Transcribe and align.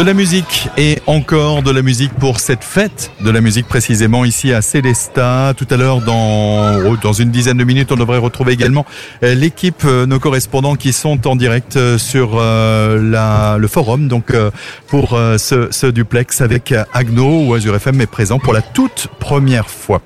De 0.00 0.06
la 0.06 0.14
musique 0.14 0.70
et 0.78 0.98
encore 1.06 1.62
de 1.62 1.70
la 1.70 1.82
musique 1.82 2.14
pour 2.14 2.40
cette 2.40 2.64
fête 2.64 3.10
de 3.20 3.30
la 3.30 3.42
musique 3.42 3.66
précisément 3.66 4.24
ici 4.24 4.50
à 4.50 4.62
Célesta. 4.62 5.52
Tout 5.54 5.66
à 5.68 5.76
l'heure, 5.76 6.00
dans, 6.00 6.78
oh, 6.86 6.96
dans 7.02 7.12
une 7.12 7.30
dizaine 7.30 7.58
de 7.58 7.64
minutes, 7.64 7.92
on 7.92 7.96
devrait 7.96 8.16
retrouver 8.16 8.54
également 8.54 8.86
euh, 9.22 9.34
l'équipe, 9.34 9.82
euh, 9.84 10.06
nos 10.06 10.18
correspondants 10.18 10.74
qui 10.74 10.94
sont 10.94 11.28
en 11.28 11.36
direct 11.36 11.76
euh, 11.76 11.98
sur 11.98 12.36
la, 12.40 13.58
le 13.58 13.68
forum. 13.68 14.08
Donc 14.08 14.32
pour 14.86 15.18
ce, 15.36 15.68
ce, 15.70 15.86
duplex 15.86 16.40
avec 16.40 16.74
Agno 16.94 17.44
où 17.44 17.52
Azure 17.52 17.76
FM 17.76 18.00
est 18.00 18.06
présent 18.06 18.38
pour 18.38 18.54
la 18.54 18.62
toute 18.62 19.08
première 19.18 19.68
fois. 19.68 20.00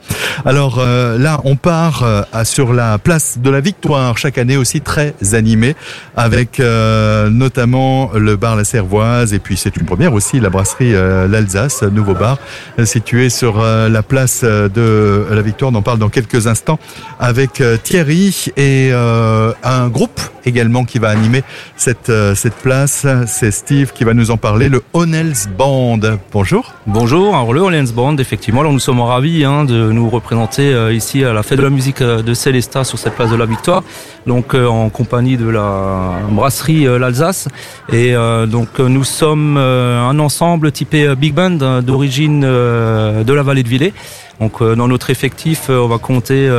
Alors 0.44 0.84
là, 0.84 1.40
on 1.44 1.54
part 1.54 2.26
sur 2.42 2.72
la 2.72 2.98
place 2.98 3.38
de 3.38 3.48
la 3.48 3.60
Victoire 3.60 4.18
chaque 4.18 4.38
année 4.38 4.56
aussi 4.56 4.80
très 4.80 5.14
animée 5.34 5.76
avec 6.16 6.58
notamment 6.58 8.10
le 8.14 8.34
bar 8.36 8.56
La 8.56 8.64
Servoise 8.64 9.32
et 9.32 9.38
puis 9.38 9.56
c'est 9.56 9.76
une 9.76 9.83
première 9.84 10.14
aussi, 10.14 10.40
la 10.40 10.50
brasserie 10.50 10.94
euh, 10.94 11.28
L'Alsace, 11.28 11.82
nouveau 11.82 12.14
bar, 12.14 12.38
euh, 12.78 12.84
situé 12.84 13.30
sur 13.30 13.60
euh, 13.60 13.88
la 13.88 14.02
place 14.02 14.42
de 14.44 15.26
la 15.30 15.42
Victoire. 15.42 15.70
On 15.72 15.76
en 15.76 15.82
parle 15.82 15.98
dans 15.98 16.08
quelques 16.08 16.46
instants 16.46 16.78
avec 17.20 17.62
Thierry 17.82 18.46
et 18.56 18.92
un 18.92 19.88
groupe 19.88 20.20
également 20.46 20.84
qui 20.84 20.98
va 20.98 21.08
animer 21.08 21.42
cette, 21.76 22.12
cette 22.34 22.54
place. 22.54 23.06
C'est 23.26 23.50
Steve 23.50 23.92
qui 23.92 24.04
va 24.04 24.14
nous 24.14 24.30
en 24.30 24.36
parler, 24.36 24.68
le 24.68 24.82
Honels 24.92 25.34
Band. 25.56 26.00
Bonjour. 26.32 26.74
Bonjour, 26.86 27.34
alors 27.34 27.52
le 27.52 27.60
Honels 27.60 27.92
Band, 27.92 28.16
effectivement, 28.18 28.60
alors 28.60 28.72
nous 28.72 28.78
sommes 28.78 29.00
ravis 29.00 29.44
hein, 29.44 29.64
de 29.64 29.90
nous 29.92 30.08
représenter 30.10 30.92
ici 30.92 31.24
à 31.24 31.32
la 31.32 31.42
fête 31.42 31.58
de 31.58 31.64
la 31.64 31.70
musique 31.70 32.02
de 32.02 32.34
Célestat 32.34 32.84
sur 32.84 32.98
cette 32.98 33.14
place 33.14 33.30
de 33.30 33.36
la 33.36 33.46
Victoire, 33.46 33.82
donc 34.26 34.54
en 34.54 34.88
compagnie 34.90 35.36
de 35.36 35.48
la 35.48 36.18
brasserie 36.30 36.84
L'Alsace. 36.84 37.48
Et 37.92 38.14
donc 38.46 38.78
nous 38.78 39.04
sommes 39.04 39.58
un 39.64 40.18
ensemble 40.18 40.72
typé 40.72 41.06
euh, 41.06 41.14
big 41.14 41.34
band 41.34 41.58
hein, 41.60 41.82
d'origine 41.82 42.44
euh, 42.44 43.24
de 43.24 43.32
la 43.32 43.42
vallée 43.42 43.62
de 43.62 43.68
Villers. 43.68 43.92
Donc 44.40 44.62
dans 44.62 44.88
notre 44.88 45.10
effectif, 45.10 45.68
on 45.68 45.86
va 45.86 45.98
compter 45.98 46.50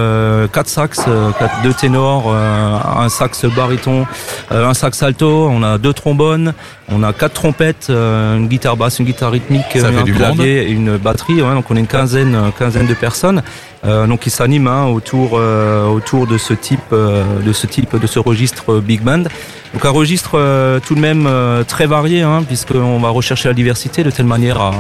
quatre 0.53 0.69
sax, 0.69 1.01
deux 1.63 1.73
ténors, 1.73 2.33
un 2.33 3.09
sax 3.09 3.45
baryton, 3.45 4.05
un 4.49 4.73
sax 4.73 5.03
alto, 5.03 5.49
on 5.49 5.61
a 5.61 5.77
deux 5.77 5.93
trombones, 5.93 6.53
on 6.89 7.03
a 7.03 7.11
quatre 7.11 7.33
trompettes, 7.33 7.89
une 7.89 8.47
guitare 8.47 8.77
basse, 8.77 8.99
une 8.99 9.05
guitare 9.05 9.31
rythmique, 9.31 9.75
un 9.75 10.03
clavier 10.03 10.63
et 10.63 10.71
une 10.71 10.97
batterie. 10.97 11.39
donc 11.39 11.69
on 11.69 11.75
est 11.75 11.81
une 11.81 11.87
quinzaine, 11.87 12.51
quinzaine 12.57 12.87
de 12.87 12.93
personnes. 12.93 13.43
donc 13.83 14.21
qui 14.21 14.29
s'animent 14.29 14.67
hein, 14.67 14.85
autour 14.85 15.33
autour 15.33 16.27
de 16.27 16.37
ce 16.37 16.53
type 16.53 16.91
de 16.91 17.53
ce 17.53 17.67
type 17.67 17.99
de 17.99 18.07
ce 18.07 18.19
registre 18.19 18.79
big 18.79 19.01
band. 19.01 19.23
Donc 19.75 19.83
un 19.83 19.89
registre 19.89 20.35
euh, 20.35 20.79
tout 20.79 20.95
de 20.95 21.01
même 21.01 21.25
euh, 21.27 21.65
très 21.65 21.85
varié, 21.85 22.21
hein, 22.21 22.43
puisqu'on 22.47 22.97
va 22.99 23.09
rechercher 23.09 23.49
la 23.49 23.53
diversité 23.53 24.05
de 24.05 24.09
telle 24.09 24.25
manière 24.25 24.61
à, 24.61 24.71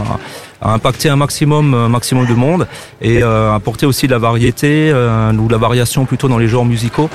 impacter 0.73 1.09
un 1.09 1.15
maximum, 1.15 1.73
un 1.73 1.89
maximum 1.89 2.25
de 2.25 2.33
monde 2.33 2.67
et 3.01 3.23
euh, 3.23 3.53
apporter 3.53 3.85
aussi 3.85 4.07
de 4.07 4.11
la 4.11 4.17
variété 4.17 4.91
ou 4.93 5.47
de 5.47 5.51
la 5.51 5.57
variation 5.57 6.05
plutôt 6.05 6.27
dans 6.27 6.37
les 6.37 6.47
genres 6.47 6.65
musicaux 6.65 7.09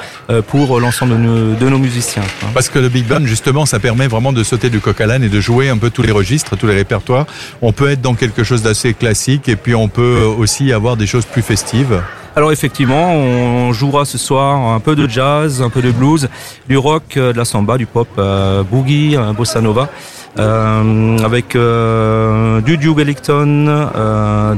pour 0.48 0.80
l'ensemble 0.80 1.14
de, 1.58 1.68
nos 1.68 1.78
musiciens. 1.78 2.22
Hein. 2.22 2.48
Parce 2.54 2.68
que 2.68 2.78
le 2.78 2.88
big 2.88 3.06
band 3.06 3.24
justement, 3.24 3.66
ça 3.66 3.78
permet 3.78 4.06
vraiment 4.06 4.32
de 4.32 4.42
sauter 4.42 4.70
du 4.70 4.80
coq 4.80 5.00
à 5.00 5.06
l'âne 5.06 5.24
et 5.24 5.28
de 5.28 5.40
jouer 5.40 5.68
un 5.68 5.78
peu 5.78 5.90
tous 5.90 6.02
les 6.02 6.12
registres, 6.12 6.56
tous 6.56 6.66
les 6.66 6.74
répertoires. 6.74 7.26
On 7.62 7.72
peut 7.72 7.90
être 7.90 8.00
dans 8.00 8.14
quelque 8.14 8.44
chose 8.44 8.62
d'assez 8.62 8.94
classique 8.94 9.48
et 9.48 9.56
puis 9.56 9.74
on 9.74 9.88
peut 9.88 10.22
aussi 10.38 10.72
avoir 10.72 10.96
des 10.96 11.06
choses 11.06 11.24
plus 11.24 11.42
festives. 11.42 12.00
Alors 12.36 12.52
effectivement, 12.52 13.12
on 13.12 13.72
jouera 13.72 14.04
ce 14.04 14.16
soir 14.16 14.72
un 14.72 14.78
peu 14.78 14.94
de 14.94 15.08
jazz, 15.08 15.62
un 15.62 15.68
peu 15.68 15.82
de 15.82 15.90
blues, 15.90 16.28
du 16.68 16.78
rock, 16.78 17.16
euh, 17.16 17.32
de 17.32 17.38
la 17.38 17.44
samba, 17.44 17.76
du 17.76 17.86
pop, 17.86 18.08
euh, 18.18 18.62
boogie, 18.62 19.16
euh, 19.16 19.32
bossa 19.32 19.60
nova. 19.60 19.88
Avec 20.36 21.56
du 21.56 22.76
Duke 22.78 22.98
Ellington, 22.98 23.88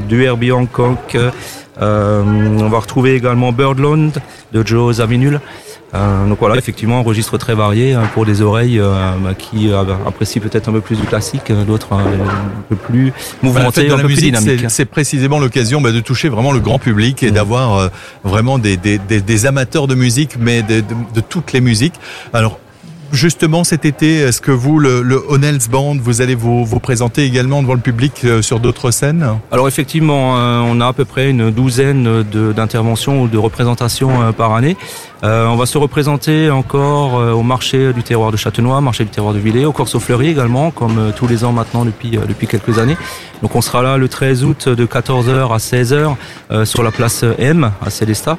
du 0.07 0.23
Herbie 0.23 0.51
Hancock. 0.51 1.17
on 1.79 2.69
va 2.69 2.79
retrouver 2.79 3.15
également 3.15 3.51
Birdland 3.51 4.11
de 4.51 4.65
Joe 4.65 4.95
Zawinul. 4.95 5.39
Euh, 5.93 6.27
donc 6.27 6.39
voilà, 6.39 6.57
effectivement, 6.57 6.99
un 6.99 7.03
registre 7.03 7.37
très 7.37 7.53
varié 7.53 7.93
hein, 7.93 8.09
pour 8.13 8.25
des 8.25 8.41
oreilles 8.41 8.79
euh, 8.79 8.93
bah, 9.23 9.35
qui 9.35 9.69
euh, 9.69 9.83
apprécient 10.07 10.41
peut-être 10.41 10.67
un 10.67 10.71
peu 10.71 10.81
plus 10.81 10.99
du 10.99 11.05
classique, 11.05 11.51
d'autres 11.51 11.93
un 11.93 12.03
peu 12.67 12.75
plus 12.75 13.13
mouvementés, 13.43 13.91
un 13.91 13.97
peu 13.97 14.05
plus 14.05 14.15
dynamiques. 14.15 14.65
C'est 14.69 14.85
précisément 14.85 15.37
l'occasion 15.37 15.81
bah, 15.81 15.91
de 15.91 15.99
toucher 15.99 16.29
vraiment 16.29 16.51
le 16.51 16.59
grand 16.59 16.79
public 16.79 17.21
et 17.21 17.29
mmh. 17.29 17.33
d'avoir 17.33 17.91
vraiment 18.23 18.57
des, 18.57 18.75
des, 18.75 18.97
des, 18.97 19.45
amateurs 19.45 19.87
de 19.87 19.93
musique, 19.93 20.37
mais 20.39 20.63
de, 20.63 20.83
de 21.13 21.21
toutes 21.21 21.53
les 21.53 21.61
musiques. 21.61 21.95
Alors 22.33 22.59
Justement, 23.13 23.63
cet 23.63 23.85
été, 23.85 24.15
est-ce 24.15 24.41
que 24.41 24.49
vous, 24.49 24.79
le, 24.79 25.23
Honels 25.29 25.59
Band, 25.69 25.95
vous 26.01 26.21
allez 26.23 26.33
vous, 26.33 26.65
vous 26.65 26.79
présenter 26.79 27.23
également 27.23 27.61
devant 27.61 27.75
le 27.75 27.79
public 27.79 28.21
euh, 28.25 28.41
sur 28.41 28.59
d'autres 28.59 28.89
scènes? 28.89 29.23
Alors 29.51 29.67
effectivement, 29.67 30.39
euh, 30.39 30.61
on 30.65 30.81
a 30.81 30.87
à 30.87 30.93
peu 30.93 31.05
près 31.05 31.29
une 31.29 31.51
douzaine 31.51 32.23
d'interventions 32.23 33.21
ou 33.21 33.27
de 33.27 33.37
représentations 33.37 34.23
euh, 34.23 34.31
par 34.31 34.55
année. 34.55 34.75
on 35.21 35.55
va 35.55 35.67
se 35.67 35.77
représenter 35.77 36.49
encore 36.49 37.13
au 37.13 37.43
marché 37.43 37.93
du 37.93 38.01
terroir 38.01 38.31
de 38.31 38.37
Châtenois, 38.37 38.81
marché 38.81 39.03
du 39.03 39.11
terroir 39.11 39.35
de 39.35 39.39
Villers, 39.39 39.65
au 39.65 39.71
Corso 39.71 39.99
Fleury 39.99 40.29
également, 40.29 40.71
comme 40.71 41.13
tous 41.15 41.27
les 41.27 41.45
ans 41.45 41.53
maintenant 41.53 41.85
depuis, 41.85 42.17
depuis 42.27 42.47
quelques 42.47 42.79
années. 42.79 42.97
Donc 43.41 43.55
on 43.55 43.61
sera 43.61 43.83
là 43.83 43.97
le 43.97 44.09
13 44.09 44.43
août 44.43 44.67
de 44.67 44.85
14h 44.85 45.53
à 45.53 45.57
16h 45.57 46.65
sur 46.65 46.83
la 46.83 46.91
place 46.91 47.23
M 47.37 47.71
à 47.85 47.89
Célestat. 47.89 48.37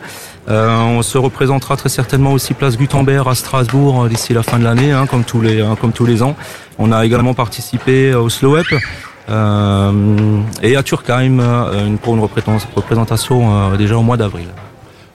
Euh, 0.49 0.79
on 0.79 1.03
se 1.03 1.17
représentera 1.17 1.77
très 1.77 1.89
certainement 1.89 2.33
aussi 2.33 2.53
place 2.53 2.77
Gutenberg 2.77 3.27
à 3.27 3.35
Strasbourg 3.35 4.05
euh, 4.05 4.09
d'ici 4.09 4.35
la 4.35 4.43
fin 4.43 4.59
de 4.59 4.65
l'année, 4.65 4.93
hein, 4.93 5.07
comme 5.07 5.25
tous 5.25 5.41
les 5.41 5.63
hein, 5.63 5.77
comme 5.81 5.93
tous 5.93 6.05
les 6.05 6.23
ans. 6.23 6.37
On 6.79 6.93
a 6.93 7.05
également 7.07 7.35
participé 7.35 8.15
au 8.15 8.29
Slow 8.29 8.57
Up. 8.57 8.67
Euh, 9.31 10.41
et 10.63 10.77
à 10.77 10.83
Turkheim 10.83 11.39
pour 12.03 12.15
une 12.15 12.21
représentation 12.21 13.75
déjà 13.77 13.97
au 13.97 14.03
mois 14.03 14.19
d'avril. 14.19 14.49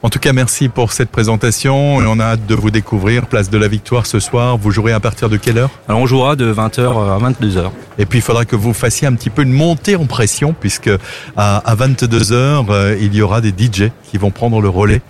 En 0.02 0.10
tout 0.10 0.20
cas, 0.20 0.32
merci 0.32 0.70
pour 0.70 0.94
cette 0.94 1.10
présentation 1.10 2.02
et 2.02 2.06
on 2.08 2.22
a 2.22 2.24
hâte 2.24 2.46
de 2.46 2.56
vous 2.56 2.72
découvrir. 2.72 3.28
Place 3.28 3.50
de 3.50 3.58
la 3.58 3.68
Victoire 3.68 4.06
ce 4.06 4.22
soir. 4.22 4.58
Vous 4.58 4.72
jouerez 4.72 4.94
à 4.94 5.02
partir 5.02 5.28
de 5.28 5.36
quelle 5.36 5.58
heure? 5.58 5.70
Alors 5.90 6.00
on 6.00 6.06
jouera 6.06 6.38
de 6.38 6.54
20h 6.54 6.82
à 6.82 7.20
22h. 7.20 7.70
Et 7.98 8.06
puis 8.06 8.20
il 8.20 8.22
faudra 8.22 8.46
que 8.46 8.56
vous 8.56 8.72
fassiez 8.72 9.08
un 9.08 9.14
petit 9.14 9.30
peu 9.30 9.42
une 9.42 9.52
montée 9.52 9.98
en 9.98 10.06
pression 10.06 10.56
puisque 10.58 10.90
à, 11.36 11.76
22h 11.76 12.68
euh, 12.70 12.98
il 13.02 13.14
y 13.14 13.22
aura 13.22 13.42
des 13.42 13.50
DJ 13.50 13.92
qui 14.10 14.18
vont 14.18 14.32
prendre 14.32 14.62
le 14.62 14.70
relais. 14.70 15.02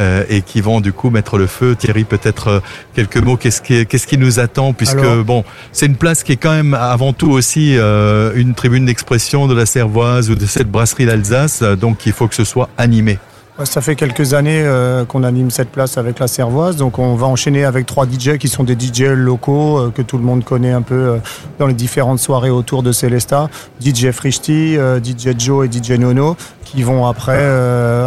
Euh, 0.00 0.22
et 0.28 0.42
qui 0.42 0.60
vont 0.60 0.80
du 0.80 0.92
coup 0.92 1.10
mettre 1.10 1.38
le 1.38 1.48
feu. 1.48 1.74
Thierry, 1.74 2.04
peut-être 2.04 2.48
euh, 2.48 2.60
quelques 2.94 3.16
mots. 3.16 3.36
Qu'est-ce 3.36 3.60
qui, 3.60 3.84
qu'est-ce 3.84 4.06
qui 4.06 4.16
nous 4.16 4.38
attend? 4.38 4.72
Puisque 4.72 5.04
bon, 5.26 5.42
c'est 5.72 5.86
une 5.86 5.96
place 5.96 6.22
qui 6.22 6.30
est 6.30 6.36
quand 6.36 6.52
même 6.52 6.72
avant 6.72 7.12
tout 7.12 7.32
aussi 7.32 7.74
une 7.74 8.54
tribune 8.54 8.86
d'expression 8.86 9.48
de 9.48 9.54
la 9.54 9.66
Servoise 9.66 10.30
ou 10.30 10.36
de 10.36 10.46
cette 10.46 10.70
brasserie 10.70 11.06
d'Alsace. 11.06 11.64
Donc 11.64 12.06
il 12.06 12.12
faut 12.12 12.28
que 12.28 12.36
ce 12.36 12.44
soit 12.44 12.68
animé. 12.78 13.18
Ça 13.64 13.80
fait 13.80 13.96
quelques 13.96 14.34
années 14.34 14.62
euh, 14.62 15.04
qu'on 15.04 15.24
anime 15.24 15.50
cette 15.50 15.70
place 15.70 15.98
avec 15.98 16.20
la 16.20 16.28
Servoise, 16.28 16.76
donc 16.76 17.00
on 17.00 17.16
va 17.16 17.26
enchaîner 17.26 17.64
avec 17.64 17.86
trois 17.86 18.06
DJ 18.06 18.38
qui 18.38 18.46
sont 18.46 18.62
des 18.62 18.74
DJ 18.78 19.02
locaux 19.16 19.78
euh, 19.78 19.90
que 19.90 20.00
tout 20.00 20.16
le 20.16 20.22
monde 20.22 20.44
connaît 20.44 20.70
un 20.70 20.82
peu 20.82 20.94
euh, 20.94 21.18
dans 21.58 21.66
les 21.66 21.74
différentes 21.74 22.20
soirées 22.20 22.50
autour 22.50 22.84
de 22.84 22.92
Célesta. 22.92 23.48
DJ 23.84 24.12
Frishti, 24.12 24.76
DJ 24.76 25.36
Joe 25.36 25.66
et 25.66 25.72
DJ 25.72 25.98
Nono 25.98 26.36
qui 26.64 26.84
vont 26.84 27.06
après, 27.06 27.44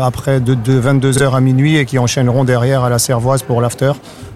après 0.01 0.39
de, 0.39 0.55
22h 0.55 1.35
à 1.35 1.41
minuit 1.41 1.77
et 1.77 1.85
qui 1.85 1.99
enchaîneront 1.99 2.43
derrière 2.43 2.83
à 2.83 2.89
la 2.89 2.99
Servoise 2.99 3.41
pour 3.41 3.59
l'after. 3.59 3.91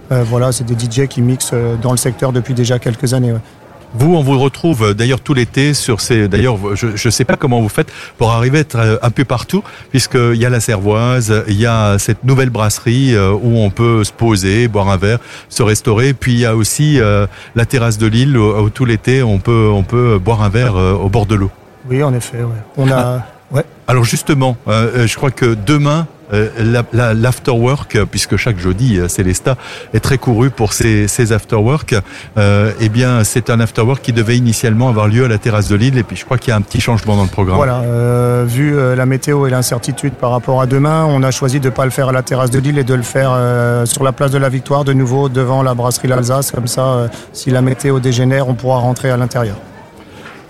voilà, 0.09 0.51
c'est 0.51 0.63
des 0.63 0.73
DJ 0.73 1.07
qui 1.07 1.21
mixent 1.21 1.53
dans 1.81 1.91
le 1.91 1.97
secteur 1.97 2.31
depuis 2.31 2.55
déjà 2.55 2.79
quelques 2.79 3.13
années. 3.13 3.35
Vous, 3.93 4.15
on 4.15 4.21
vous 4.21 4.39
retrouve 4.39 4.83
euh, 4.83 4.93
d'ailleurs 4.93 5.21
tout 5.21 5.33
l'été 5.33 5.73
sur 5.73 6.01
ces. 6.01 6.27
D'ailleurs, 6.27 6.57
je 6.75 6.87
ne 6.87 7.11
sais 7.11 7.25
pas 7.25 7.37
comment 7.37 7.61
vous 7.61 7.69
faites 7.69 7.91
pour 8.17 8.31
arriver 8.31 8.57
à 8.57 8.61
être 8.61 8.77
euh, 8.77 8.97
un 9.01 9.11
peu 9.11 9.25
partout, 9.25 9.63
puisqu'il 9.89 10.35
y 10.35 10.45
a 10.45 10.49
la 10.49 10.59
Servoise, 10.59 11.43
il 11.47 11.59
y 11.59 11.65
a 11.65 11.97
cette 11.97 12.23
nouvelle 12.23 12.49
brasserie 12.49 13.15
euh, 13.15 13.31
où 13.31 13.57
on 13.57 13.69
peut 13.69 14.03
se 14.03 14.11
poser, 14.11 14.67
boire 14.67 14.89
un 14.89 14.97
verre, 14.97 15.19
se 15.49 15.63
restaurer. 15.63 16.13
Puis 16.13 16.33
il 16.33 16.39
y 16.39 16.45
a 16.45 16.55
aussi 16.55 16.99
la 17.55 17.65
terrasse 17.65 17.97
de 17.97 18.07
l'île 18.07 18.37
où, 18.37 18.69
tout 18.69 18.85
l'été 18.85 19.23
on 19.23 19.39
peut 19.39 19.69
on 19.71 19.83
peut 19.83 20.19
boire 20.19 20.41
un 20.41 20.49
verre 20.49 20.75
au 20.75 21.09
bord 21.09 21.25
de 21.25 21.35
l'eau. 21.35 21.51
Oui, 21.89 22.01
en 22.03 22.13
effet. 22.13 22.39
Ouais. 22.39 22.61
On 22.77 22.91
a. 22.91 23.23
Ouais. 23.51 23.63
Alors 23.87 24.03
justement, 24.03 24.57
je 24.67 25.15
crois 25.15 25.29
que 25.29 25.53
demain, 25.53 26.07
euh, 26.33 26.49
l'afterwork, 26.93 27.97
puisque 28.09 28.37
chaque 28.37 28.57
jeudi, 28.57 28.97
euh, 28.97 29.07
Célesta 29.07 29.57
est 29.93 29.99
très 29.99 30.17
couru 30.17 30.49
pour 30.49 30.73
ses, 30.73 31.07
ses 31.07 31.31
afterwork, 31.31 31.95
euh, 32.37 32.71
eh 32.79 32.89
bien, 32.89 33.23
c'est 33.23 33.49
un 33.49 33.59
afterwork 33.59 34.01
qui 34.01 34.13
devait 34.13 34.37
initialement 34.37 34.89
avoir 34.89 35.07
lieu 35.07 35.25
à 35.25 35.27
la 35.27 35.37
terrasse 35.37 35.67
de 35.67 35.75
l'île, 35.75 35.97
et 35.97 36.03
puis 36.03 36.15
je 36.15 36.25
crois 36.25 36.37
qu'il 36.37 36.49
y 36.49 36.53
a 36.53 36.55
un 36.55 36.61
petit 36.61 36.81
changement 36.81 37.15
dans 37.15 37.23
le 37.23 37.29
programme. 37.29 37.57
Voilà, 37.57 38.43
vu 38.45 38.75
la 38.95 39.05
météo 39.05 39.47
et 39.47 39.49
l'incertitude 39.49 40.13
par 40.13 40.31
rapport 40.31 40.61
à 40.61 40.65
demain, 40.65 41.05
on 41.07 41.23
a 41.23 41.31
choisi 41.31 41.59
de 41.59 41.69
ne 41.69 41.73
pas 41.73 41.85
le 41.85 41.91
faire 41.91 42.09
à 42.09 42.11
la 42.11 42.23
terrasse 42.23 42.51
de 42.51 42.59
l'île 42.59 42.77
et 42.77 42.83
de 42.83 42.93
le 42.93 43.03
faire 43.03 43.37
sur 43.85 44.03
la 44.03 44.11
place 44.11 44.31
de 44.31 44.37
la 44.37 44.49
Victoire, 44.49 44.83
de 44.83 44.93
nouveau 44.93 45.29
devant 45.29 45.63
la 45.63 45.73
brasserie 45.73 46.07
l'Alsace, 46.07 46.51
comme 46.51 46.67
ça, 46.67 47.09
si 47.33 47.49
la 47.49 47.61
météo 47.61 47.99
dégénère, 47.99 48.47
on 48.47 48.53
pourra 48.53 48.77
rentrer 48.77 49.09
à 49.09 49.17
l'intérieur. 49.17 49.57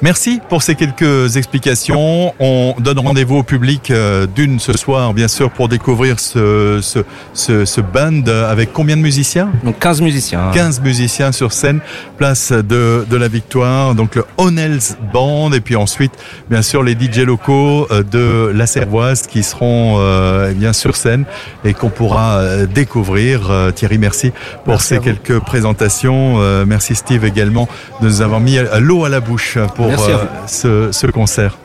Merci 0.01 0.41
pour 0.49 0.61
ces 0.61 0.75
quelques 0.75 1.37
explications. 1.37 2.33
On 2.39 2.75
donne 2.79 2.99
rendez-vous 2.99 3.37
au 3.37 3.43
public 3.43 3.91
euh, 3.91 4.27
d'une 4.27 4.59
ce 4.59 4.73
soir, 4.77 5.13
bien 5.13 5.27
sûr, 5.27 5.51
pour 5.51 5.69
découvrir 5.69 6.19
ce, 6.19 6.79
ce, 6.81 6.99
ce, 7.33 7.65
ce 7.65 7.81
band 7.81 8.27
avec 8.27 8.73
combien 8.73 8.97
de 8.97 9.01
musiciens? 9.01 9.49
Donc 9.63 9.79
15 9.79 10.01
musiciens. 10.01 10.51
15 10.53 10.81
musiciens 10.81 11.31
sur 11.31 11.53
scène, 11.53 11.79
place 12.17 12.51
de, 12.51 13.05
de 13.09 13.17
la 13.17 13.27
victoire, 13.27 13.95
donc 13.95 14.15
le 14.15 14.25
Honels 14.37 14.79
Band, 15.13 15.51
et 15.53 15.61
puis 15.61 15.75
ensuite, 15.75 16.11
bien 16.49 16.61
sûr, 16.61 16.83
les 16.83 16.93
DJ 16.93 17.19
locaux 17.19 17.87
euh, 17.91 18.03
de 18.03 18.51
la 18.53 18.67
Servoise 18.67 19.23
qui 19.23 19.43
seront 19.43 19.95
euh, 19.99 20.49
eh 20.51 20.53
bien 20.53 20.73
sur 20.73 20.95
scène 20.95 21.25
et 21.63 21.73
qu'on 21.73 21.89
pourra 21.89 22.65
découvrir. 22.65 23.71
Thierry, 23.75 23.97
merci 23.97 24.31
pour 24.63 24.73
Merci 24.73 24.87
ces 24.87 24.99
quelques 24.99 25.39
présentations. 25.39 26.35
Euh, 26.39 26.65
merci 26.67 26.95
Steve 26.95 27.25
également 27.25 27.67
de 28.01 28.07
nous 28.07 28.21
avoir 28.21 28.39
mis 28.39 28.57
à 28.57 28.79
l'eau 28.79 29.05
à 29.05 29.09
la 29.09 29.19
bouche 29.19 29.57
pour 29.75 29.84
À 29.89 30.65
euh, 30.65 30.91
ce 30.91 31.07
concert. 31.07 31.57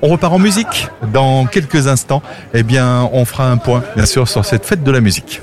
On 0.00 0.08
repart 0.08 0.32
en 0.32 0.38
musique 0.38 0.88
dans 1.12 1.46
quelques 1.46 1.88
instants. 1.88 2.22
Eh 2.54 2.62
bien, 2.62 3.08
on 3.12 3.24
fera 3.24 3.50
un 3.50 3.56
point, 3.56 3.82
bien 3.96 4.06
sûr, 4.06 4.28
sur 4.28 4.44
cette 4.44 4.64
fête 4.64 4.84
de 4.84 4.90
la 4.90 5.00
musique. 5.00 5.42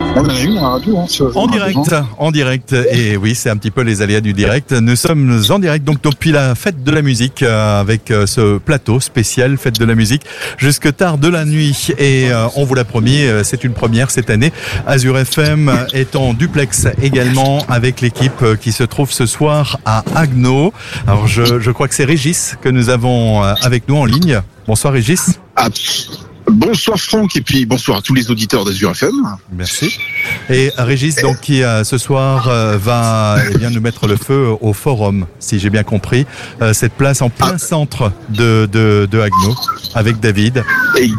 On 0.00 0.28
a 0.28 0.40
eu 0.40 0.56
un 0.56 0.68
radio, 0.68 0.98
hein, 0.98 1.06
En 1.34 1.46
direct, 1.46 1.94
en 2.18 2.30
direct. 2.30 2.72
Et 2.72 3.16
oui, 3.16 3.34
c'est 3.34 3.50
un 3.50 3.56
petit 3.56 3.70
peu 3.70 3.82
les 3.82 4.02
aléas 4.02 4.20
du 4.20 4.32
direct. 4.32 4.72
Nous 4.72 4.96
sommes 4.96 5.40
en 5.48 5.58
direct 5.58 5.84
donc 5.84 6.02
depuis 6.02 6.32
la 6.32 6.54
fête 6.54 6.82
de 6.82 6.90
la 6.90 7.02
musique 7.02 7.42
euh, 7.42 7.80
avec 7.80 8.10
euh, 8.10 8.26
ce 8.26 8.58
plateau 8.58 9.00
spécial 9.00 9.56
fête 9.58 9.78
de 9.78 9.84
la 9.84 9.94
musique 9.94 10.22
jusque 10.56 10.94
tard 10.96 11.18
de 11.18 11.28
la 11.28 11.44
nuit. 11.44 11.88
Et 11.98 12.30
euh, 12.30 12.46
on 12.56 12.64
vous 12.64 12.74
l'a 12.74 12.84
promis, 12.84 13.24
c'est 13.44 13.64
une 13.64 13.72
première 13.72 14.10
cette 14.10 14.30
année. 14.30 14.52
Azure 14.86 15.18
FM 15.18 15.86
est 15.92 16.16
en 16.16 16.34
duplex 16.34 16.86
également 17.02 17.64
avec 17.68 18.00
l'équipe 18.00 18.44
qui 18.60 18.72
se 18.72 18.84
trouve 18.84 19.12
ce 19.12 19.26
soir 19.26 19.78
à 19.84 20.04
Agno. 20.14 20.72
Alors 21.06 21.26
je, 21.26 21.60
je 21.60 21.70
crois 21.70 21.88
que 21.88 21.94
c'est 21.94 22.04
Régis 22.04 22.56
que 22.60 22.68
nous 22.68 22.88
avons 22.88 23.42
avec 23.42 23.88
nous 23.88 23.96
en 23.96 24.04
ligne. 24.04 24.40
Bonsoir 24.66 24.92
Régis. 24.92 25.38
Ah, 25.56 25.68
bonsoir 26.50 26.98
Franck 26.98 27.36
et 27.36 27.40
puis 27.40 27.66
bonsoir 27.66 27.98
à 27.98 28.02
tous 28.02 28.14
les 28.14 28.30
auditeurs 28.30 28.64
d'Azur 28.64 28.90
FM. 28.90 29.14
Merci. 29.52 29.96
Et 30.50 30.70
Régis, 30.76 31.16
donc, 31.16 31.40
qui 31.40 31.62
euh, 31.62 31.84
ce 31.84 31.98
soir 31.98 32.48
euh, 32.48 32.76
va 32.78 33.36
eh 33.52 33.58
bien 33.58 33.70
nous 33.70 33.80
mettre 33.80 34.06
le 34.06 34.16
feu 34.16 34.48
au 34.60 34.72
forum, 34.72 35.26
si 35.38 35.58
j'ai 35.58 35.70
bien 35.70 35.82
compris, 35.82 36.26
Euh, 36.60 36.72
cette 36.72 36.92
place 36.92 37.22
en 37.22 37.30
plein 37.30 37.58
centre 37.58 38.12
de 38.30 38.68
de, 38.70 39.06
de 39.10 39.20
Agno 39.20 39.54
avec 39.94 40.20
David. 40.20 40.64
Et 40.98 41.10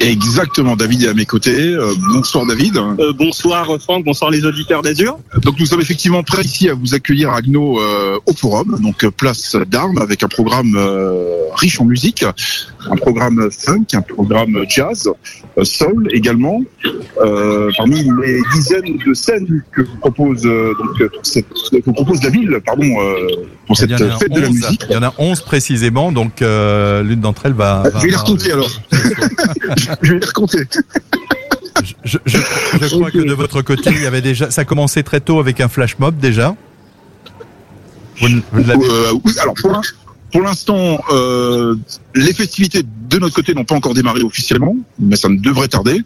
exactement, 0.00 0.76
David 0.76 1.02
est 1.04 1.08
à 1.08 1.14
mes 1.14 1.26
côtés. 1.26 1.56
Euh, 1.74 1.92
bonsoir 2.12 2.46
David. 2.46 2.76
Euh, 2.76 3.12
bonsoir 3.12 3.66
Franck, 3.80 4.04
bonsoir 4.04 4.30
les 4.30 4.44
auditeurs 4.44 4.82
d'Azur. 4.82 5.18
Donc 5.42 5.58
nous 5.58 5.66
sommes 5.66 5.80
effectivement 5.80 6.22
prêts 6.22 6.42
ici 6.42 6.68
à 6.68 6.74
vous 6.74 6.94
accueillir 6.94 7.30
à 7.30 7.36
Agno 7.38 7.80
euh, 7.80 8.18
au 8.26 8.32
forum, 8.32 8.78
donc 8.82 9.04
euh, 9.04 9.10
place 9.10 9.56
d'armes 9.68 9.98
avec 9.98 10.22
un 10.22 10.28
programme 10.28 10.74
euh, 10.76 11.44
riche 11.54 11.80
en 11.80 11.84
musique, 11.84 12.24
un 12.90 12.96
programme 12.96 13.48
funk, 13.50 13.86
un 13.94 14.02
programme 14.02 14.64
jazz, 14.68 15.08
euh, 15.58 15.64
soul 15.64 16.08
également. 16.12 16.60
Euh, 17.22 17.70
parmi 17.76 18.02
les 18.24 18.40
dizaines 18.54 18.96
de 19.06 19.14
scènes 19.14 19.62
que 19.72 19.82
vous 19.82 19.96
propose 19.98 20.44
euh, 20.46 20.72
donc 20.78 21.00
euh, 21.00 21.08
cette, 21.22 21.46
que 21.48 21.84
vous 21.84 21.92
propose 21.92 22.22
la 22.22 22.30
ville, 22.30 22.58
pardon, 22.64 22.84
euh, 23.00 23.26
pour 23.66 23.76
cette 23.76 23.92
en 23.92 23.94
a 23.96 24.18
fête 24.18 24.32
de 24.32 24.40
la 24.40 24.48
11, 24.48 24.54
musique. 24.54 24.84
Il 24.88 24.94
y 24.94 24.96
en 24.96 25.02
a 25.02 25.12
11 25.18 25.40
précisément, 25.42 26.12
donc 26.12 26.42
euh, 26.42 27.02
l'une 27.02 27.20
d'entre 27.20 27.46
elles 27.46 27.52
va. 27.52 27.82
Ah, 27.84 27.90
va- 27.90 27.98
je 28.00 28.04
vais 28.04 28.10
les 28.10 28.16
recompter 28.16 28.52
alors. 28.52 28.70
Je 30.02 30.12
vais 30.14 30.18
les 30.20 30.26
recompter. 30.26 30.64
Je, 32.04 32.18
je, 32.26 32.38
je 32.80 32.86
crois 32.88 33.10
que 33.10 33.18
de 33.18 33.32
votre 33.32 33.62
côté, 33.62 33.90
il 33.90 34.02
y 34.02 34.06
avait 34.06 34.20
déjà, 34.20 34.50
ça 34.50 34.62
a 34.62 34.64
commencé 34.64 35.02
très 35.02 35.20
tôt 35.20 35.38
avec 35.40 35.60
un 35.60 35.68
flash 35.68 35.98
mob 35.98 36.18
déjà. 36.18 36.54
Vous, 38.20 38.28
vous 38.52 38.64
l'avez 38.64 38.84
Euh, 38.84 39.12
oui, 39.24 39.32
alors 39.40 39.54
pour 39.54 39.70
l'in- 39.72 39.80
pour 40.32 40.42
l'instant, 40.42 41.02
euh, 41.10 41.74
les 42.14 42.32
festivités 42.34 42.82
de 42.84 43.18
notre 43.18 43.34
côté 43.34 43.54
n'ont 43.54 43.64
pas 43.64 43.74
encore 43.74 43.94
démarré 43.94 44.22
officiellement, 44.22 44.76
mais 44.98 45.16
ça 45.16 45.28
ne 45.28 45.38
devrait 45.38 45.68
tarder. 45.68 46.02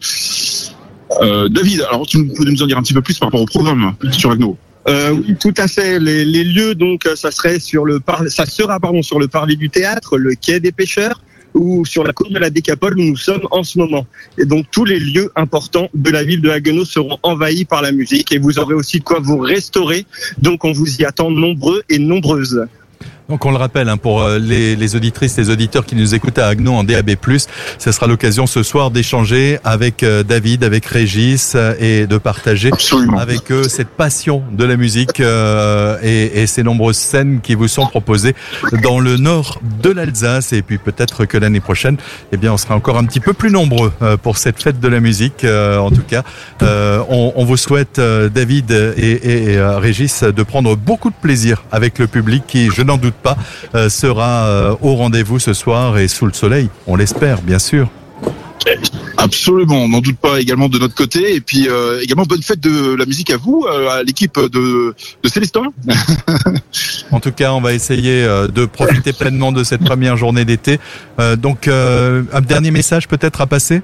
Euh, 1.20 1.48
David, 1.48 1.82
alors 1.90 2.06
tu 2.06 2.24
peux 2.28 2.44
nous 2.44 2.62
en 2.62 2.66
dire 2.66 2.78
un 2.78 2.82
petit 2.82 2.94
peu 2.94 3.02
plus 3.02 3.18
par 3.18 3.28
rapport 3.28 3.42
au 3.42 3.46
programme 3.46 3.94
sur 4.12 4.30
Agno 4.30 4.56
Euh, 4.88 5.10
oui, 5.12 5.34
tout 5.38 5.54
à 5.58 5.66
fait. 5.68 5.98
Les, 5.98 6.24
les 6.24 6.44
lieux, 6.44 6.74
donc, 6.74 7.08
ça 7.16 7.30
serait 7.30 7.58
sur 7.58 7.84
le 7.84 8.00
par... 8.00 8.22
ça 8.28 8.46
sera 8.46 8.78
pardon 8.80 9.02
sur 9.02 9.18
le 9.18 9.28
parvis 9.28 9.56
du 9.56 9.68
théâtre, 9.70 10.16
le 10.18 10.34
quai 10.34 10.60
des 10.60 10.72
pêcheurs 10.72 11.20
ou 11.54 11.84
sur 11.86 12.04
la 12.04 12.12
cour 12.12 12.30
de 12.30 12.38
la 12.38 12.50
Décapole 12.50 12.98
où 12.98 13.02
nous 13.02 13.16
sommes 13.16 13.46
en 13.50 13.62
ce 13.62 13.78
moment. 13.78 14.06
Et 14.38 14.44
donc 14.44 14.66
tous 14.70 14.84
les 14.84 14.98
lieux 14.98 15.30
importants 15.36 15.88
de 15.94 16.10
la 16.10 16.24
ville 16.24 16.40
de 16.40 16.50
Haguenau 16.50 16.84
seront 16.84 17.18
envahis 17.22 17.64
par 17.64 17.82
la 17.82 17.92
musique 17.92 18.32
et 18.32 18.38
vous 18.38 18.58
aurez 18.58 18.74
aussi 18.74 18.98
de 18.98 19.04
quoi 19.04 19.20
vous 19.20 19.38
restaurer. 19.38 20.04
Donc 20.38 20.64
on 20.64 20.72
vous 20.72 21.00
y 21.00 21.04
attend 21.04 21.30
nombreux 21.30 21.82
et 21.88 21.98
nombreuses. 21.98 22.66
Donc 23.28 23.46
on 23.46 23.50
le 23.50 23.56
rappelle 23.56 23.88
hein, 23.88 23.96
pour 23.96 24.22
euh, 24.22 24.38
les, 24.38 24.76
les 24.76 24.96
auditrices, 24.96 25.36
les 25.38 25.50
auditeurs 25.50 25.86
qui 25.86 25.96
nous 25.96 26.14
écoutent 26.14 26.38
à 26.38 26.48
Agno 26.48 26.72
en 26.74 26.84
DAB+, 26.84 27.12
ce 27.78 27.92
sera 27.92 28.06
l'occasion 28.06 28.46
ce 28.46 28.62
soir 28.62 28.90
d'échanger 28.90 29.58
avec 29.64 30.02
euh, 30.02 30.22
David, 30.22 30.62
avec 30.62 30.84
Régis 30.84 31.54
euh, 31.54 31.74
et 31.80 32.06
de 32.06 32.18
partager 32.18 32.70
Absolument. 32.72 33.18
avec 33.18 33.50
eux 33.50 33.64
cette 33.64 33.88
passion 33.88 34.42
de 34.52 34.64
la 34.64 34.76
musique 34.76 35.20
euh, 35.20 35.96
et, 36.02 36.42
et 36.42 36.46
ces 36.46 36.62
nombreuses 36.62 36.96
scènes 36.96 37.40
qui 37.40 37.54
vous 37.54 37.68
sont 37.68 37.86
proposées 37.86 38.34
dans 38.82 39.00
le 39.00 39.16
nord 39.16 39.60
de 39.82 39.90
l'Alsace 39.90 40.52
et 40.52 40.62
puis 40.62 40.78
peut-être 40.78 41.24
que 41.24 41.38
l'année 41.38 41.60
prochaine, 41.60 41.96
eh 42.32 42.36
bien 42.36 42.52
on 42.52 42.58
sera 42.58 42.74
encore 42.74 42.98
un 42.98 43.04
petit 43.04 43.20
peu 43.20 43.32
plus 43.32 43.50
nombreux 43.50 43.92
pour 44.22 44.36
cette 44.36 44.62
fête 44.62 44.80
de 44.80 44.88
la 44.88 45.00
musique. 45.00 45.44
Euh, 45.44 45.78
en 45.78 45.90
tout 45.90 46.02
cas, 46.02 46.22
euh, 46.62 47.02
on, 47.08 47.32
on 47.36 47.44
vous 47.44 47.56
souhaite 47.56 48.00
David 48.00 48.70
et, 48.70 49.12
et, 49.12 49.52
et, 49.52 49.60
Régis 49.60 50.22
de 50.22 50.42
prendre 50.42 50.76
beaucoup 50.76 51.10
de 51.10 51.14
plaisir 51.14 51.64
avec 51.72 51.98
le 51.98 52.06
public 52.06 52.44
qui, 52.46 52.70
je 52.70 52.82
n'en 52.82 52.96
doute 52.96 53.13
pas, 53.14 53.36
euh, 53.74 53.88
sera 53.88 54.46
euh, 54.46 54.74
au 54.82 54.94
rendez-vous 54.94 55.38
ce 55.38 55.52
soir 55.52 55.98
et 55.98 56.08
sous 56.08 56.26
le 56.26 56.32
soleil. 56.32 56.68
On 56.86 56.96
l'espère, 56.96 57.42
bien 57.42 57.58
sûr. 57.58 57.88
Absolument, 59.18 59.84
on 59.84 59.88
n'en 59.88 60.00
doute 60.00 60.16
pas 60.16 60.40
également 60.40 60.68
de 60.68 60.78
notre 60.78 60.94
côté. 60.94 61.34
Et 61.34 61.40
puis 61.40 61.68
euh, 61.68 62.00
également 62.00 62.24
bonne 62.24 62.42
fête 62.42 62.60
de 62.60 62.94
la 62.94 63.04
musique 63.04 63.30
à 63.30 63.36
vous, 63.36 63.66
à 63.66 64.02
l'équipe 64.02 64.38
de, 64.38 64.94
de 65.22 65.28
Célestin. 65.28 65.64
En 67.10 67.20
tout 67.20 67.30
cas, 67.30 67.52
on 67.52 67.60
va 67.60 67.72
essayer 67.74 68.24
de 68.24 68.66
profiter 68.66 69.12
pleinement 69.12 69.52
de 69.52 69.62
cette 69.62 69.84
première 69.84 70.16
journée 70.16 70.44
d'été. 70.44 70.80
Euh, 71.20 71.36
donc, 71.36 71.68
euh, 71.68 72.22
un 72.32 72.40
dernier 72.40 72.70
message 72.70 73.08
peut-être 73.08 73.40
à 73.40 73.46
passer? 73.46 73.82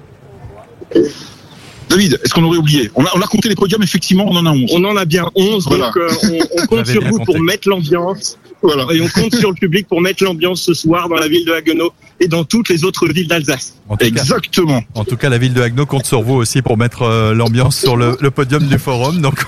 David, 1.90 2.20
est-ce 2.25 2.32
qu'on 2.32 2.44
aurait 2.44 2.56
oublié? 2.56 2.88
On 2.94 3.04
a, 3.04 3.10
on 3.14 3.20
a 3.20 3.26
compté 3.26 3.48
les 3.48 3.56
podiums, 3.56 3.82
effectivement, 3.82 4.25
on 4.28 4.37
en 4.37 4.46
a 4.46 4.50
11. 4.52 4.70
On 4.75 4.84
en 4.84 4.96
a 4.96 5.04
bien 5.04 5.28
11, 5.34 5.66
Voilà. 5.66 5.87
donc 5.87 5.96
euh, 5.96 6.08
on, 6.22 6.62
on 6.62 6.66
compte 6.76 6.87
sur 6.87 7.02
vous 7.04 7.19
compté. 7.19 7.25
pour 7.25 7.40
mettre 7.40 7.69
l'ambiance. 7.69 8.38
Voilà. 8.62 8.87
Et 8.94 9.00
on 9.00 9.08
compte 9.08 9.34
sur 9.34 9.50
le 9.50 9.56
public 9.56 9.88
pour 9.88 10.00
mettre 10.00 10.22
l'ambiance 10.22 10.62
ce 10.62 10.72
soir 10.72 11.08
dans 11.08 11.16
la 11.16 11.26
ville 11.28 11.44
de 11.44 11.52
Haguenau 11.52 11.92
et 12.20 12.28
dans 12.28 12.44
toutes 12.44 12.69
les 12.69 12.84
autres 12.84 13.08
villes 13.08 13.28
d'Alsace. 13.28 13.75
en 13.88 13.96
tout, 13.96 13.99
cas, 13.99 14.06
Exactement. 14.06 14.82
en 14.94 15.05
tout 15.05 15.17
cas, 15.17 15.28
la 15.28 15.38
ville 15.38 15.55
de 15.55 15.62
Haguenau 15.62 15.87
compte 15.87 16.06
sur 16.06 16.22
vous 16.22 16.34
aussi 16.34 16.62
pour 16.62 16.76
mettre 16.76 17.02
euh, 17.02 17.34
l'ambiance 17.34 17.76
sur 17.78 17.96
le, 17.96 18.17
le 18.20 18.31
podium 18.31 18.62
du 18.64 18.78
forum. 18.78 19.20
Donc, 19.20 19.40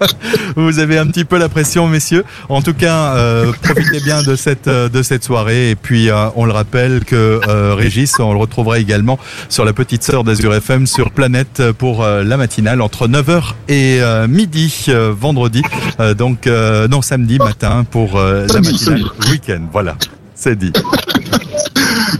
vous 0.56 0.78
avez 0.78 0.98
un 0.98 1.06
petit 1.06 1.24
peu 1.24 1.38
la 1.38 1.48
pression, 1.48 1.88
messieurs. 1.88 2.24
En 2.48 2.62
tout 2.62 2.74
cas, 2.74 3.14
euh, 3.16 3.52
profitez 3.62 4.00
bien 4.00 4.22
de 4.22 4.36
cette 4.36 4.68
euh, 4.68 4.88
de 4.88 5.02
cette 5.02 5.24
soirée. 5.24 5.70
Et 5.70 5.74
puis, 5.76 6.10
euh, 6.10 6.28
on 6.36 6.44
le 6.46 6.52
rappelle 6.52 7.04
que 7.04 7.40
euh, 7.48 7.74
Régis, 7.74 8.18
on 8.20 8.32
le 8.32 8.38
retrouvera 8.38 8.78
également 8.78 9.18
sur 9.48 9.64
la 9.64 9.72
petite 9.72 10.02
sœur 10.02 10.24
d'Azur 10.24 10.54
FM 10.54 10.86
sur 10.86 11.10
Planète 11.10 11.62
pour 11.78 12.02
euh, 12.02 12.22
la 12.22 12.36
matinale 12.36 12.80
entre 12.80 13.08
9h 13.08 13.54
et 13.68 14.00
midi 14.28 14.86
euh, 14.88 15.12
vendredi. 15.16 15.62
Euh, 16.00 16.14
donc, 16.14 16.46
euh, 16.46 16.88
non, 16.88 17.02
samedi 17.02 17.38
matin 17.38 17.84
pour 17.88 18.18
la 18.18 18.46
matinale 18.46 19.04
week-end. 19.30 19.68
Voilà, 19.72 19.96
c'est 20.34 20.56
dit. 20.58 20.72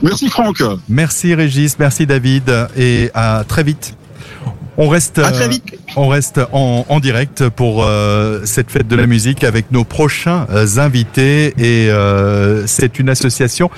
Merci 0.03 0.29
Franck. 0.29 0.63
Merci 0.89 1.35
Régis, 1.35 1.79
merci 1.79 2.07
David 2.07 2.51
et 2.77 3.11
à 3.15 3.45
très 3.47 3.63
vite. 3.63 3.95
On 4.79 4.89
reste, 4.89 5.19
À 5.19 5.31
très 5.33 5.45
euh, 5.45 5.49
vite. 5.49 5.79
on 5.97 6.09
reste 6.09 6.41
en, 6.53 6.87
en 6.89 6.99
direct 6.99 7.51
pour 7.51 7.85
euh, 7.85 8.41
cette 8.45 8.71
fête 8.71 8.89
de 8.89 8.97
la 8.97 9.07
musique 9.07 9.45
avec 9.45 9.71
nos 9.71 9.85
prochains 9.85 10.47
euh, 10.51 10.79
invités 10.79 11.49
et 11.59 11.91
euh, 11.91 12.67
c'est 12.67 12.99
une 12.99 13.11
association 13.11 13.71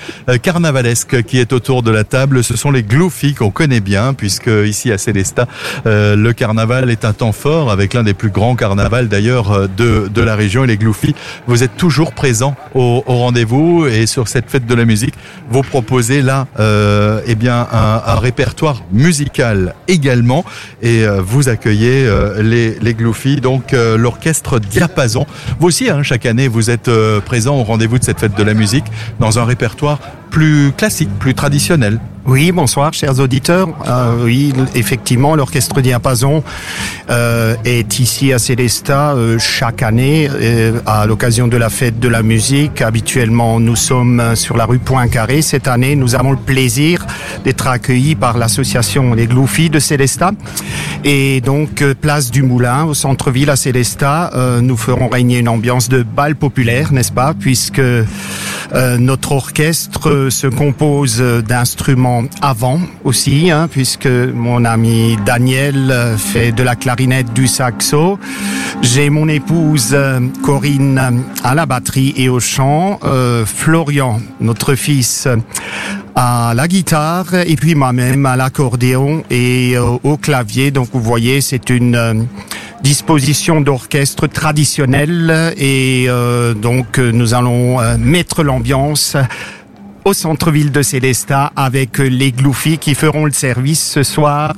carnavalesque 0.42 1.24
qui 1.24 1.40
est 1.40 1.52
autour 1.52 1.82
de 1.82 1.90
la 1.90 2.04
table. 2.04 2.44
Ce 2.44 2.56
sont 2.56 2.70
les 2.70 2.84
Gloufis 2.84 3.34
qu'on 3.34 3.50
connaît 3.50 3.80
bien 3.80 4.14
puisque 4.14 4.50
ici 4.64 4.92
à 4.92 4.98
Célestat, 4.98 5.48
euh, 5.86 6.14
le 6.14 6.32
carnaval 6.32 6.88
est 6.90 7.04
un 7.04 7.12
temps 7.12 7.32
fort 7.32 7.72
avec 7.72 7.92
l'un 7.92 8.04
des 8.04 8.14
plus 8.14 8.30
grands 8.30 8.54
carnavals 8.54 9.08
d'ailleurs 9.08 9.68
de, 9.68 10.06
de 10.08 10.22
la 10.22 10.36
région 10.36 10.62
et 10.62 10.68
les 10.68 10.76
Gloufis. 10.76 11.16
Vous 11.48 11.64
êtes 11.64 11.76
toujours 11.76 12.12
présents 12.12 12.54
au, 12.74 13.02
au 13.06 13.16
rendez-vous 13.16 13.86
et 13.86 14.06
sur 14.06 14.28
cette 14.28 14.48
fête 14.48 14.66
de 14.66 14.74
la 14.76 14.84
musique, 14.84 15.14
vous 15.50 15.62
proposez 15.62 16.22
là 16.22 16.46
eh 17.26 17.34
bien 17.34 17.66
un, 17.72 18.02
un 18.06 18.14
répertoire 18.20 18.82
musical 18.92 19.74
également 19.88 20.44
et 20.84 21.04
euh, 21.04 21.22
vous 21.22 21.48
accueillez 21.48 22.06
euh, 22.06 22.42
les, 22.42 22.78
les 22.78 22.94
donc 23.40 23.72
euh, 23.72 23.96
l'orchestre 23.96 24.60
Diapason. 24.60 25.26
Vous 25.58 25.68
aussi, 25.68 25.88
hein, 25.88 26.02
chaque 26.02 26.26
année, 26.26 26.46
vous 26.46 26.70
êtes 26.70 26.90
présent 27.24 27.56
au 27.56 27.64
rendez-vous 27.64 27.98
de 27.98 28.04
cette 28.04 28.20
fête 28.20 28.36
de 28.36 28.42
la 28.42 28.54
musique 28.54 28.84
dans 29.18 29.38
un 29.38 29.44
répertoire 29.44 29.98
plus 30.34 30.72
classique, 30.76 31.10
plus 31.20 31.32
traditionnel. 31.32 32.00
Oui, 32.26 32.50
bonsoir, 32.50 32.92
chers 32.92 33.20
auditeurs. 33.20 33.68
Euh, 33.86 34.24
oui, 34.24 34.52
effectivement, 34.74 35.36
l'orchestre 35.36 35.80
Diapason 35.80 36.42
euh, 37.08 37.54
est 37.64 38.00
ici 38.00 38.32
à 38.32 38.40
Célestat 38.40 39.12
euh, 39.12 39.38
chaque 39.38 39.82
année 39.82 40.28
euh, 40.28 40.80
à 40.86 41.06
l'occasion 41.06 41.46
de 41.46 41.56
la 41.56 41.68
fête 41.68 42.00
de 42.00 42.08
la 42.08 42.22
musique. 42.22 42.80
Habituellement, 42.80 43.60
nous 43.60 43.76
sommes 43.76 44.34
sur 44.34 44.56
la 44.56 44.64
rue 44.64 44.80
Poincaré. 44.80 45.40
Cette 45.40 45.68
année, 45.68 45.94
nous 45.94 46.16
avons 46.16 46.32
le 46.32 46.38
plaisir 46.38 47.06
d'être 47.44 47.68
accueillis 47.68 48.16
par 48.16 48.36
l'association 48.36 49.14
Les 49.14 49.26
Gloufis 49.26 49.70
de 49.70 49.78
Célestat. 49.78 50.32
Et 51.04 51.42
donc, 51.42 51.82
euh, 51.82 51.94
place 51.94 52.30
du 52.30 52.42
Moulin, 52.42 52.84
au 52.84 52.94
centre-ville 52.94 53.50
à 53.50 53.56
Célestat, 53.56 54.30
euh, 54.34 54.62
nous 54.62 54.78
ferons 54.78 55.08
régner 55.08 55.38
une 55.38 55.48
ambiance 55.48 55.90
de 55.90 56.02
bal 56.02 56.34
populaire, 56.34 56.92
n'est-ce 56.92 57.12
pas? 57.12 57.34
Puisque 57.38 57.82
euh, 58.74 58.98
notre 58.98 59.32
orchestre 59.32 60.28
se 60.30 60.46
compose 60.46 61.22
d'instruments 61.46 62.24
avant 62.42 62.80
aussi, 63.04 63.50
hein, 63.50 63.68
puisque 63.70 64.06
mon 64.06 64.64
ami 64.64 65.16
Daniel 65.24 65.94
fait 66.16 66.52
de 66.52 66.62
la 66.62 66.76
clarinette, 66.76 67.32
du 67.32 67.46
saxo. 67.46 68.18
J'ai 68.82 69.10
mon 69.10 69.28
épouse 69.28 69.90
euh, 69.92 70.20
Corinne 70.42 71.24
à 71.42 71.54
la 71.54 71.66
batterie 71.66 72.12
et 72.16 72.28
au 72.28 72.40
chant, 72.40 72.98
euh, 73.04 73.46
Florian, 73.46 74.20
notre 74.40 74.74
fils, 74.74 75.28
à 76.14 76.52
la 76.54 76.68
guitare 76.68 77.34
et 77.34 77.56
puis 77.56 77.74
moi-même 77.74 78.26
à 78.26 78.36
l'accordéon 78.36 79.24
et 79.30 79.76
euh, 79.76 79.98
au 80.02 80.16
clavier. 80.16 80.70
Donc 80.70 80.88
vous 80.92 81.00
voyez, 81.00 81.40
c'est 81.40 81.70
une 81.70 82.26
disposition 82.84 83.62
d'orchestre 83.62 84.26
traditionnelle 84.26 85.54
et 85.56 86.04
euh, 86.06 86.52
donc 86.52 86.98
euh, 86.98 87.12
nous 87.12 87.32
allons 87.32 87.80
euh, 87.80 87.96
mettre 87.96 88.42
l'ambiance 88.42 89.16
au 90.04 90.12
centre-ville 90.12 90.70
de 90.70 90.82
Célestat 90.82 91.52
avec 91.56 91.98
les 91.98 92.32
Gloufis 92.32 92.78
qui 92.78 92.94
feront 92.94 93.24
le 93.24 93.32
service 93.32 93.82
ce 93.82 94.02
soir 94.02 94.54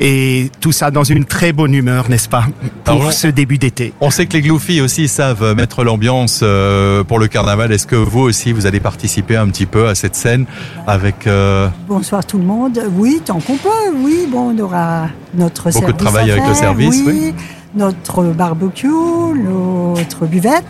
et 0.00 0.50
tout 0.60 0.72
ça 0.72 0.90
dans 0.90 1.04
une 1.04 1.24
très 1.24 1.52
bonne 1.52 1.74
humeur, 1.74 2.08
n'est-ce 2.08 2.28
pas, 2.28 2.44
pour 2.84 2.94
Alors, 2.94 3.12
ce 3.12 3.26
début 3.26 3.58
d'été. 3.58 3.92
On 4.00 4.10
sait 4.10 4.26
que 4.26 4.34
les 4.34 4.42
Gloufis 4.42 4.80
aussi 4.80 5.08
savent 5.08 5.54
mettre 5.54 5.84
l'ambiance 5.84 6.40
euh, 6.42 7.02
pour 7.04 7.18
le 7.18 7.26
carnaval. 7.26 7.72
Est-ce 7.72 7.86
que 7.86 7.96
vous 7.96 8.20
aussi, 8.20 8.52
vous 8.52 8.66
allez 8.66 8.80
participer 8.80 9.36
un 9.36 9.48
petit 9.48 9.66
peu 9.66 9.88
à 9.88 9.94
cette 9.94 10.14
scène 10.14 10.46
avec 10.86 11.26
euh, 11.26 11.68
Bonsoir 11.88 12.24
tout 12.24 12.38
le 12.38 12.44
monde. 12.44 12.80
Oui, 12.96 13.20
tant 13.24 13.40
qu'on 13.40 13.56
peut. 13.56 13.68
Oui, 13.96 14.28
bon, 14.30 14.54
on 14.54 14.58
aura 14.62 15.08
notre 15.34 15.70
Beaucoup 15.70 15.92
de 15.92 15.98
service 15.98 16.04
travail 16.04 16.30
à 16.30 16.34
avec 16.34 16.48
le 16.48 16.54
service, 16.54 17.02
oui. 17.04 17.34
Notre 17.74 18.24
barbecue, 18.24 18.88
notre 18.88 20.26
buvette. 20.26 20.64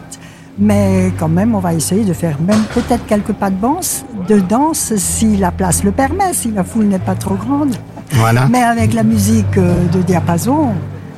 Mais 0.59 1.13
quand 1.19 1.29
même, 1.29 1.55
on 1.55 1.61
va 1.61 1.73
essayer 1.75 2.05
de 2.05 2.13
faire 2.13 2.37
même 2.41 2.63
peut-être 2.75 3.07
quelques 3.07 3.33
pas 3.33 3.51
de 3.51 3.61
danse, 3.61 4.05
de 4.29 4.41
danse 4.41 4.93
si 4.97 5.37
la 5.37 5.51
place 5.53 5.85
le 5.85 5.93
permet, 5.93 6.33
si 6.33 6.51
la 6.51 6.65
foule 6.65 6.87
n'est 6.87 6.99
pas 6.99 7.15
trop 7.15 7.35
grande. 7.37 7.75
Voilà. 8.13 8.49
Mais 8.51 8.63
avec 8.63 8.93
la 8.95 9.03
musique 9.05 9.57
euh, 9.57 9.75
de 9.93 10.03
diapason, 10.03 10.71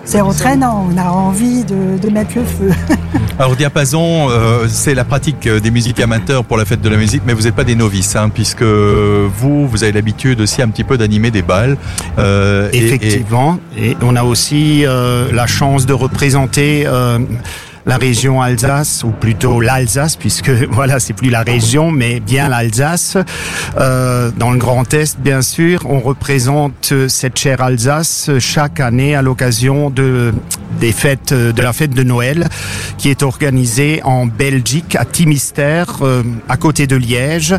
c'est 0.05 0.21
entraînant. 0.21 0.87
On 0.93 0.99
a 0.99 1.09
envie 1.11 1.65
de, 1.65 1.97
de 1.99 2.11
mettre 2.11 2.33
le 2.37 2.45
feu. 2.45 2.71
Alors 3.39 3.57
diapason, 3.57 4.29
euh, 4.29 4.67
c'est 4.69 4.95
la 4.95 5.05
pratique 5.05 5.47
euh, 5.47 5.61
des 5.61 5.71
musiques 5.71 6.01
amateurs 6.01 6.45
pour 6.45 6.59
la 6.59 6.67
fête 6.67 6.83
de 6.83 6.89
la 6.91 6.97
musique, 6.99 7.23
mais 7.27 7.33
vous 7.33 7.43
n'êtes 7.43 7.55
pas 7.55 7.65
des 7.65 7.75
novices, 7.77 8.17
hein, 8.17 8.29
puisque 8.29 8.63
vous, 8.63 9.67
vous 9.67 9.83
avez 9.85 9.93
l'habitude 9.93 10.41
aussi 10.43 10.61
un 10.61 10.69
petit 10.69 10.85
peu 10.85 10.99
d'animer 10.99 11.31
des 11.31 11.43
balles. 11.43 11.79
euh, 12.19 12.69
et- 12.73 12.77
et- 12.79 12.87
Effectivement. 12.87 13.59
Et, 13.79 13.97
on 14.03 14.17
a 14.17 14.23
aussi 14.25 14.85
euh, 14.85 15.33
la 15.33 15.47
chance 15.47 15.87
de 15.87 15.95
représenter 15.95 16.85
euh, 16.87 17.19
la 17.87 17.97
région 17.97 18.41
Alsace, 18.43 19.05
ou 19.05 19.11
plutôt 19.11 19.61
l'Alsace, 19.61 20.17
puisque 20.17 20.51
voilà, 20.71 21.01
c'est 21.01 21.13
plus 21.13 21.31
la 21.31 21.43
région, 21.43 21.91
mais 21.91 22.21
bien 22.21 22.49
l'Alsace. 22.49 23.17
Euh, 23.79 24.31
dans 24.37 24.51
le 24.51 24.59
Grand 24.59 24.93
Est, 24.95 25.19
bien 25.19 25.43
sûr, 25.43 25.81
on 25.87 26.01
représente 26.01 26.91
euh, 26.93 27.09
cette 27.09 27.39
chère 27.39 27.63
Alsace 27.63 28.29
euh, 28.29 28.39
chaque 28.41 28.81
année 28.81 29.15
à 29.15 29.23
l'occasion 29.23 29.91
de 29.91 30.33
des 30.81 30.93
fêtes 30.93 31.33
euh, 31.33 31.53
de 31.53 31.63
la 31.63 31.73
fête 31.73 31.95
de 31.95 32.03
Noël, 32.03 32.49
qui 32.99 33.09
est 33.11 33.23
organisée 33.23 34.01
en 34.05 34.27
Belgique, 34.27 34.97
à 34.97 35.05
Timister, 35.05 35.85
euh, 36.03 36.23
à 36.49 36.57
côté 36.57 36.87
de 36.87 36.97
Liège. 36.97 37.55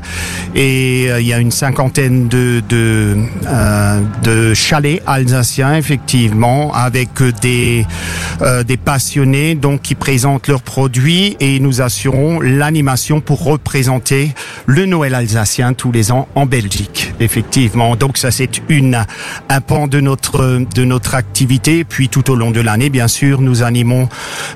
Et 0.55 1.05
euh, 1.09 1.21
il 1.21 1.27
y 1.27 1.33
a 1.33 1.39
une 1.39 1.51
cinquantaine 1.51 2.27
de 2.27 2.61
de, 2.67 3.17
euh, 3.47 4.01
de 4.23 4.53
chalets 4.53 5.01
alsaciens, 5.05 5.75
effectivement, 5.75 6.73
avec 6.73 7.09
des 7.41 7.85
euh, 8.41 8.63
des 8.63 8.77
passionnés 8.77 9.55
donc 9.55 9.81
qui 9.81 9.95
présentent 9.95 10.47
leurs 10.47 10.63
produits 10.63 11.37
et 11.39 11.59
nous 11.59 11.81
assurons 11.81 12.39
l'animation 12.41 13.21
pour 13.21 13.43
représenter 13.43 14.33
le 14.65 14.85
Noël 14.85 15.13
alsacien 15.15 15.73
tous 15.73 15.91
les 15.91 16.11
ans 16.11 16.27
en 16.35 16.45
Belgique. 16.45 17.13
Effectivement, 17.19 17.95
donc 17.95 18.17
ça 18.17 18.31
c'est 18.31 18.61
une 18.69 19.05
un 19.49 19.61
pan 19.61 19.87
de 19.87 19.99
notre 19.99 20.61
de 20.75 20.83
notre 20.83 21.15
activité. 21.15 21.83
Puis 21.83 22.09
tout 22.09 22.31
au 22.31 22.35
long 22.35 22.51
de 22.51 22.61
l'année, 22.61 22.89
bien 22.89 23.07
sûr, 23.11 23.41
nous 23.41 23.61
animons 23.61 24.09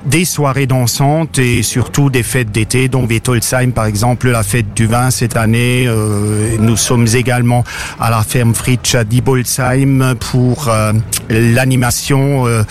des 0.06 0.26
soirées 0.26 0.66
dansantes 0.66 1.38
et 1.38 1.62
surtout 1.62 2.10
des 2.10 2.24
fêtes 2.24 2.52
d'été, 2.52 2.88
dont 2.88 3.06
Wittolsheim 3.06 3.72
par 3.72 3.86
exemple, 3.86 4.30
la 4.30 4.44
fête 4.44 4.74
du 4.74 4.88
vin 4.88 5.12
cette 5.12 5.38
année. 5.38 5.86
Euh, 5.88 6.56
nous 6.60 6.78
sommes 6.78 7.08
également 7.14 7.64
à 8.00 8.10
la 8.10 8.24
ferme 8.24 8.56
Fritsch 8.56 8.96
à 8.96 9.04
Dibolsheim 9.04 10.16
pour 10.20 10.70
euh, 10.70 10.94
l'animation 11.30 12.48
euh, 12.48 12.64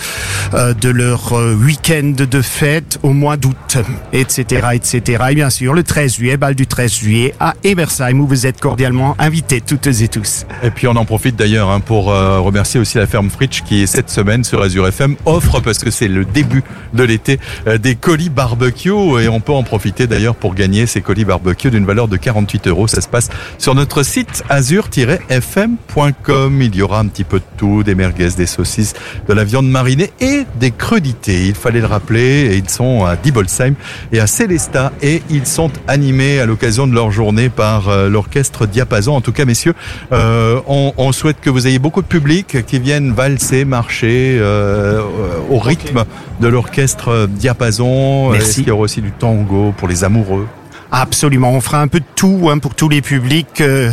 de 0.73 0.89
leur 0.89 1.33
week-end 1.33 2.13
de 2.17 2.41
fête 2.41 2.99
au 3.03 3.13
mois 3.13 3.37
d'août, 3.37 3.77
etc., 4.11 4.67
etc. 4.73 5.23
Et 5.29 5.35
bien 5.35 5.49
sûr, 5.49 5.73
le 5.73 5.83
13 5.83 6.15
juillet, 6.15 6.37
bal 6.37 6.55
du 6.55 6.67
13 6.67 6.93
juillet 6.93 7.35
à 7.39 7.53
Ebersheim 7.63 8.19
où 8.19 8.27
vous 8.27 8.47
êtes 8.47 8.59
cordialement 8.59 9.15
invités 9.19 9.61
toutes 9.61 9.87
et 9.87 10.07
tous. 10.07 10.45
Et 10.63 10.71
puis 10.71 10.87
on 10.87 10.95
en 10.95 11.05
profite 11.05 11.35
d'ailleurs 11.35 11.69
hein, 11.69 11.79
pour 11.79 12.05
remercier 12.05 12.79
aussi 12.79 12.97
la 12.97 13.05
ferme 13.05 13.29
Fritsch 13.29 13.61
qui 13.61 13.85
cette 13.85 14.09
semaine 14.09 14.43
sur 14.43 14.61
Azure 14.61 14.87
FM 14.87 15.15
offre 15.25 15.59
parce 15.75 15.83
que 15.83 15.91
c'est 15.91 16.07
le 16.07 16.23
début 16.23 16.63
de 16.93 17.03
l'été 17.03 17.37
euh, 17.67 17.77
des 17.77 17.95
colis 17.95 18.29
barbecue 18.29 19.19
et 19.19 19.27
on 19.27 19.41
peut 19.41 19.51
en 19.51 19.63
profiter 19.63 20.07
d'ailleurs 20.07 20.35
pour 20.35 20.55
gagner 20.55 20.87
ces 20.87 21.01
colis 21.01 21.25
barbecue 21.25 21.69
d'une 21.69 21.85
valeur 21.85 22.07
de 22.07 22.15
48 22.15 22.67
euros. 22.67 22.87
Ça 22.87 23.01
se 23.01 23.09
passe 23.09 23.27
sur 23.57 23.75
notre 23.75 24.03
site 24.03 24.45
azure-fm.com. 24.47 26.61
Il 26.61 26.73
y 26.75 26.81
aura 26.81 26.99
un 26.99 27.07
petit 27.07 27.25
peu 27.25 27.39
de 27.39 27.45
tout, 27.57 27.83
des 27.83 27.93
merguez, 27.93 28.29
des 28.37 28.45
saucisses, 28.45 28.93
de 29.27 29.33
la 29.33 29.43
viande 29.43 29.69
marinée 29.69 30.13
et 30.21 30.45
des 30.57 30.71
crudités. 30.71 31.47
Il 31.47 31.55
fallait 31.55 31.81
le 31.81 31.87
rappeler 31.87 32.53
et 32.53 32.55
ils 32.55 32.69
sont 32.69 33.03
à 33.03 33.17
Dibolsheim 33.17 33.73
et 34.13 34.21
à 34.21 34.27
Célestat 34.27 34.93
et 35.01 35.23
ils 35.29 35.45
sont 35.45 35.71
animés 35.89 36.39
à 36.39 36.45
l'occasion 36.45 36.87
de 36.87 36.93
leur 36.93 37.11
journée 37.11 37.49
par 37.49 37.89
euh, 37.89 38.07
l'orchestre 38.07 38.65
Diapason. 38.65 39.13
En 39.13 39.19
tout 39.19 39.33
cas, 39.33 39.43
messieurs, 39.43 39.73
euh, 40.13 40.61
on, 40.67 40.93
on 40.95 41.11
souhaite 41.11 41.41
que 41.41 41.49
vous 41.49 41.67
ayez 41.67 41.79
beaucoup 41.79 42.01
de 42.01 42.07
public 42.07 42.65
qui 42.65 42.79
viennent 42.79 43.11
valser, 43.11 43.65
marcher 43.65 44.37
euh, 44.39 45.01
au 45.49 45.59
rythme 45.65 46.05
de 46.39 46.47
l'orchestre 46.47 47.27
Diapason. 47.27 48.31
Merci. 48.31 48.47
Est-ce 48.47 48.55
qu'il 48.55 48.67
y 48.67 48.71
aura 48.71 48.83
aussi 48.83 49.01
du 49.01 49.11
tango 49.11 49.73
pour 49.77 49.87
les 49.87 50.03
amoureux? 50.03 50.47
Absolument, 50.91 51.51
on 51.51 51.61
fera 51.61 51.81
un 51.81 51.87
peu 51.87 51.99
de 51.99 52.05
tout 52.15 52.47
hein, 52.49 52.59
pour 52.59 52.75
tous 52.75 52.87
les 52.87 53.01
publics 53.01 53.59
euh, 53.59 53.91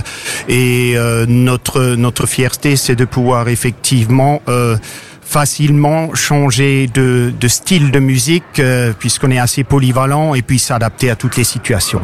et 0.48 0.92
euh, 0.94 1.24
notre 1.26 1.96
notre 1.96 2.26
fierté, 2.26 2.76
c'est 2.76 2.94
de 2.94 3.04
pouvoir 3.04 3.48
effectivement 3.48 4.40
euh, 4.48 4.76
facilement 5.22 6.14
changer 6.14 6.88
de, 6.92 7.32
de 7.40 7.48
style 7.48 7.90
de 7.90 7.98
musique 7.98 8.58
euh, 8.58 8.92
puisqu'on 8.96 9.30
est 9.30 9.38
assez 9.38 9.64
polyvalent 9.64 10.34
et 10.34 10.42
puis 10.42 10.58
s'adapter 10.58 11.10
à 11.10 11.16
toutes 11.16 11.36
les 11.36 11.44
situations. 11.44 12.02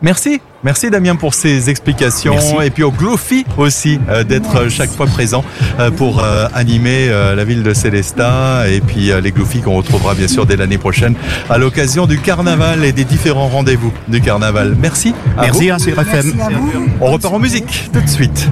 Merci, 0.00 0.40
merci 0.62 0.90
Damien 0.90 1.16
pour 1.16 1.34
ces 1.34 1.70
explications 1.70 2.34
Merci. 2.34 2.54
et 2.64 2.70
puis 2.70 2.84
au 2.84 2.92
Glofi 2.92 3.44
aussi 3.56 3.98
euh, 4.08 4.22
d'être 4.22 4.54
euh, 4.56 4.68
chaque 4.68 4.90
fois 4.90 5.06
présent 5.06 5.44
euh, 5.80 5.90
pour 5.90 6.22
euh, 6.22 6.46
animer 6.54 7.08
euh, 7.08 7.34
la 7.34 7.44
ville 7.44 7.64
de 7.64 7.74
Célestat 7.74 8.68
et 8.70 8.80
puis 8.80 9.10
euh, 9.10 9.20
les 9.20 9.32
Glofi 9.32 9.60
qu'on 9.60 9.76
retrouvera 9.76 10.14
bien 10.14 10.28
sûr 10.28 10.46
dès 10.46 10.54
l'année 10.56 10.78
prochaine 10.78 11.14
à 11.50 11.58
l'occasion 11.58 12.06
du 12.06 12.18
carnaval 12.20 12.84
et 12.84 12.92
des 12.92 13.04
différents 13.04 13.48
rendez-vous 13.48 13.92
du 14.06 14.20
carnaval. 14.20 14.76
Merci. 14.80 15.14
à 15.36 15.42
Merci 15.42 15.68
vous. 15.68 15.74
à 15.74 15.78
Sur 15.80 15.98
FM. 15.98 16.32
Merci 16.36 16.40
à 16.40 16.58
vous. 16.58 16.72
On 17.00 17.10
repart 17.10 17.34
en 17.34 17.38
musique 17.40 17.90
tout 17.92 18.00
de 18.00 18.08
suite. 18.08 18.48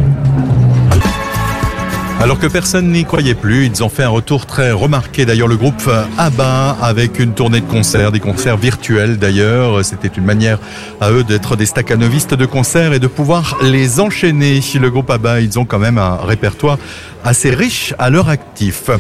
Alors 2.19 2.39
que 2.39 2.47
personne 2.47 2.93
n'y 2.93 3.05
croyait 3.05 3.35
plus, 3.35 3.67
ils 3.67 3.85
ont 3.85 3.91
fait 3.91 4.03
un 4.03 4.09
retour 4.09 4.47
très 4.47 4.73
remarqué. 4.73 5.27
D'ailleurs, 5.27 5.49
le 5.49 5.57
groupe 5.57 5.89
ABBA 6.17 6.77
avec 6.81 7.19
une 7.19 7.35
tournée 7.35 7.61
de 7.61 7.67
concerts, 7.67 8.11
des 8.11 8.21
concerts 8.21 8.57
virtuels 8.57 9.19
d'ailleurs. 9.19 9.85
C'était 9.85 10.09
une 10.09 10.25
manière 10.25 10.59
à 11.01 11.11
eux 11.11 11.25
d'être 11.25 11.57
des 11.57 11.67
staccanovistes 11.67 12.35
de 12.35 12.47
concerts 12.47 12.95
et 12.95 12.99
de 12.99 13.07
pouvoir 13.07 13.59
les 13.63 14.01
enchaîner. 14.01 14.61
Le 14.81 14.91
groupe 14.91 15.11
ABBA, 15.11 15.41
ils 15.41 15.59
ont 15.59 15.67
quand 15.67 15.79
même 15.79 15.99
un 15.99 16.17
répertoire 16.17 16.79
assez 17.27 17.51
riche 17.51 17.93
à 17.99 18.09
leur 18.09 18.29
actif. 18.29 18.91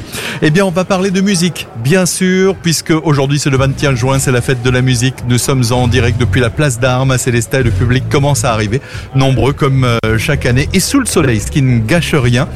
Eh 0.42 0.50
bien, 0.50 0.64
on 0.64 0.70
va 0.70 0.84
parler 0.84 1.10
de 1.10 1.20
musique, 1.20 1.68
bien 1.82 2.06
sûr, 2.06 2.56
puisque 2.56 2.90
aujourd'hui 2.90 3.38
c'est 3.38 3.50
le 3.50 3.56
21 3.56 3.94
juin, 3.94 4.18
c'est 4.18 4.32
la 4.32 4.40
fête 4.40 4.62
de 4.62 4.70
la 4.70 4.82
musique. 4.82 5.14
Nous 5.28 5.38
sommes 5.38 5.62
en 5.70 5.86
direct 5.86 6.18
depuis 6.18 6.40
la 6.40 6.50
place 6.50 6.80
d'Armes 6.80 7.12
à 7.12 7.18
Célestat 7.18 7.62
le 7.62 7.70
public 7.70 8.08
commence 8.08 8.44
à 8.44 8.52
arriver, 8.52 8.80
nombreux 9.14 9.52
comme 9.52 9.84
euh, 9.84 10.18
chaque 10.18 10.44
année, 10.44 10.68
et 10.72 10.80
sous 10.80 10.98
le 10.98 11.06
soleil, 11.06 11.40
ce 11.40 11.50
qui 11.50 11.62
ne 11.62 11.78
gâche 11.78 12.14
rien. 12.14 12.48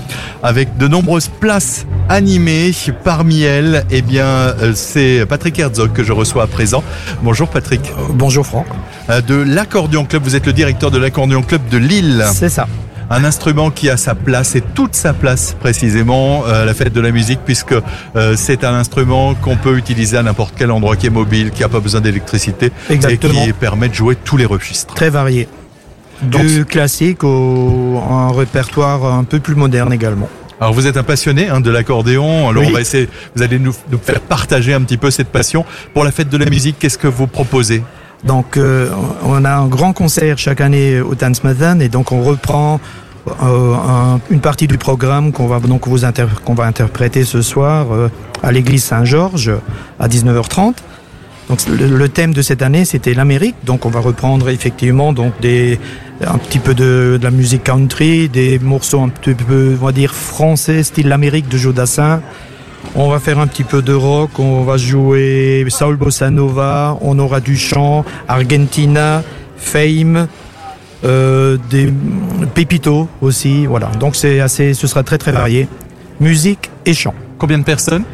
Avec 0.51 0.77
de 0.79 0.89
nombreuses 0.89 1.29
places 1.29 1.87
animées. 2.09 2.73
Parmi 3.05 3.43
elles, 3.43 3.85
eh 3.93 4.03
bien, 4.03 4.25
euh, 4.27 4.73
c'est 4.75 5.25
Patrick 5.25 5.57
Herzog 5.61 5.93
que 5.93 6.03
je 6.03 6.13
reçois 6.13 6.43
à 6.43 6.47
présent. 6.49 6.83
Bonjour 7.23 7.49
Patrick. 7.49 7.81
Bonjour 8.15 8.45
Franck. 8.45 8.67
Euh, 9.11 9.21
De 9.21 9.37
l'Accordion 9.37 10.05
Club, 10.05 10.25
vous 10.25 10.35
êtes 10.35 10.47
le 10.47 10.53
directeur 10.53 10.91
de 10.91 10.99
l'Accordion 10.99 11.43
Club 11.43 11.69
de 11.71 11.79
Lille. 11.79 12.25
C'est 12.33 12.49
ça. 12.49 12.67
Un 13.11 13.23
instrument 13.25 13.71
qui 13.71 13.89
a 13.91 13.97
sa 13.97 14.17
place 14.17 14.57
et 14.57 14.61
toute 14.61 14.97
sa 14.97 15.13
place 15.13 15.55
précisément 15.61 16.43
euh, 16.47 16.63
à 16.63 16.65
la 16.65 16.75
fête 16.75 16.93
de 16.93 17.01
la 17.01 17.13
musique 17.13 17.41
puisque 17.45 17.75
euh, 18.17 18.35
c'est 18.37 18.65
un 18.65 18.75
instrument 18.75 19.37
qu'on 19.37 19.57
peut 19.57 19.79
utiliser 19.79 20.17
à 20.17 20.25
n'importe 20.25 20.55
quel 20.59 20.73
endroit 20.73 20.97
qui 20.97 21.07
est 21.07 21.11
mobile, 21.11 21.53
qui 21.53 21.63
n'a 21.63 21.69
pas 21.69 21.81
besoin 21.81 22.01
d'électricité 22.01 22.73
et 22.89 22.99
qui 22.99 23.53
permet 23.53 23.89
de 23.89 23.95
jouer 23.95 24.17
tous 24.17 24.37
les 24.37 24.47
registres. 24.47 24.95
Très 24.95 25.11
varié. 25.11 25.47
Donc, 26.23 26.45
Du 26.47 26.65
classique 26.65 27.25
au 27.25 28.01
un 28.11 28.33
répertoire 28.33 29.05
un 29.07 29.25
peu 29.25 29.41
plus 29.41 29.55
moderne 29.55 29.93
également. 29.93 30.29
Alors 30.61 30.75
vous 30.75 30.87
êtes 30.87 30.99
un 30.99 31.03
passionné 31.03 31.49
hein, 31.49 31.61
de 31.61 31.71
l'accordéon, 31.71 32.51
alors 32.51 32.63
Oui. 32.63 32.69
on 32.71 32.75
va 32.75 32.83
essayer, 32.83 33.09
vous 33.35 33.43
allez 33.43 33.59
nous, 33.59 33.75
nous 33.91 33.99
faire 33.99 34.21
partager 34.21 34.75
un 34.75 34.83
petit 34.83 34.99
peu 34.99 35.11
cette 35.11 35.29
passion. 35.29 35.65
Pour 35.95 36.05
la 36.05 36.11
fête 36.11 36.29
de 36.29 36.37
la 36.37 36.45
musique, 36.51 36.79
qu'est-ce 36.79 36.99
que 36.99 37.09
vous 37.09 37.27
proposez? 37.27 37.83
Donc 38.25 38.59
euh, 38.59 38.91
on 39.25 39.43
a 39.47 39.51
un 39.53 39.67
grand 39.69 39.95
concert 39.95 40.37
chaque 40.37 40.61
année 40.61 41.01
au 41.01 41.15
Tanzmathan 41.15 41.81
et 41.81 41.89
donc 41.89 42.13
on 42.13 42.21
reprend 42.23 42.79
euh, 43.43 43.75
un- 43.75 44.21
une 44.31 44.41
partie 44.41 44.67
du 44.67 44.77
programme 44.77 45.33
qu'on 45.33 45.47
va 45.47 45.59
donc 45.61 45.89
vous 45.89 46.01
qu'on 46.45 46.55
va 46.55 46.65
interpréter 46.65 47.25
ce 47.25 47.41
soir 47.41 47.87
euh, 47.93 48.11
à 48.43 48.53
l'église 48.53 48.85
Saint-Georges 48.85 49.53
à 49.99 50.09
19h30. 50.09 50.75
Le, 51.69 52.09
thème 52.09 52.33
de 52.33 52.43
cette 52.43 52.63
année 52.63 52.85
c'était 52.85 53.15
l'Amérique. 53.15 53.57
Donc 53.65 53.85
on 53.87 53.91
va 53.91 54.01
reprendre 54.01 54.49
effectivement 54.49 55.11
un 55.11 55.31
petit 56.39 56.59
peu 56.59 56.75
de, 56.75 57.19
la 57.21 57.31
musique 57.31 57.65
country, 57.65 58.29
des 58.29 58.59
morceaux 58.59 59.01
un 59.01 59.09
petit 59.09 59.35
peu 59.35 59.77
on 59.81 59.87
va 59.87 59.93
dire 59.93 60.15
français 60.15 60.83
style 60.83 61.09
l'Amérique 61.09 61.49
de 61.49 61.59
Joe 61.59 61.75
Dassin. 61.75 62.23
On 62.95 63.09
va 63.09 63.19
faire 63.21 63.39
un 63.39 63.47
petit 63.47 63.65
peu 63.65 63.83
de 63.83 63.93
rock, 63.93 64.39
on 64.39 64.63
va 64.63 64.77
jouer 64.77 65.67
Saul 65.69 65.97
Bossa 65.97 66.31
Nova, 66.31 66.97
on 67.03 67.19
aura 67.19 67.41
du 67.41 67.57
chant, 67.57 68.05
Argentina, 68.27 69.23
Fame, 69.57 70.27
euh, 71.05 71.57
des 71.69 71.93
Pépito 72.55 73.09
aussi, 73.21 73.67
voilà. 73.67 73.89
Donc 73.99 74.17
c'est 74.17 74.41
assez, 74.41 74.75
ce 74.75 74.87
sera 74.87 75.03
très 75.03 75.19
très 75.19 75.33
varié. 75.33 75.69
Musique 76.21 76.71
et 76.87 76.95
chant. 76.95 77.15
Combien 77.39 77.59
de 77.59 77.65
personnes? 77.65 78.05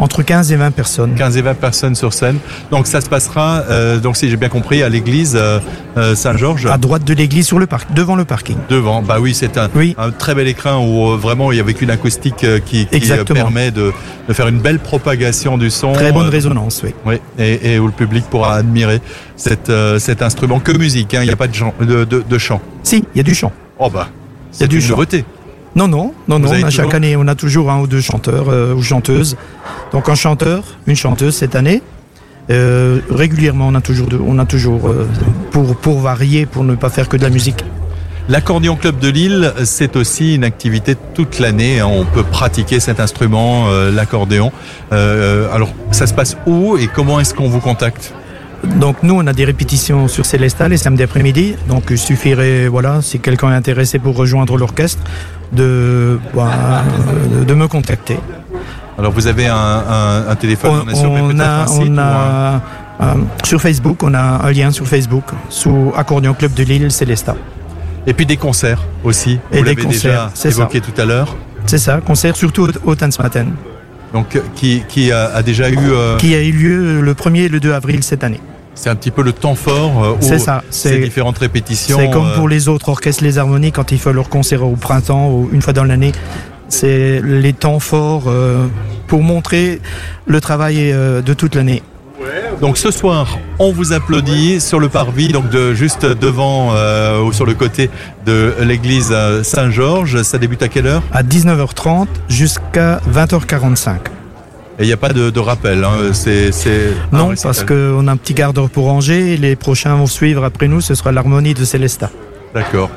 Entre 0.00 0.22
15 0.22 0.50
et 0.50 0.56
20 0.56 0.70
personnes. 0.70 1.14
15 1.14 1.36
et 1.36 1.42
20 1.42 1.54
personnes 1.54 1.94
sur 1.94 2.14
scène. 2.14 2.38
Donc 2.70 2.86
ça 2.86 3.02
se 3.02 3.08
passera, 3.10 3.64
euh, 3.68 3.98
donc 3.98 4.16
si 4.16 4.30
j'ai 4.30 4.36
bien 4.38 4.48
compris, 4.48 4.82
à 4.82 4.88
l'église 4.88 5.36
euh, 5.36 5.60
euh, 5.98 6.14
Saint-Georges. 6.14 6.64
À 6.66 6.78
droite 6.78 7.04
de 7.04 7.12
l'église 7.12 7.46
sur 7.46 7.58
le 7.58 7.66
parc, 7.66 7.92
devant 7.92 8.16
le 8.16 8.24
parking. 8.24 8.56
Devant, 8.70 9.02
bah 9.02 9.18
oui, 9.20 9.34
c'est 9.34 9.58
un, 9.58 9.68
Oui. 9.74 9.94
un 9.98 10.10
très 10.10 10.34
bel 10.34 10.48
écrin 10.48 10.78
où 10.78 11.16
vraiment 11.18 11.52
il 11.52 11.58
y 11.58 11.60
avec 11.60 11.82
une 11.82 11.90
acoustique 11.90 12.46
qui, 12.64 12.86
permet 13.26 13.70
de, 13.70 13.92
de 14.26 14.32
faire 14.32 14.48
une 14.48 14.58
belle 14.60 14.78
propagation 14.78 15.58
du 15.58 15.68
son. 15.70 15.92
Très 15.92 16.12
bonne 16.12 16.28
résonance, 16.30 16.80
oui. 16.82 16.94
Oui, 17.04 17.16
et, 17.38 17.74
et 17.74 17.78
où 17.78 17.84
le 17.86 17.92
public 17.92 18.24
pourra 18.30 18.54
admirer 18.56 19.02
cet, 19.36 19.70
cet 19.98 20.22
instrument 20.22 20.60
que 20.60 20.72
musique. 20.72 21.12
hein, 21.14 21.20
Il 21.22 21.26
n'y 21.26 21.32
a 21.32 21.36
pas 21.36 21.46
de, 21.48 21.54
chant- 21.54 21.74
de, 21.78 22.04
de, 22.04 22.24
de 22.26 22.38
chant. 22.38 22.62
Si, 22.84 23.04
il 23.14 23.18
y 23.18 23.20
a 23.20 23.24
du 23.24 23.34
chant. 23.34 23.52
Oh 23.78 23.90
bah, 23.90 24.08
Il 24.08 24.54
y 24.54 24.56
c'est 24.58 24.64
a 24.64 24.66
du 24.66 24.80
une 24.80 24.88
nouveauté. 24.88 25.24
Non, 25.76 25.86
non, 25.88 26.12
non, 26.28 26.38
Vous 26.38 26.46
non. 26.46 26.60
On 26.62 26.64
a 26.66 26.70
chaque 26.70 26.94
année, 26.94 27.14
on 27.16 27.26
a 27.28 27.34
toujours 27.34 27.70
un 27.70 27.80
ou 27.80 27.86
deux 27.86 28.00
chanteurs 28.00 28.48
euh, 28.48 28.74
ou 28.74 28.82
chanteuses. 28.82 29.36
Donc 29.92 30.08
un 30.08 30.14
chanteur, 30.14 30.64
une 30.86 30.96
chanteuse 30.96 31.34
cette 31.36 31.54
année. 31.54 31.82
Euh, 32.50 32.98
régulièrement, 33.10 33.68
on 33.68 33.74
a 33.76 33.80
toujours, 33.80 34.08
de- 34.08 34.18
on 34.24 34.38
a 34.38 34.44
toujours 34.46 34.88
euh, 34.88 35.06
pour 35.52 35.76
pour 35.76 36.00
varier, 36.00 36.46
pour 36.46 36.64
ne 36.64 36.74
pas 36.74 36.90
faire 36.90 37.08
que 37.08 37.16
de 37.16 37.22
la 37.22 37.30
musique. 37.30 37.64
L'accordion 38.28 38.76
club 38.76 38.98
de 38.98 39.08
Lille, 39.08 39.52
c'est 39.64 39.96
aussi 39.96 40.34
une 40.36 40.44
activité 40.44 40.96
toute 41.14 41.38
l'année. 41.38 41.80
hein. 41.80 41.86
On 41.88 42.04
peut 42.04 42.22
pratiquer 42.22 42.78
cet 42.80 43.00
instrument, 43.00 43.68
euh, 43.68 43.90
l'accordéon. 43.90 44.52
Euh, 44.92 45.48
alors, 45.52 45.70
ça 45.92 46.06
se 46.06 46.14
passe 46.14 46.36
où 46.46 46.76
et 46.76 46.86
comment 46.88 47.18
est-ce 47.20 47.34
qu'on 47.34 47.48
vous 47.48 47.60
contacte? 47.60 48.12
Donc 48.64 48.96
nous, 49.02 49.14
on 49.14 49.26
a 49.26 49.32
des 49.32 49.44
répétitions 49.44 50.06
sur 50.08 50.26
Célestat 50.26 50.68
les 50.68 50.76
samedis 50.76 51.02
après-midi. 51.02 51.56
Donc 51.68 51.84
il 51.90 51.98
suffirait, 51.98 52.68
voilà, 52.68 53.00
si 53.02 53.18
quelqu'un 53.20 53.50
est 53.52 53.54
intéressé 53.56 53.98
pour 53.98 54.16
rejoindre 54.16 54.56
l'orchestre, 54.58 55.02
de, 55.52 56.18
bah, 56.34 56.82
de- 57.46 57.54
me 57.54 57.66
contacter. 57.68 58.18
Alors, 58.98 59.12
vous 59.12 59.26
avez 59.26 59.46
un, 59.46 59.54
un- 59.56 60.28
un 60.28 60.36
téléphone, 60.36 60.82
on, 60.94 61.38
a, 61.40 61.62
un 61.62 61.66
site 61.66 61.82
on 61.88 61.98
un- 61.98 62.02
a 62.02 62.60
euh, 63.00 63.14
sur 63.44 63.60
Facebook, 63.60 64.02
on 64.02 64.12
a 64.14 64.20
un 64.46 64.52
lien 64.52 64.70
sur 64.70 64.86
Facebook 64.86 65.24
sous 65.48 65.92
Accordion 65.96 66.34
Club 66.34 66.52
de 66.54 66.62
Lille 66.62 66.90
Célestat. 66.90 67.36
Et 68.06 68.12
puis 68.12 68.26
des 68.26 68.36
concerts 68.36 68.82
aussi. 69.02 69.38
Et 69.52 69.62
des 69.62 69.74
déjà 69.74 69.86
concerts, 69.88 70.30
c'est 70.34 70.50
ça. 70.50 70.68
tout 70.70 71.00
à 71.00 71.04
l'heure. 71.06 71.34
C'est 71.66 71.78
ça, 71.78 72.00
concert 72.04 72.36
surtout 72.36 72.68
au, 72.84 72.90
au 72.90 72.94
Tanzmatten, 72.94 73.52
Donc, 74.12 74.36
euh, 74.36 74.40
qui, 74.56 74.82
qui 74.88 75.12
a, 75.12 75.26
a 75.26 75.42
déjà 75.42 75.68
eu... 75.70 75.76
euh, 75.78 76.16
qui 76.16 76.34
a 76.34 76.42
eu 76.42 76.52
lieu 76.52 77.00
le 77.00 77.14
1er 77.14 77.42
et 77.44 77.48
le 77.48 77.60
2 77.60 77.72
avril 77.72 78.02
cette 78.02 78.24
année. 78.24 78.40
c'est 78.74 78.90
un 78.90 78.96
petit 78.96 79.10
peu 79.10 79.22
le 79.22 79.32
temps 79.32 79.54
fort 79.54 80.02
euh, 80.04 80.12
où 80.20 80.38
ça, 80.38 80.62
ces 80.70 80.98
différentes 80.98 81.38
répétitions... 81.38 81.98
C'est 81.98 82.10
comme 82.10 82.32
pour 82.34 82.48
les 82.48 82.68
autres 82.68 82.88
orchestres, 82.88 83.22
les 83.22 83.38
harmonies, 83.38 83.72
quand 83.72 83.92
ils 83.92 83.98
font 83.98 84.12
leur 84.12 84.28
concert 84.28 84.64
au 84.64 84.74
printemps 84.76 85.30
ou 85.30 85.48
une 85.52 85.62
fois 85.62 85.72
dans 85.72 85.84
l'année. 85.84 86.12
C'est 86.68 87.20
les 87.22 87.52
temps 87.52 87.80
forts 87.80 88.24
euh, 88.28 88.66
pour 89.06 89.22
montrer 89.22 89.80
le 90.26 90.40
travail 90.40 90.76
euh, 90.92 91.20
de 91.20 91.34
toute 91.34 91.54
l'année. 91.56 91.82
Donc 92.60 92.76
ce 92.76 92.90
soir, 92.90 93.38
on 93.58 93.72
vous 93.72 93.92
applaudit 93.92 94.60
sur 94.60 94.80
le 94.80 94.88
parvis, 94.88 95.28
donc 95.28 95.48
de 95.48 95.72
juste 95.72 96.04
devant 96.04 96.74
euh, 96.74 97.22
ou 97.22 97.32
sur 97.32 97.46
le 97.46 97.54
côté 97.54 97.88
de 98.26 98.54
l'église 98.60 99.08
euh, 99.12 99.42
Saint-Georges. 99.42 100.22
Ça 100.22 100.38
débute 100.38 100.62
à 100.62 100.68
quelle 100.68 100.86
heure? 100.86 101.02
À 101.12 101.22
19h30 101.22 102.06
jusqu'à 102.28 103.00
20h45. 103.12 103.96
Et 104.78 104.84
il 104.84 104.86
n'y 104.86 104.92
a 104.92 104.96
pas 104.98 105.10
de, 105.10 105.30
de 105.30 105.40
rappel. 105.40 105.84
Hein. 105.84 106.12
C'est 106.12 106.50
Non, 107.12 107.32
parce 107.42 107.64
qu'on 107.64 108.06
a 108.08 108.12
un 108.12 108.16
petit 108.16 108.34
quart 108.34 108.52
d'heure 108.52 108.70
pour 108.70 108.86
ranger. 108.86 109.36
Les 109.36 109.56
prochains 109.56 109.94
vont 109.96 110.06
suivre 110.06 110.44
après 110.44 110.68
nous. 110.68 110.80
Ce 110.80 110.94
sera 110.94 111.12
l'harmonie 111.12 111.54
de 111.54 111.64
Célestat. 111.64 112.10
D'accord. 112.54 112.90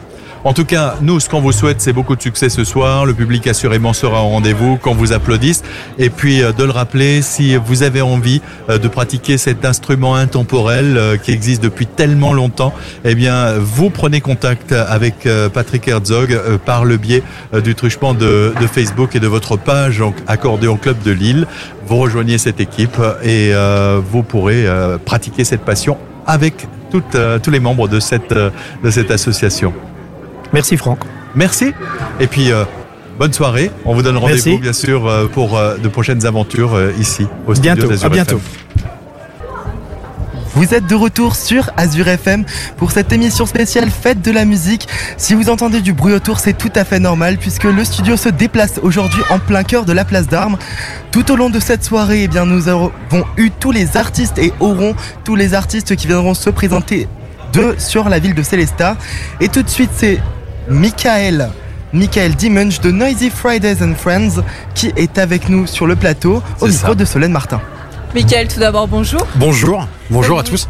En 0.46 0.52
tout 0.52 0.66
cas, 0.66 0.96
nous, 1.02 1.22
ce 1.22 1.30
qu'on 1.30 1.40
vous 1.40 1.54
souhaite, 1.54 1.80
c'est 1.80 1.94
beaucoup 1.94 2.18
de 2.18 2.22
succès 2.22 2.50
ce 2.50 2.66
soir. 2.66 3.06
Le 3.06 3.14
public 3.14 3.48
assurément 3.48 3.94
sera 3.94 4.24
au 4.24 4.28
rendez-vous, 4.28 4.76
qu'on 4.76 4.94
vous 4.94 5.14
applaudisse. 5.14 5.64
Et 5.98 6.10
puis, 6.10 6.44
euh, 6.44 6.52
de 6.52 6.66
le 6.66 6.72
rappeler, 6.72 7.22
si 7.22 7.56
vous 7.56 7.82
avez 7.82 8.02
envie 8.02 8.42
euh, 8.70 8.78
de 8.78 8.90
pratiquer 8.90 9.38
cet 9.38 9.64
instrument 9.64 10.16
intemporel 10.16 10.98
euh, 10.98 11.16
qui 11.16 11.32
existe 11.32 11.64
depuis 11.64 11.86
tellement 11.86 12.34
longtemps, 12.34 12.74
eh 13.06 13.16
bien, 13.16 13.54
vous 13.58 13.90
prenez 13.90 14.20
contact 14.20 14.74
avec 14.74 15.28
Patrick 15.54 15.88
Herzog 15.88 16.38
par 16.66 16.84
le 16.84 16.98
biais 16.98 17.24
du 17.64 17.76
truchement 17.76 18.14
de, 18.14 18.54
Facebook 18.72 19.16
et 19.16 19.20
de 19.20 19.28
votre 19.28 19.58
page 19.58 20.04
Accordéon 20.28 20.78
Club 20.78 21.02
de 21.04 21.12
Lille. 21.12 21.48
Vous 21.86 21.98
rejoignez 21.98 22.38
cette 22.38 22.60
équipe 22.60 22.98
et 23.24 23.54
vous 24.12 24.24
pourrez 24.24 24.66
pratiquer 25.06 25.44
cette 25.44 25.62
passion 25.62 25.98
avec 26.26 26.68
toutes, 26.92 27.18
tous 27.42 27.52
les 27.52 27.60
membres 27.60 27.88
de 27.88 28.00
cette, 28.00 28.34
de 28.34 28.90
cette 28.90 29.12
association. 29.12 29.74
Merci 30.54 30.78
Franck. 30.78 31.00
Merci. 31.36 31.74
Et 32.20 32.28
puis, 32.28 32.52
euh, 32.52 32.64
bonne 33.18 33.34
soirée. 33.34 33.72
On 33.86 33.94
vous 33.94 34.02
donne 34.02 34.18
rendez-vous, 34.18 34.60
bien 34.60 34.74
sûr, 34.74 35.08
euh, 35.08 35.28
pour 35.28 35.58
euh, 35.58 35.78
de 35.78 35.88
prochaines 35.88 36.26
aventures 36.26 36.76
euh, 36.76 36.92
ici, 37.00 37.28
au 37.48 37.56
studio 37.56 37.76
Bientôt. 37.76 38.06
À 38.06 38.10
bientôt. 38.10 38.38
FM. 38.38 38.90
Vous 40.56 40.76
êtes 40.76 40.86
de 40.86 40.94
retour 40.94 41.36
sur 41.36 41.72
Azure 41.78 42.08
FM 42.08 42.46
pour 42.78 42.92
cette 42.92 43.12
émission 43.12 43.48
spéciale 43.48 43.90
Fête 43.90 44.22
de 44.22 44.32
la 44.32 44.46
musique. 44.46 44.88
Si 45.18 45.34
vous 45.34 45.50
entendez 45.50 45.82
du 45.82 45.94
bruit 45.94 46.14
autour, 46.14 46.40
c'est 46.40 46.54
tout 46.54 46.72
à 46.76 46.84
fait 46.84 47.00
normal 47.00 47.38
puisque 47.38 47.64
le 47.64 47.84
studio 47.84 48.18
se 48.18 48.30
déplace 48.30 48.80
aujourd'hui 48.84 49.24
en 49.32 49.40
plein 49.40 49.64
cœur 49.64 49.84
de 49.84 49.94
la 49.94 50.06
place 50.06 50.28
d'Armes. 50.28 50.58
Tout 51.12 51.32
au 51.32 51.36
long 51.36 51.50
de 51.50 51.60
cette 51.60 51.84
soirée, 51.84 52.24
eh 52.24 52.28
bien, 52.28 52.46
nous 52.46 52.68
avons 52.68 52.92
eu 53.38 53.50
tous 53.50 53.72
les 53.72 53.98
artistes 53.98 54.38
et 54.38 54.54
aurons 54.60 54.94
tous 55.24 55.36
les 55.36 55.56
artistes 55.56 55.96
qui 55.96 56.06
viendront 56.06 56.36
se 56.36 56.52
présenter 56.52 57.08
de, 57.52 57.74
sur 57.80 58.08
la 58.08 58.20
ville 58.20 58.36
de 58.36 58.44
Célestat. 58.44 58.96
Et 59.40 59.48
tout 59.48 59.64
de 59.64 59.70
suite, 59.70 59.92
c'est 59.96 60.20
Michael. 60.70 61.50
Michael 61.92 62.34
Dimanche 62.36 62.80
de 62.82 62.90
Noisy 62.92 63.30
Fridays 63.30 63.84
and 63.84 63.94
Friends 63.96 64.42
qui 64.74 64.92
est 64.96 65.18
avec 65.20 65.48
nous 65.50 65.68
sur 65.68 65.86
le 65.86 65.96
plateau 65.96 66.42
au 66.60 66.66
micro 66.68 66.88
ça. 66.90 66.96
de 66.96 67.06
Solène 67.06 67.32
Martin. 67.32 67.62
Michael, 68.16 68.48
tout 68.48 68.60
d'abord, 68.60 68.88
bonjour. 68.88 69.26
Bonjour, 69.36 69.88
bonjour 70.10 70.40
à 70.40 70.44
tous. 70.44 70.68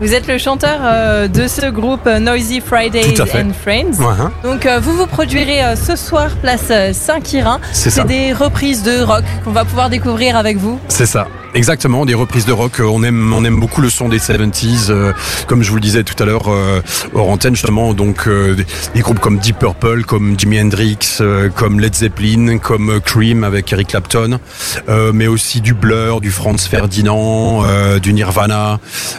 Vous 0.00 0.12
êtes 0.12 0.26
le 0.26 0.38
chanteur 0.38 0.78
euh, 0.82 1.28
de 1.28 1.46
ce 1.46 1.70
groupe 1.70 2.06
euh, 2.08 2.18
Noisy 2.18 2.60
Fridays 2.60 3.12
Tout 3.14 3.22
à 3.22 3.26
fait. 3.26 3.42
and 3.42 3.52
Friends. 3.62 4.00
Ouais, 4.00 4.14
hein, 4.20 4.32
Donc, 4.42 4.66
euh, 4.66 4.80
vous 4.80 4.92
vous 4.96 5.06
produirez 5.06 5.62
euh, 5.64 5.76
ce 5.76 5.94
soir, 5.94 6.30
place 6.42 6.72
Saint-Quirin. 6.92 7.60
c'est 7.72 7.90
ça. 7.90 8.02
C'est 8.02 8.08
des 8.08 8.32
reprises 8.32 8.82
de 8.82 9.00
rock 9.02 9.22
qu'on 9.44 9.52
va 9.52 9.64
pouvoir 9.64 9.90
découvrir 9.90 10.36
avec 10.36 10.56
vous. 10.56 10.80
C'est 10.88 11.06
ça. 11.06 11.28
Exactement, 11.54 12.04
des 12.04 12.14
reprises 12.14 12.44
de 12.46 12.52
rock. 12.52 12.80
On 12.80 13.02
aime, 13.02 13.32
on 13.32 13.44
aime 13.44 13.58
beaucoup 13.58 13.80
le 13.80 13.90
son 13.90 14.08
des 14.08 14.18
70s, 14.18 14.90
euh, 14.90 15.12
comme 15.46 15.62
je 15.62 15.70
vous 15.70 15.76
le 15.76 15.80
disais 15.80 16.02
tout 16.04 16.20
à 16.22 16.26
l'heure 16.26 16.52
euh, 16.52 16.82
hors 17.14 17.28
antenne 17.30 17.54
justement. 17.54 17.94
Donc 17.94 18.26
euh, 18.26 18.54
des, 18.54 18.66
des 18.94 19.00
groupes 19.00 19.20
comme 19.20 19.38
Deep 19.38 19.58
Purple, 19.58 20.04
comme 20.04 20.38
Jimi 20.38 20.60
Hendrix, 20.60 20.98
euh, 21.20 21.48
comme 21.48 21.80
Led 21.80 21.94
Zeppelin, 21.94 22.58
comme 22.58 22.90
euh, 22.90 23.00
Cream 23.00 23.44
avec 23.44 23.72
Eric 23.72 23.88
Clapton, 23.88 24.38
euh, 24.88 25.12
mais 25.14 25.26
aussi 25.26 25.60
du 25.60 25.74
Blur, 25.74 26.20
du 26.20 26.30
Franz 26.30 26.68
Ferdinand, 26.68 27.64
euh, 27.64 27.98
du 27.98 28.12
Nirvana. 28.12 28.78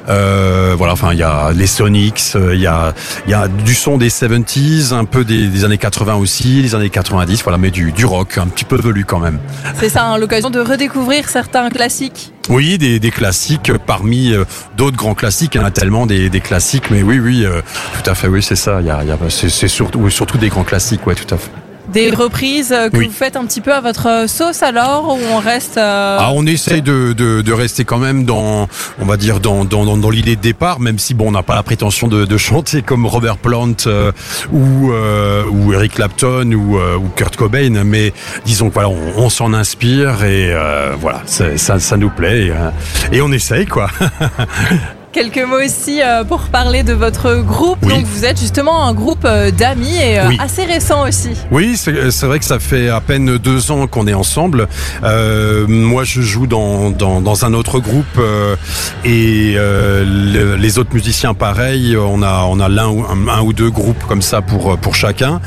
Euh, 0.10 0.76
voilà, 0.78 0.94
enfin 0.94 1.14
il 1.14 1.20
y 1.20 1.24
a 1.24 1.52
les 1.52 1.68
Sonics, 1.68 2.34
euh, 2.36 2.56
il 2.56 2.62
y 2.62 2.68
a, 2.68 2.94
y 3.28 3.34
a 3.34 3.48
du 3.48 3.74
son 3.74 3.98
des 3.98 4.10
70s, 4.10 4.94
un 4.94 5.06
peu 5.06 5.24
des, 5.24 5.48
des 5.48 5.66
années 5.66 5.78
80 5.78 6.16
aussi, 6.16 6.62
les 6.62 6.76
années 6.76 6.90
90. 6.90 7.44
Voilà, 7.44 7.58
mais 7.58 7.72
du, 7.72 7.92
du 7.92 8.06
rock, 8.06 8.38
un 8.38 8.48
petit 8.48 8.66
peu 8.66 8.76
velu 8.76 9.06
quand 9.06 9.20
même. 9.20 9.40
C'est 9.80 9.90
ça, 9.90 10.06
hein, 10.06 10.18
l'occasion 10.18 10.50
de 10.50 10.60
redécouvrir 10.60 11.30
certains 11.30 11.70
classiques. 11.70 12.25
Oui, 12.50 12.78
des, 12.78 13.00
des 13.00 13.12
classiques 13.12 13.72
parmi 13.86 14.34
euh, 14.34 14.46
d'autres 14.78 14.98
grands 14.98 15.16
classiques. 15.16 15.56
Il 15.56 15.62
y 15.62 15.64
en 15.64 15.66
a 15.66 15.72
tellement 15.72 16.06
des, 16.06 16.30
des 16.30 16.42
classiques, 16.42 16.92
mais 16.92 17.02
oui, 17.02 17.20
oui, 17.20 17.46
euh, 17.46 17.62
tout 17.94 18.10
à 18.10 18.16
fait, 18.16 18.28
oui, 18.28 18.44
c'est 18.44 18.56
ça. 18.56 18.82
Il 18.82 18.88
y 18.88 18.92
a, 18.92 19.04
il 19.04 19.32
c'est, 19.32 19.68
surtout, 19.68 20.10
surtout 20.10 20.38
des 20.38 20.50
grands 20.50 20.64
classiques, 20.64 21.06
ouais, 21.08 21.16
tout 21.16 21.34
à 21.34 21.38
fait. 21.38 21.52
Des 21.96 22.12
reprises 22.12 22.72
euh, 22.72 22.90
que 22.90 22.98
Oui. 22.98 23.08
vous 23.08 23.14
faites 23.14 23.36
un 23.36 23.46
petit 23.46 23.62
peu 23.62 23.74
à 23.74 23.82
votre 23.82 24.26
sauce 24.28 24.62
alors, 24.62 25.16
ou 25.16 25.20
on 25.34 25.40
reste... 25.40 25.78
euh, 25.78 26.18
Ah, 26.20 26.32
on 26.34 26.46
essaye 26.46 26.82
de, 26.82 27.14
de, 27.14 27.42
de 27.42 27.54
rester 27.54 27.86
quand 27.86 27.98
même 27.98 28.26
dans, 28.26 28.68
on 29.00 29.06
va 29.06 29.18
dire, 29.18 29.40
dans, 29.40 29.66
dans, 29.66 29.86
dans, 29.86 29.98
dans 29.98 30.10
l'idée 30.10 30.36
de 30.36 30.42
départ, 30.42 30.80
même 30.80 31.00
si 31.00 31.14
bon, 31.14 31.30
on 31.30 31.32
n'a 31.32 31.42
pas 31.44 31.56
la 31.56 31.64
prétention 31.64 32.08
de, 32.08 32.26
de 32.26 32.38
chanter 32.38 32.82
comme 32.82 33.06
Robert 33.06 33.38
Plant 33.38 33.74
euh, 33.88 34.12
ou, 34.52 34.92
euh, 34.92 35.44
ou 35.50 35.74
Eric 35.74 35.94
Clapton 35.96 36.52
ou, 36.52 36.78
euh, 36.78 36.96
ou 36.98 37.08
Kurt 37.16 37.36
Cobain, 37.38 37.84
mais 37.86 38.14
disons 38.46 38.68
que 38.70 38.74
voilà, 38.74 38.90
on, 38.90 38.98
on 39.18 39.30
s'en 39.30 39.54
inspire 39.54 40.24
et 40.26 40.52
euh, 40.54 40.94
voilà, 41.00 41.22
ça, 41.26 41.80
ça 41.80 41.98
nous 41.98 42.10
plaît 42.10 42.48
et, 42.48 42.52
euh, 42.52 42.70
et 43.14 43.22
on 43.22 43.32
essaye 43.32 43.66
quoi. 43.66 43.90
Quelques 45.16 45.40
mots 45.48 45.64
aussi 45.64 46.02
euh, 46.02 46.26
pour 46.26 46.42
parler 46.50 46.84
de 46.84 46.92
votre 46.92 47.38
groupe. 47.38 47.78
Oui. 47.84 47.88
Donc 47.94 48.04
vous 48.06 48.26
êtes 48.26 48.38
justement 48.38 48.84
un 48.86 48.94
groupe 48.94 49.24
euh, 49.24 49.50
d'amis 49.50 49.96
et 49.96 50.20
euh, 50.20 50.28
Oui. 50.28 50.38
assez 50.42 50.66
récent 50.66 51.08
aussi. 51.08 51.30
Oui, 51.52 51.78
c'est 51.78 52.26
vrai 52.26 52.38
que 52.38 52.44
ça 52.44 52.60
fait 52.60 52.90
à 52.90 53.00
peine 53.00 53.38
deux 53.38 53.72
ans 53.72 53.88
qu'on 53.88 54.08
est 54.08 54.14
ensemble. 54.14 54.68
Euh, 55.06 55.66
moi, 55.70 56.04
je 56.04 56.20
joue 56.20 56.48
dans, 56.48 56.90
dans, 56.92 57.22
dans 57.22 57.46
un 57.46 57.54
autre 57.54 57.80
groupe 57.80 58.04
euh, 58.18 58.58
et 59.06 59.54
euh, 59.56 60.04
le- 60.06 60.56
les 60.58 60.80
autres 60.80 60.94
musiciens, 60.94 61.34
pareil. 61.34 61.96
On 61.96 62.22
a 62.22 62.44
on 62.50 62.60
a 62.60 62.68
l'un 62.68 62.90
ou 62.90 63.06
un, 63.10 63.30
un 63.30 63.42
ou 63.42 63.54
deux 63.54 63.70
groupes 63.72 64.04
comme 64.10 64.22
ça 64.22 64.42
pour 64.42 64.78
pour 64.78 64.96
chacun. 64.96 65.40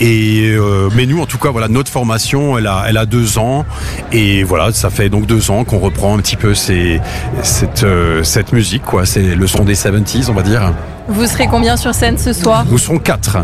Et 0.00 0.52
mais 0.96 1.06
nous, 1.06 1.20
en 1.20 1.26
tout 1.26 1.38
cas, 1.38 1.50
voilà, 1.50 1.68
notre 1.68 1.92
formation, 1.92 2.58
elle 2.58 2.66
a 2.66 2.86
elle 2.88 2.96
a 2.96 3.06
deux 3.06 3.38
ans 3.38 3.64
et 4.10 4.42
voilà, 4.42 4.72
ça 4.72 4.90
fait 4.90 5.08
donc 5.10 5.26
deux 5.26 5.52
ans 5.52 5.62
qu'on 5.62 5.78
reprend 5.78 6.16
un 6.18 6.20
petit 6.20 6.36
peu 6.36 6.54
ces, 6.54 7.00
cette 7.44 7.86
cette 8.24 8.52
musique, 8.52 8.82
quoi. 8.82 9.06
C'est 9.14 9.34
le 9.34 9.46
son 9.46 9.62
des 9.64 9.74
70s, 9.74 10.30
on 10.30 10.32
va 10.32 10.40
dire. 10.40 10.72
Vous 11.06 11.26
serez 11.26 11.46
combien 11.46 11.76
sur 11.76 11.94
scène 11.94 12.16
ce 12.16 12.32
soir? 12.32 12.64
Nous 12.70 12.78
serons 12.78 12.98
quatre. 12.98 13.36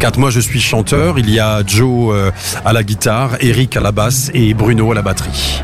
Quatre. 0.00 0.18
Moi, 0.18 0.30
je 0.30 0.40
suis 0.40 0.58
chanteur. 0.58 1.16
Il 1.16 1.30
y 1.30 1.38
a 1.38 1.62
Joe 1.64 2.12
euh, 2.12 2.32
à 2.64 2.72
la 2.72 2.82
guitare, 2.82 3.36
Eric 3.38 3.76
à 3.76 3.80
la 3.80 3.92
basse 3.92 4.32
et 4.34 4.52
Bruno 4.52 4.90
à 4.90 4.96
la 4.96 5.02
batterie. 5.02 5.62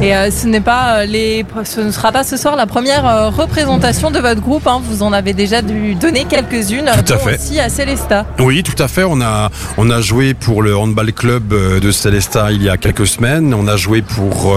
Et 0.00 0.14
euh, 0.14 0.30
ce 0.30 0.46
n'est 0.46 0.60
pas 0.60 1.00
euh, 1.00 1.04
les, 1.04 1.44
ce 1.64 1.80
ne 1.80 1.90
sera 1.90 2.12
pas 2.12 2.22
ce 2.24 2.36
soir 2.36 2.54
la 2.56 2.66
première 2.66 3.06
euh, 3.06 3.28
représentation 3.28 4.10
de 4.10 4.18
votre 4.18 4.40
groupe. 4.40 4.66
hein. 4.66 4.80
Vous 4.82 5.02
en 5.02 5.12
avez 5.12 5.32
déjà 5.34 5.62
dû 5.62 5.94
donner 5.94 6.24
quelques-unes, 6.26 6.90
Tout 7.06 7.12
à 7.12 7.18
fait. 7.18 7.34
aussi 7.34 7.58
à 7.58 7.68
Célesta. 7.68 8.24
Oui, 8.38 8.62
tout 8.62 8.80
à 8.80 8.86
fait. 8.88 9.04
On 9.04 9.20
a 9.20 9.50
on 9.76 9.90
a 9.90 10.00
joué 10.00 10.32
pour 10.34 10.62
le 10.62 10.76
handball 10.76 11.12
club 11.12 11.48
de 11.80 11.90
Célesta 11.90 12.52
il 12.52 12.62
y 12.62 12.68
a 12.70 12.76
quelques 12.76 13.06
semaines. 13.06 13.52
On 13.52 13.66
a 13.66 13.76
joué 13.76 14.00
pour 14.00 14.54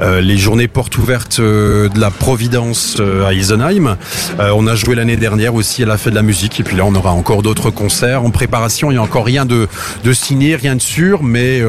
euh, 0.00 0.20
les 0.20 0.36
journées 0.36 0.68
portes 0.68 0.98
ouvertes 0.98 1.40
de 1.40 1.88
la 1.98 2.10
Providence 2.10 3.00
à 3.26 3.32
Isenheim. 3.32 3.96
Euh, 4.40 4.50
on 4.56 4.66
a 4.66 4.74
joué 4.74 4.96
l'année 4.96 5.16
dernière 5.16 5.54
aussi 5.54 5.84
à 5.84 5.86
la 5.86 5.96
fête 5.96 6.12
de 6.12 6.16
la 6.18 6.22
musique. 6.22 6.58
Et 6.60 6.62
puis 6.64 6.76
là, 6.76 6.84
on 6.84 6.94
aura 6.94 7.12
encore 7.12 7.42
d'autres 7.42 7.70
concerts 7.70 8.22
en 8.24 8.30
préparation. 8.30 8.90
Il 8.90 8.94
y 8.94 8.98
a 8.98 9.02
encore 9.02 9.24
rien 9.24 9.46
de 9.46 9.68
de 10.02 10.12
signé, 10.12 10.56
rien 10.56 10.74
de 10.76 10.82
sûr, 10.82 11.22
mais 11.22 11.62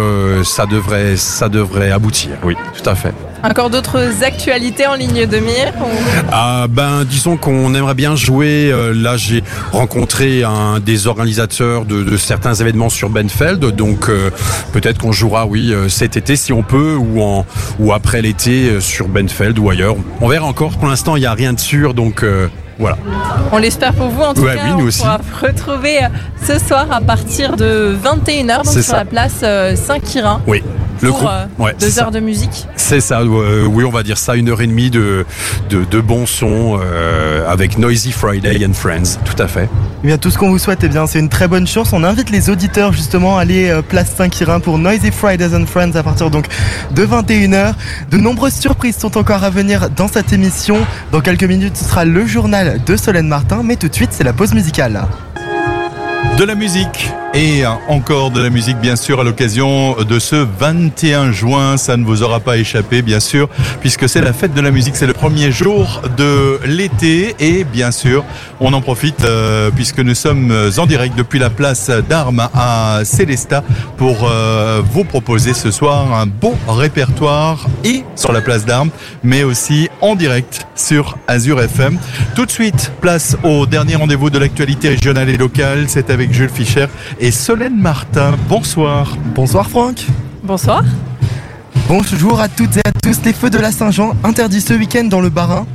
ça 0.43 0.65
devrait 0.65 1.15
ça 1.17 1.49
devrait 1.49 1.91
aboutir. 1.91 2.31
Oui, 2.43 2.55
tout 2.81 2.89
à 2.89 2.94
fait. 2.94 2.94
Encore 3.43 3.69
d'autres 3.69 4.23
actualités 4.23 4.87
en 4.87 4.95
ligne 4.95 5.25
de 5.27 5.37
mire 5.37 5.71
ou- 5.79 5.85
Ah 6.31 6.65
ben 6.69 7.03
disons 7.03 7.37
qu'on 7.37 7.73
aimerait 7.75 7.93
bien 7.93 8.15
jouer. 8.15 8.71
euh, 8.71 8.93
là 8.93 9.17
j'ai 9.17 9.43
rencontré 9.71 10.43
un 10.43 10.79
des 10.79 11.05
organisateurs 11.07 11.85
de, 11.85 12.03
de 12.03 12.17
certains 12.17 12.53
événements 12.55 12.89
sur 12.89 13.09
Benfeld, 13.09 13.59
donc 13.75 14.09
euh, 14.09 14.29
peut-être 14.73 14.97
qu'on 14.99 15.11
jouera 15.11 15.45
oui 15.45 15.71
euh, 15.73 15.89
cet 15.89 16.17
été 16.17 16.35
si 16.35 16.53
on 16.53 16.63
peut 16.63 16.95
ou 16.95 17.21
en 17.21 17.45
ou 17.79 17.93
après 17.93 18.21
l'été 18.21 18.79
sur 18.79 19.07
Benfeld 19.07 19.59
ou 19.59 19.69
ailleurs. 19.69 19.95
On 20.21 20.27
verra 20.27 20.45
encore. 20.45 20.71
Pour 20.77 20.87
l'instant 20.87 21.15
il 21.15 21.19
n'y 21.19 21.25
a 21.27 21.33
rien 21.33 21.53
de 21.53 21.59
sûr 21.59 21.93
donc 21.93 22.23
euh, 22.23 22.47
voilà. 22.79 22.97
On 23.51 23.57
l'espère 23.57 23.93
pour 23.93 24.07
vous 24.09 24.21
en 24.23 24.33
tout 24.33 24.41
Ouais, 24.41 24.55
cas. 24.55 24.61
oui, 24.65 24.71
nous 24.77 24.85
on 24.85 24.87
aussi. 24.87 24.99
pourra 24.99 25.19
retrouver 25.41 25.99
ce 26.45 26.59
soir 26.59 26.87
à 26.91 26.99
partir 26.99 27.55
de 27.55 27.95
21h 28.03 28.57
donc 28.57 28.65
C'est 28.65 28.81
sur 28.81 28.95
la 28.95 29.05
place 29.05 29.43
Saint-Quirin. 29.75 30.41
Oui. 30.47 30.61
Le 31.05 31.11
pour 31.11 31.19
groupe. 31.19 31.31
euh, 31.31 31.63
ouais, 31.63 31.75
deux 31.79 31.99
heures 31.99 32.05
ça. 32.05 32.11
de 32.11 32.19
musique. 32.19 32.67
C'est 32.75 32.99
ça, 32.99 33.21
euh, 33.21 33.65
oui, 33.65 33.83
on 33.85 33.91
va 33.91 34.03
dire 34.03 34.17
ça, 34.17 34.35
une 34.35 34.49
heure 34.49 34.61
et 34.61 34.67
demie 34.67 34.89
de, 34.89 35.25
de, 35.69 35.83
de 35.83 36.01
bons 36.01 36.25
sons 36.25 36.79
euh, 36.81 37.47
avec 37.49 37.77
Noisy 37.77 38.11
Friday 38.11 38.65
and 38.65 38.73
Friends, 38.73 39.19
tout 39.23 39.41
à 39.41 39.47
fait. 39.47 39.69
Eh 40.03 40.07
bien, 40.07 40.17
tout 40.17 40.29
ce 40.31 40.37
qu'on 40.37 40.49
vous 40.49 40.59
souhaite, 40.59 40.79
eh 40.83 40.89
bien, 40.89 41.05
c'est 41.07 41.19
une 41.19 41.29
très 41.29 41.47
bonne 41.47 41.67
chance. 41.67 41.93
On 41.93 42.03
invite 42.03 42.29
les 42.29 42.49
auditeurs 42.49 42.91
justement 42.91 43.37
à 43.37 43.41
aller 43.41 43.69
euh, 43.69 43.81
place 43.81 44.11
Saint-Quirin 44.17 44.59
pour 44.59 44.77
Noisy 44.79 45.11
Fridays 45.11 45.55
and 45.55 45.65
Friends 45.67 45.95
à 45.95 46.03
partir 46.03 46.29
donc 46.29 46.47
de 46.91 47.05
21h. 47.05 47.73
De 48.11 48.17
nombreuses 48.17 48.53
surprises 48.55 48.97
sont 48.97 49.17
encore 49.17 49.43
à 49.43 49.49
venir 49.49 49.89
dans 49.95 50.07
cette 50.07 50.33
émission. 50.33 50.77
Dans 51.11 51.21
quelques 51.21 51.43
minutes, 51.43 51.77
ce 51.77 51.85
sera 51.85 52.05
le 52.05 52.25
journal 52.25 52.81
de 52.85 52.95
Solène 52.97 53.27
Martin, 53.27 53.61
mais 53.63 53.75
tout 53.75 53.87
de 53.87 53.95
suite, 53.95 54.09
c'est 54.11 54.23
la 54.23 54.33
pause 54.33 54.53
musicale. 54.53 55.03
De 56.37 56.43
la 56.43 56.55
musique 56.55 57.11
et 57.35 57.65
encore 57.89 58.31
de 58.31 58.41
la 58.41 58.49
musique 58.49 58.77
bien 58.79 58.95
sûr 58.95 59.19
à 59.19 59.23
l'occasion 59.25 59.95
de 59.95 60.19
ce 60.19 60.37
21 60.37 61.33
juin, 61.33 61.75
ça 61.75 61.97
ne 61.97 62.05
vous 62.05 62.23
aura 62.23 62.39
pas 62.39 62.55
échappé 62.57 63.01
bien 63.01 63.19
sûr 63.19 63.49
puisque 63.81 64.07
c'est 64.07 64.21
la 64.21 64.31
fête 64.31 64.53
de 64.53 64.61
la 64.61 64.71
musique, 64.71 64.95
c'est 64.95 65.05
le 65.05 65.13
premier 65.13 65.51
jour 65.51 66.01
de 66.17 66.59
l'été. 66.65 67.35
Et 67.39 67.65
bien 67.65 67.91
sûr 67.91 68.23
on 68.61 68.71
en 68.71 68.79
profite 68.79 69.25
euh, 69.25 69.69
puisque 69.75 69.99
nous 69.99 70.15
sommes 70.15 70.53
en 70.77 70.85
direct 70.85 71.17
depuis 71.17 71.39
la 71.39 71.49
place 71.49 71.89
d'Armes 72.07 72.47
à 72.53 73.01
Célestat 73.03 73.63
pour 73.97 74.29
euh, 74.29 74.81
vous 74.89 75.03
proposer 75.03 75.53
ce 75.53 75.71
soir 75.71 76.13
un 76.13 76.27
beau 76.27 76.55
répertoire 76.69 77.67
et 77.83 78.05
sur 78.15 78.31
la 78.31 78.39
place 78.39 78.65
d'Armes 78.65 78.91
mais 79.23 79.43
aussi 79.43 79.89
en 79.99 80.15
direct 80.15 80.67
sur 80.75 81.17
Azure 81.27 81.61
FM. 81.61 81.97
Tout 82.35 82.45
de 82.45 82.51
suite, 82.51 82.93
place 83.01 83.35
au 83.43 83.65
dernier 83.65 83.95
rendez-vous 83.95 84.29
de 84.29 84.39
l'actualité 84.39 84.89
régionale 84.89 85.29
et 85.29 85.37
locale, 85.37 85.85
c'est 85.87 86.09
avec 86.09 86.31
Jules 86.31 86.49
Fischer 86.49 86.87
Solène 87.31 87.75
Martin. 87.75 88.35
Bonsoir. 88.47 89.17
Bonsoir 89.33 89.69
Franck. 89.69 90.05
Bonsoir. 90.43 90.83
Bonjour 91.87 92.39
à 92.39 92.47
toutes 92.47 92.77
et 92.77 92.81
à 92.85 92.91
tous. 92.91 93.23
Les 93.23 93.33
feux 93.33 93.49
de 93.49 93.57
la 93.57 93.71
Saint-Jean 93.71 94.13
interdits 94.23 94.61
ce 94.61 94.73
week-end 94.73 95.05
dans 95.05 95.21
le 95.21 95.29
Bas-Rhin. 95.29 95.65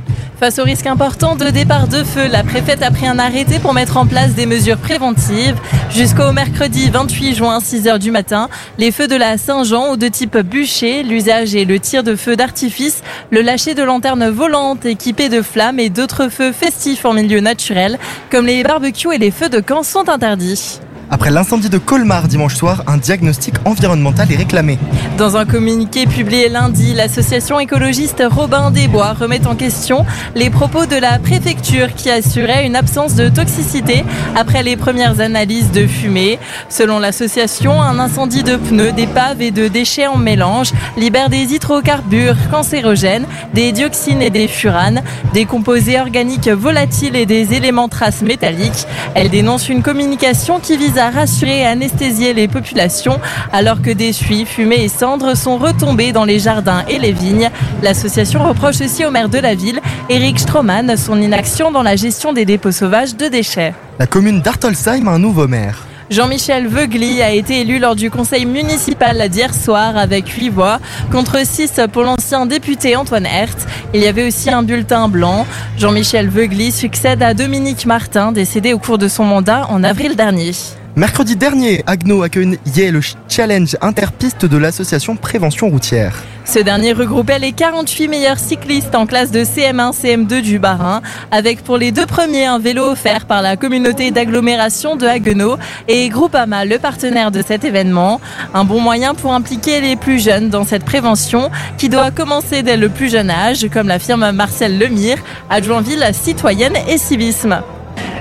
Face 0.41 0.57
au 0.57 0.63
risque 0.63 0.87
important 0.87 1.35
de 1.35 1.49
départ 1.51 1.87
de 1.87 2.03
feu, 2.03 2.27
la 2.27 2.43
préfète 2.43 2.81
a 2.81 2.89
pris 2.89 3.05
un 3.05 3.19
arrêté 3.19 3.59
pour 3.59 3.73
mettre 3.75 3.97
en 3.97 4.07
place 4.07 4.33
des 4.33 4.47
mesures 4.47 4.77
préventives. 4.77 5.55
Jusqu'au 5.91 6.31
mercredi 6.31 6.89
28 6.89 7.35
juin, 7.35 7.59
6 7.59 7.87
heures 7.87 7.99
du 7.99 8.09
matin, 8.09 8.49
les 8.79 8.91
feux 8.91 9.07
de 9.07 9.15
la 9.15 9.37
Saint-Jean 9.37 9.91
ou 9.91 9.97
de 9.97 10.07
type 10.07 10.37
bûcher, 10.37 11.03
l'usage 11.03 11.53
et 11.53 11.63
le 11.63 11.79
tir 11.79 12.01
de 12.01 12.15
feux 12.15 12.35
d'artifice, 12.35 13.03
le 13.29 13.41
lâcher 13.41 13.75
de 13.75 13.83
lanternes 13.83 14.29
volantes 14.29 14.85
équipées 14.85 15.29
de 15.29 15.43
flammes 15.43 15.79
et 15.79 15.89
d'autres 15.89 16.29
feux 16.29 16.53
festifs 16.53 17.05
en 17.05 17.13
milieu 17.13 17.39
naturel, 17.39 17.99
comme 18.31 18.47
les 18.47 18.63
barbecues 18.63 19.13
et 19.13 19.19
les 19.19 19.31
feux 19.31 19.49
de 19.49 19.59
camp 19.59 19.83
sont 19.83 20.09
interdits. 20.09 20.79
Après 21.13 21.29
l'incendie 21.29 21.67
de 21.67 21.77
Colmar 21.77 22.29
dimanche 22.29 22.55
soir, 22.55 22.83
un 22.87 22.95
diagnostic 22.95 23.55
environnemental 23.65 24.31
est 24.31 24.37
réclamé. 24.37 24.79
Dans 25.17 25.35
un 25.35 25.45
communiqué 25.45 26.07
publié 26.07 26.47
lundi, 26.47 26.93
l'association 26.93 27.59
écologiste 27.59 28.23
Robin 28.31 28.71
Desbois 28.71 29.11
remet 29.11 29.45
en 29.45 29.55
question 29.55 30.05
les 30.35 30.49
propos 30.49 30.85
de 30.85 30.95
la 30.95 31.19
préfecture 31.19 31.93
qui 31.95 32.09
assurait 32.09 32.65
une 32.65 32.77
absence 32.77 33.15
de 33.15 33.27
toxicité 33.27 34.05
après 34.37 34.63
les 34.63 34.77
premières 34.77 35.19
analyses 35.19 35.71
de 35.71 35.85
fumée. 35.85 36.39
Selon 36.69 36.97
l'association, 36.97 37.81
un 37.81 37.99
incendie 37.99 38.43
de 38.43 38.55
pneus, 38.55 38.93
d'épaves 38.93 39.41
et 39.41 39.51
de 39.51 39.67
déchets 39.67 40.07
en 40.07 40.17
mélange 40.17 40.71
libère 40.95 41.29
des 41.29 41.53
hydrocarbures 41.53 42.37
cancérogènes, 42.49 43.25
des 43.53 43.73
dioxines 43.73 44.21
et 44.21 44.29
des 44.29 44.47
furanes, 44.47 45.01
des 45.33 45.43
composés 45.43 45.99
organiques 45.99 46.47
volatiles 46.47 47.17
et 47.17 47.25
des 47.25 47.53
éléments 47.53 47.89
traces 47.89 48.21
métalliques. 48.21 48.87
Elle 49.13 49.29
dénonce 49.29 49.67
une 49.67 49.83
communication 49.83 50.61
qui 50.61 50.77
vise 50.77 50.97
à 50.97 51.00
rassurer 51.09 51.61
et 51.61 51.65
anesthésier 51.65 52.33
les 52.33 52.47
populations 52.47 53.19
alors 53.51 53.81
que 53.81 53.91
des 53.91 54.13
suies, 54.13 54.45
fumées 54.45 54.83
et 54.83 54.87
cendres 54.87 55.35
sont 55.35 55.57
retombées 55.57 56.11
dans 56.11 56.25
les 56.25 56.39
jardins 56.39 56.83
et 56.87 56.99
les 56.99 57.11
vignes. 57.11 57.49
L'association 57.81 58.43
reproche 58.43 58.81
aussi 58.81 59.05
au 59.05 59.11
maire 59.11 59.29
de 59.29 59.39
la 59.39 59.55
ville, 59.55 59.79
Eric 60.09 60.39
Stroman, 60.39 60.95
son 60.97 61.21
inaction 61.21 61.71
dans 61.71 61.83
la 61.83 61.95
gestion 61.95 62.33
des 62.33 62.45
dépôts 62.45 62.71
sauvages 62.71 63.15
de 63.15 63.27
déchets. 63.27 63.73
La 63.99 64.07
commune 64.07 64.41
d'Artolsheim 64.41 65.07
a 65.07 65.11
un 65.11 65.19
nouveau 65.19 65.47
maire. 65.47 65.85
Jean-Michel 66.11 66.67
Veugli 66.67 67.21
a 67.21 67.31
été 67.31 67.61
élu 67.61 67.79
lors 67.79 67.95
du 67.95 68.11
conseil 68.11 68.45
municipal 68.45 69.29
d'hier 69.29 69.53
soir 69.53 69.95
avec 69.95 70.27
8 70.27 70.49
voix 70.49 70.79
contre 71.09 71.45
6 71.45 71.79
pour 71.93 72.03
l'ancien 72.03 72.45
député 72.45 72.97
Antoine 72.97 73.25
Hertz. 73.25 73.65
Il 73.93 74.01
y 74.01 74.07
avait 74.07 74.27
aussi 74.27 74.49
un 74.49 74.61
bulletin 74.61 75.07
blanc. 75.07 75.47
Jean-Michel 75.77 76.29
Veugli 76.29 76.73
succède 76.73 77.23
à 77.23 77.33
Dominique 77.33 77.85
Martin, 77.85 78.33
décédé 78.33 78.73
au 78.73 78.77
cours 78.77 78.97
de 78.97 79.07
son 79.07 79.23
mandat 79.23 79.67
en 79.69 79.85
avril 79.85 80.17
dernier. 80.17 80.51
Mercredi 80.97 81.37
dernier, 81.37 81.83
Agno 81.87 82.21
accueillait 82.21 82.91
le 82.91 82.99
challenge 83.29 83.77
interpiste 83.81 84.45
de 84.45 84.57
l'association 84.57 85.15
Prévention 85.15 85.69
Routière. 85.69 86.21
Ce 86.43 86.59
dernier 86.59 86.91
regroupait 86.91 87.39
les 87.39 87.53
48 87.53 88.09
meilleurs 88.09 88.37
cyclistes 88.37 88.93
en 88.93 89.05
classe 89.05 89.31
de 89.31 89.45
CM1, 89.45 89.93
CM2 89.93 90.41
du 90.41 90.59
Bas-Rhin, 90.59 91.01
avec 91.31 91.63
pour 91.63 91.77
les 91.77 91.93
deux 91.93 92.05
premiers 92.05 92.45
un 92.45 92.59
vélo 92.59 92.83
offert 92.91 93.25
par 93.25 93.41
la 93.41 93.55
communauté 93.55 94.11
d'agglomération 94.11 94.97
de 94.97 95.07
Haguenau 95.07 95.55
et 95.87 96.09
Groupama, 96.09 96.65
le 96.65 96.77
partenaire 96.77 97.31
de 97.31 97.41
cet 97.41 97.63
événement. 97.63 98.19
Un 98.53 98.65
bon 98.65 98.81
moyen 98.81 99.13
pour 99.13 99.33
impliquer 99.33 99.79
les 99.79 99.95
plus 99.95 100.21
jeunes 100.21 100.49
dans 100.49 100.65
cette 100.65 100.83
prévention 100.83 101.51
qui 101.77 101.87
doit 101.87 102.11
commencer 102.11 102.63
dès 102.63 102.75
le 102.75 102.89
plus 102.89 103.09
jeune 103.09 103.29
âge, 103.29 103.65
comme 103.71 103.87
l'affirme 103.87 104.31
Marcel 104.31 104.77
Lemire, 104.77 105.19
adjoint 105.49 105.79
ville 105.79 106.05
citoyenne 106.11 106.75
et 106.89 106.97
civisme. 106.97 107.61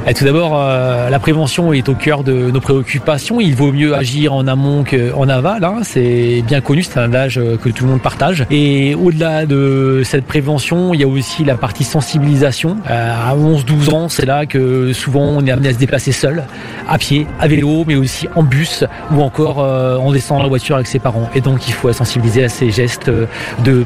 Et 0.07 0.15
tout 0.15 0.25
d'abord, 0.25 0.53
euh, 0.55 1.11
la 1.11 1.19
prévention 1.19 1.75
est 1.75 1.89
au 1.89 1.95
cœur 1.95 2.25
de 2.25 2.51
nos 2.51 2.61
préoccupations. 2.61 3.39
Il 3.39 3.55
vaut 3.55 3.71
mieux 3.71 3.95
agir 3.95 4.33
en 4.33 4.47
amont 4.47 4.83
qu'en 4.83 5.29
aval. 5.29 5.63
Hein. 5.63 5.81
C'est 5.83 6.43
bien 6.47 6.63
connu, 6.63 6.83
c'est 6.83 6.99
un 6.99 7.13
âge 7.13 7.39
que 7.63 7.69
tout 7.69 7.85
le 7.85 7.91
monde 7.91 8.01
partage. 8.01 8.47
Et 8.51 8.95
au-delà 8.95 9.45
de 9.45 10.01
cette 10.05 10.25
prévention, 10.25 10.95
il 10.95 11.01
y 11.01 11.05
a 11.05 11.09
aussi 11.09 11.45
la 11.45 11.57
partie 11.57 11.85
sensibilisation. 11.85 12.79
Euh, 12.91 13.31
à 13.31 13.37
11-12 13.37 13.91
ans, 13.95 14.09
c'est 14.09 14.25
là 14.25 14.47
que 14.47 14.93
souvent 14.95 15.23
on 15.23 15.45
est 15.45 15.51
amené 15.51 15.69
à 15.69 15.73
se 15.75 15.79
déplacer 15.79 16.13
seul, 16.13 16.45
à 16.89 16.97
pied, 16.97 17.27
à 17.39 17.47
vélo, 17.47 17.85
mais 17.87 17.97
aussi 17.97 18.27
en 18.35 18.43
bus 18.43 18.85
ou 19.13 19.21
encore 19.21 19.61
euh, 19.61 19.99
en 19.99 20.13
descendant 20.13 20.43
la 20.43 20.49
voiture 20.49 20.77
avec 20.77 20.87
ses 20.87 20.99
parents. 20.99 21.29
Et 21.35 21.43
donc 21.43 21.69
il 21.69 21.75
faut 21.75 21.93
sensibiliser 21.93 22.45
à 22.45 22.49
ces 22.49 22.71
gestes 22.71 23.11
de 23.11 23.85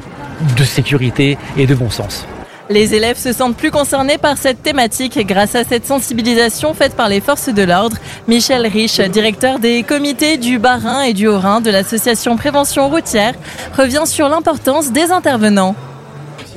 sécurité 0.65 1.37
et 1.57 1.67
de 1.67 1.75
bon 1.75 1.91
sens. 1.91 2.27
Les 2.71 2.95
élèves 2.95 3.19
se 3.19 3.33
sentent 3.33 3.57
plus 3.57 3.71
concernés 3.71 4.17
par 4.17 4.39
cette 4.39 4.63
thématique 4.63 5.19
grâce 5.27 5.55
à 5.55 5.65
cette 5.65 5.87
sensibilisation 5.87 6.73
faite 6.73 6.97
par 6.97 7.11
les 7.11 7.21
forces 7.21 7.51
de 7.51 7.63
l'ordre. 7.63 7.99
Michel 8.27 8.67
Rich, 8.67 9.01
directeur 9.01 9.59
des 9.59 9.83
comités 9.83 10.39
du 10.39 10.59
Bas-Rhin 10.59 11.03
et 11.03 11.13
du 11.13 11.27
Haut-Rhin 11.27 11.61
de 11.61 11.71
l'association 11.71 12.37
Prévention 12.37 12.89
routière, 12.89 13.35
revient 13.77 14.05
sur 14.07 14.31
l'importance 14.31 14.93
des 14.93 15.13
intervenants. 15.13 15.77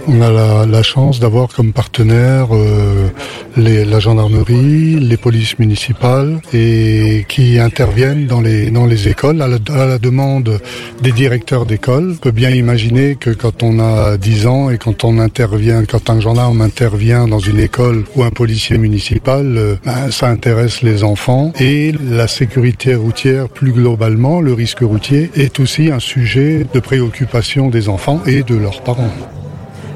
On 0.08 0.22
a 0.22 0.66
la, 0.66 0.84
chance 0.84 1.20
d'avoir 1.20 1.50
comme 1.50 1.74
partenaire 1.74 2.48
euh, 2.52 3.10
la 3.58 4.00
gendarmerie, 4.00 5.00
les 5.00 5.18
polices 5.18 5.58
municipales 5.60 6.40
et 6.54 7.26
qui 7.28 7.60
interviennent 7.60 8.28
dans 8.28 8.42
les, 8.42 8.70
dans 8.70 8.86
les 8.86 9.08
écoles 9.08 9.42
à 9.42 9.48
la, 9.48 9.58
à 9.70 9.86
la 9.86 9.98
demande 9.98 10.60
des 11.02 11.12
directeurs 11.12 11.66
d'école. 11.66 12.14
On 12.14 12.22
peut 12.22 12.32
bien 12.32 12.52
imaginer 12.52 13.16
que 13.16 13.32
quand 13.32 13.64
on 13.64 13.80
a 13.80 14.18
10 14.18 14.48
ans 14.48 14.70
et 14.70 14.78
quand 14.78 15.04
on 15.04 15.20
intervient, 15.20 15.84
quand 15.86 16.10
un 16.10 16.20
gendarme 16.20 16.62
intervient 16.62 17.28
dans 17.28 17.40
une 17.40 17.60
école 17.60 18.06
ou 18.16 18.24
un 18.24 18.32
policier 18.32 18.78
municipal, 18.78 19.58
euh, 19.58 19.76
ben, 19.86 20.12
ça 20.12 20.30
intéresse 20.30 20.82
les 20.82 21.04
enfants 21.04 21.52
et 21.60 21.94
la 22.10 22.28
sécurité 22.28 22.96
routière 22.96 23.50
plus 23.50 23.72
globalement, 23.72 24.42
le 24.42 24.54
risque 24.54 24.80
routier 24.82 25.32
est 25.36 25.60
aussi 25.60 25.92
un 25.92 26.00
sujet 26.00 26.66
de 26.74 26.80
préoccupation 26.80 27.70
des 27.70 27.90
enfants 27.90 28.22
et 28.26 28.44
de 28.44 28.56
leurs 28.56 28.82
parents. 28.82 29.12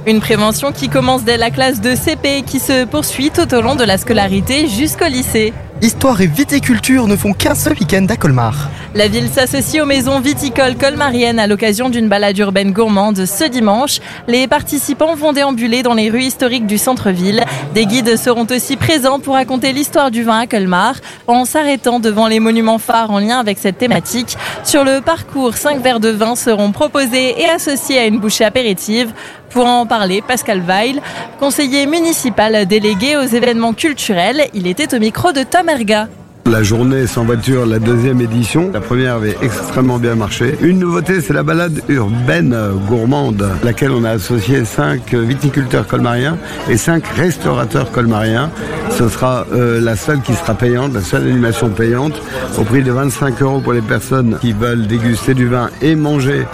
Une 0.08 0.20
prévention 0.20 0.72
qui 0.72 0.90
commence 0.90 1.24
dès 1.24 1.38
la 1.38 1.52
classe 1.52 1.80
de 1.80 1.94
CP 1.94 2.38
et 2.40 2.42
qui 2.42 2.60
se 2.60 2.86
poursuit 2.86 3.30
tout 3.30 3.54
au 3.54 3.62
long 3.62 3.76
de 3.76 3.84
la 3.84 4.00
scolarité 4.00 4.68
jusqu'au 4.68 5.06
lycée. 5.06 5.54
Histoire 5.84 6.22
et 6.22 6.28
viticulture 6.28 7.08
ne 7.08 7.16
font 7.16 7.34
qu'un 7.34 7.56
seul 7.56 7.74
week-end 7.74 8.06
à 8.08 8.16
Colmar. 8.16 8.70
La 8.94 9.08
ville 9.08 9.30
s'associe 9.30 9.82
aux 9.82 9.88
maisons 9.88 10.20
viticoles 10.20 10.76
colmariennes 10.76 11.40
à 11.40 11.48
l'occasion 11.48 11.90
d'une 11.90 12.08
balade 12.08 12.38
urbaine 12.38 12.72
gourmande 12.72 13.26
ce 13.26 13.46
dimanche. 13.46 14.00
Les 14.28 14.48
participants 14.48 15.16
vont 15.16 15.34
déambuler 15.34 15.82
dans 15.82 15.96
les 15.96 16.12
rues 16.12 16.22
historiques 16.22 16.68
du 16.68 16.78
centre-ville. 16.78 17.44
Des 17.74 17.88
guides 17.88 18.16
seront 18.16 18.46
aussi 18.52 18.76
présents 18.76 19.20
pour 19.20 19.34
raconter 19.34 19.74
l'histoire 19.74 20.12
du 20.12 20.22
vin 20.22 20.42
à 20.42 20.46
Colmar 20.46 20.98
en 21.26 21.46
s'arrêtant 21.46 22.00
devant 22.00 22.28
les 22.28 22.40
monuments 22.40 22.78
phares 22.78 23.10
en 23.10 23.18
lien 23.18 23.40
avec 23.40 23.58
cette 23.58 23.80
thématique. 23.80 24.38
Sur 24.64 24.84
le 24.84 25.02
parcours, 25.02 25.56
cinq 25.56 25.82
verres 25.82 26.00
de 26.00 26.10
vin 26.10 26.36
seront 26.36 26.72
proposés 26.72 27.42
et 27.42 27.50
associés 27.50 27.98
à 27.98 28.06
une 28.06 28.20
bouchée 28.20 28.46
apéritive. 28.46 29.14
Pour 29.50 29.66
en 29.66 29.86
parler, 29.86 30.22
Pascal 30.26 30.62
Weil, 30.66 31.02
conseiller 31.38 31.86
municipal 31.86 32.66
délégué 32.66 33.18
aux 33.18 33.24
événements 33.24 33.74
culturels, 33.74 34.48
il 34.54 34.66
était 34.66 34.96
au 34.96 35.00
micro 35.00 35.34
de 35.34 35.44
Tom 35.44 35.68
Erga. 35.72 36.10
La 36.46 36.64
journée 36.64 37.08
sans 37.08 37.24
voiture, 37.24 37.66
la 37.66 37.80
deuxième 37.80 38.20
édition. 38.20 38.72
La 38.74 38.82
première 38.82 39.16
avait 39.16 39.38
extrêmement 39.42 40.00
bien 40.00 40.16
marché. 40.16 40.56
Une 40.62 40.80
nouveauté, 40.80 41.22
c'est 41.22 41.34
la 41.34 41.44
balade 41.44 41.82
urbaine 41.88 42.56
gourmande, 42.88 43.48
laquelle 43.64 43.92
on 43.92 44.04
a 44.04 44.12
associé 44.12 44.66
cinq 44.66 45.14
viticulteurs 45.14 45.88
colmariens 45.88 46.38
et 46.70 46.78
cinq 46.78 47.06
restaurateurs 47.08 47.92
colmariens. 47.92 48.50
Ce 48.90 49.08
sera 49.08 49.46
euh, 49.54 49.80
la 49.80 49.96
seule 49.96 50.22
qui 50.22 50.34
sera 50.34 50.54
payante, 50.54 50.94
la 50.94 51.02
seule 51.02 51.24
animation 51.24 51.70
payante, 51.70 52.22
au 52.58 52.64
prix 52.64 52.84
de 52.84 52.92
25 52.92 53.42
euros 53.42 53.62
pour 53.62 53.74
les 53.74 53.82
personnes 53.82 54.38
qui 54.42 54.52
veulent 54.52 54.88
déguster 54.88 55.34
du 55.34 55.48
vin 55.48 55.70
et 55.82 55.96
manger 55.96 56.46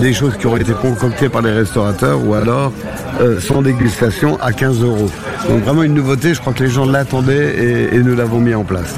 des 0.00 0.12
choses 0.12 0.36
qui 0.36 0.46
auraient 0.46 0.60
été 0.60 0.72
concoctées 0.72 1.28
par 1.28 1.42
les 1.42 1.52
restaurateurs, 1.52 2.24
ou 2.24 2.34
alors 2.34 2.72
euh, 3.20 3.40
sans 3.40 3.62
dégustation 3.62 4.38
à 4.40 4.52
15 4.52 4.82
euros. 4.82 5.10
Donc 5.48 5.64
vraiment 5.64 5.82
une 5.82 5.94
nouveauté, 5.94 6.34
je 6.34 6.40
crois 6.40 6.52
que 6.52 6.62
les 6.62 6.70
gens 6.70 6.86
l'attendaient 6.86 7.88
et, 7.90 7.96
et 7.96 7.98
nous 7.98 8.14
l'avons 8.14 8.38
mis 8.38 8.54
en 8.54 8.64
place. 8.64 8.94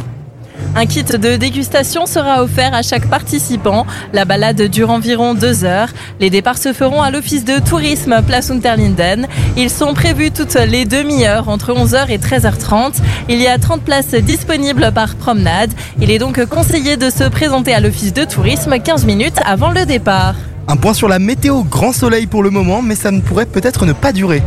Un 0.75 0.87
kit 0.87 1.05
de 1.05 1.37
dégustation 1.37 2.07
sera 2.07 2.43
offert 2.43 2.73
à 2.73 2.81
chaque 2.81 3.07
participant. 3.09 3.87
La 4.15 4.25
balade 4.25 4.63
dure 4.63 4.91
environ 4.91 5.35
deux 5.35 5.65
heures. 5.65 5.91
Les 6.19 6.31
départs 6.31 6.57
se 6.57 6.73
feront 6.73 7.03
à 7.03 7.11
l'office 7.11 7.45
de 7.45 7.59
tourisme 7.59 8.23
Place 8.27 8.51
Unterlinden. 8.51 9.29
Ils 9.59 9.69
sont 9.69 9.93
prévus 9.93 10.31
toutes 10.31 10.55
les 10.55 10.87
demi-heures 10.87 11.51
entre 11.51 11.75
11h 11.75 12.09
et 12.09 12.17
13h30. 12.17 12.95
Il 13.29 13.39
y 13.39 13.49
a 13.49 13.59
30 13.59 13.83
places 13.83 14.15
disponibles 14.15 14.93
par 14.95 15.17
promenade. 15.17 15.71
Il 16.01 16.11
est 16.11 16.19
donc 16.19 16.43
conseillé 16.47 16.97
de 16.97 17.11
se 17.11 17.25
présenter 17.25 17.75
à 17.75 17.81
l'office 17.81 18.15
de 18.15 18.25
tourisme 18.25 18.79
15 18.79 19.05
minutes 19.05 19.41
avant 19.45 19.73
le 19.73 19.85
départ. 19.85 20.37
Un 20.69 20.77
point 20.77 20.95
sur 20.95 21.09
la 21.09 21.19
météo, 21.19 21.65
grand 21.65 21.93
soleil 21.93 22.27
pour 22.27 22.43
le 22.43 22.49
moment, 22.49 22.81
mais 22.81 22.95
ça 22.95 23.11
ne 23.11 23.21
pourrait 23.21 23.47
peut-être 23.47 23.85
ne 23.85 23.93
pas 23.93 24.13
durer. 24.13 24.43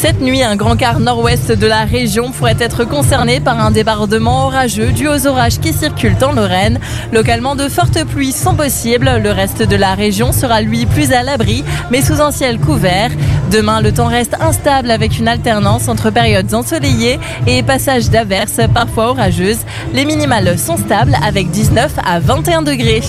Cette 0.00 0.20
nuit, 0.20 0.44
un 0.44 0.54
grand 0.54 0.76
quart 0.76 1.00
nord-ouest 1.00 1.50
de 1.50 1.66
la 1.66 1.84
région 1.84 2.30
pourrait 2.30 2.54
être 2.60 2.84
concerné 2.84 3.40
par 3.40 3.58
un 3.58 3.72
débordement 3.72 4.46
orageux 4.46 4.92
dû 4.92 5.08
aux 5.08 5.26
orages 5.26 5.58
qui 5.58 5.72
circulent 5.72 6.16
en 6.22 6.30
Lorraine. 6.30 6.78
Localement, 7.12 7.56
de 7.56 7.68
fortes 7.68 8.04
pluies 8.04 8.30
sont 8.30 8.54
possibles. 8.54 9.10
Le 9.20 9.32
reste 9.32 9.64
de 9.64 9.74
la 9.74 9.96
région 9.96 10.30
sera 10.30 10.60
lui 10.60 10.86
plus 10.86 11.10
à 11.10 11.24
l'abri, 11.24 11.64
mais 11.90 12.00
sous 12.00 12.20
un 12.22 12.30
ciel 12.30 12.60
couvert. 12.60 13.10
Demain, 13.50 13.80
le 13.80 13.90
temps 13.90 14.06
reste 14.06 14.36
instable 14.40 14.92
avec 14.92 15.18
une 15.18 15.26
alternance 15.26 15.88
entre 15.88 16.10
périodes 16.10 16.54
ensoleillées 16.54 17.18
et 17.48 17.64
passages 17.64 18.08
d'averses 18.08 18.60
parfois 18.72 19.08
orageuses. 19.10 19.64
Les 19.94 20.04
minimales 20.04 20.56
sont 20.60 20.76
stables 20.76 21.16
avec 21.26 21.50
19 21.50 21.94
à 22.06 22.20
21 22.20 22.62
degrés. 22.62 23.02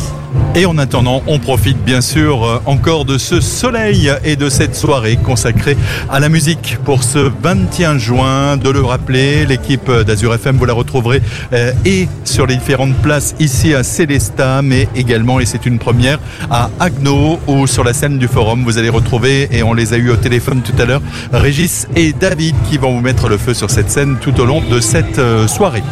Et 0.55 0.65
en 0.65 0.77
attendant, 0.77 1.21
on 1.27 1.39
profite 1.39 1.77
bien 1.83 2.01
sûr 2.01 2.61
encore 2.65 3.05
de 3.05 3.17
ce 3.17 3.39
soleil 3.39 4.11
et 4.23 4.35
de 4.35 4.49
cette 4.49 4.75
soirée 4.75 5.17
consacrée 5.17 5.77
à 6.09 6.19
la 6.19 6.29
musique 6.29 6.77
pour 6.85 7.03
ce 7.03 7.31
21 7.41 7.97
juin. 7.97 8.57
De 8.57 8.69
le 8.69 8.81
rappeler, 8.81 9.45
l'équipe 9.45 9.89
d'Azur 9.91 10.33
FM, 10.33 10.57
vous 10.57 10.65
la 10.65 10.73
retrouverez 10.73 11.21
euh, 11.53 11.71
et 11.85 12.07
sur 12.23 12.45
les 12.45 12.55
différentes 12.55 12.95
places 12.95 13.35
ici 13.39 13.73
à 13.73 13.83
Célestat, 13.83 14.61
mais 14.61 14.87
également, 14.95 15.39
et 15.39 15.45
c'est 15.45 15.65
une 15.65 15.79
première, 15.79 16.19
à 16.49 16.69
Agno 16.79 17.39
ou 17.47 17.67
sur 17.67 17.83
la 17.83 17.93
scène 17.93 18.17
du 18.17 18.27
forum. 18.27 18.63
Vous 18.63 18.77
allez 18.77 18.89
retrouver, 18.89 19.47
et 19.51 19.63
on 19.63 19.73
les 19.73 19.93
a 19.93 19.97
eu 19.97 20.09
au 20.09 20.15
téléphone 20.15 20.61
tout 20.61 20.79
à 20.81 20.85
l'heure, 20.85 21.01
Régis 21.31 21.87
et 21.95 22.13
David 22.13 22.55
qui 22.69 22.77
vont 22.77 22.93
vous 22.93 23.01
mettre 23.01 23.29
le 23.29 23.37
feu 23.37 23.53
sur 23.53 23.69
cette 23.69 23.89
scène 23.89 24.17
tout 24.21 24.39
au 24.39 24.45
long 24.45 24.61
de 24.61 24.79
cette 24.79 25.19
euh, 25.19 25.47
soirée. 25.47 25.83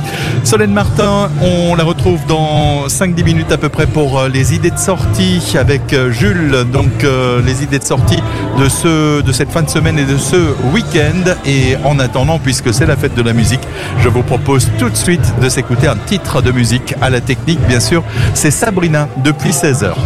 Solène 0.44 0.74
Martin, 0.74 1.30
on 1.42 1.76
la 1.76 1.84
retrouve 1.84 2.20
dans 2.28 2.88
5-10 2.88 3.24
minutes 3.24 3.52
à 3.52 3.58
peu 3.58 3.70
près 3.70 3.88
pour 3.88 4.20
euh, 4.20 4.30
les 4.30 4.54
idées 4.54 4.72
de 4.72 4.78
sortie 4.78 5.42
avec 5.58 5.96
Jules. 6.12 6.66
Donc 6.72 7.06
les 7.46 7.64
idées 7.64 7.80
de 7.80 7.84
sortie 7.84 8.20
de 8.60 8.70
ce 8.70 9.22
de 9.22 9.32
cette 9.32 9.52
fin 9.52 9.62
de 9.62 9.70
semaine 9.70 9.98
et 10.00 10.06
de 10.06 10.18
ce 10.18 10.36
week-end. 10.72 11.36
Et 11.46 11.76
en 11.84 12.00
attendant, 12.00 12.40
puisque 12.40 12.74
c'est 12.74 12.86
la 12.86 12.96
fête 12.96 13.16
de 13.16 13.22
la 13.22 13.34
musique, 13.34 13.62
je 14.00 14.10
vous 14.10 14.24
propose 14.24 14.70
tout 14.80 14.90
de 14.90 14.96
suite 14.96 15.34
de 15.42 15.50
s'écouter 15.50 15.88
un 15.88 15.98
titre 15.98 16.42
de 16.42 16.52
musique 16.52 16.96
à 17.02 17.10
la 17.10 17.22
technique, 17.22 17.60
bien 17.68 17.80
sûr. 17.80 18.04
C'est 18.34 18.52
Sabrina 18.52 19.08
depuis 19.24 19.54
16 19.54 19.84
heures. 19.84 20.00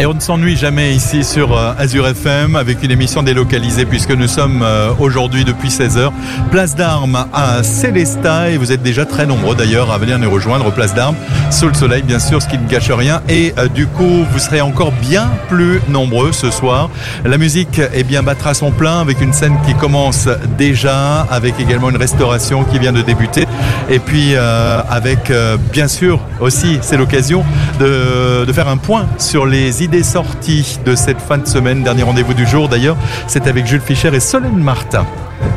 Et 0.00 0.06
on 0.06 0.14
ne 0.14 0.20
s'ennuie 0.20 0.56
jamais 0.56 0.94
ici 0.94 1.24
sur 1.24 1.56
euh, 1.58 1.72
Azure 1.76 2.06
FM 2.06 2.54
avec 2.54 2.84
une 2.84 2.92
émission 2.92 3.24
délocalisée 3.24 3.84
puisque 3.84 4.12
nous 4.12 4.28
sommes 4.28 4.62
euh, 4.62 4.92
aujourd'hui 5.00 5.44
depuis 5.44 5.70
16h 5.70 6.12
place 6.52 6.76
d'armes 6.76 7.26
à 7.34 7.64
Célestat 7.64 8.50
et 8.50 8.58
vous 8.58 8.70
êtes 8.70 8.84
déjà 8.84 9.04
très 9.04 9.26
nombreux 9.26 9.56
d'ailleurs 9.56 9.68
d'ailleurs 9.68 9.92
à 9.92 9.98
venir 9.98 10.18
nous 10.18 10.30
rejoindre 10.30 10.72
Place 10.72 10.94
d'Armes 10.94 11.16
sous 11.50 11.68
le 11.68 11.74
soleil, 11.74 12.02
bien 12.02 12.18
sûr, 12.18 12.40
ce 12.40 12.48
qui 12.48 12.56
ne 12.56 12.66
gâche 12.66 12.90
rien. 12.90 13.20
Et 13.28 13.52
euh, 13.58 13.68
du 13.68 13.86
coup, 13.86 14.24
vous 14.32 14.38
serez 14.38 14.62
encore 14.62 14.92
bien 14.92 15.30
plus 15.48 15.82
nombreux 15.88 16.32
ce 16.32 16.50
soir. 16.50 16.88
La 17.24 17.36
musique, 17.36 17.80
eh 17.92 18.02
bien, 18.02 18.22
battra 18.22 18.54
son 18.54 18.70
plein 18.70 19.00
avec 19.00 19.20
une 19.20 19.34
scène 19.34 19.58
qui 19.66 19.74
commence 19.74 19.87
déjà, 20.56 21.22
avec 21.30 21.58
également 21.60 21.90
une 21.90 21.96
restauration 21.96 22.64
qui 22.64 22.78
vient 22.78 22.92
de 22.92 23.02
débuter. 23.02 23.46
Et 23.90 23.98
puis, 23.98 24.34
euh, 24.34 24.80
avec, 24.88 25.30
euh, 25.30 25.56
bien 25.72 25.88
sûr, 25.88 26.20
aussi, 26.40 26.78
c'est 26.82 26.96
l'occasion 26.96 27.44
de 27.78 28.52
faire 28.52 28.68
un 28.68 28.76
point 28.76 29.06
sur 29.18 29.46
les 29.46 29.82
idées 29.82 30.02
sorties 30.02 30.78
de 30.84 30.94
cette 30.94 31.20
fin 31.20 31.38
de 31.38 31.46
semaine. 31.46 31.82
Dernier 31.82 32.02
rendez-vous 32.02 32.34
du 32.34 32.46
jour, 32.46 32.68
d'ailleurs, 32.68 32.96
c'est 33.26 33.46
avec 33.46 33.66
Jules 33.66 33.80
Fischer 33.80 34.14
et 34.14 34.20
Solène 34.20 34.58
Martin. 34.58 35.06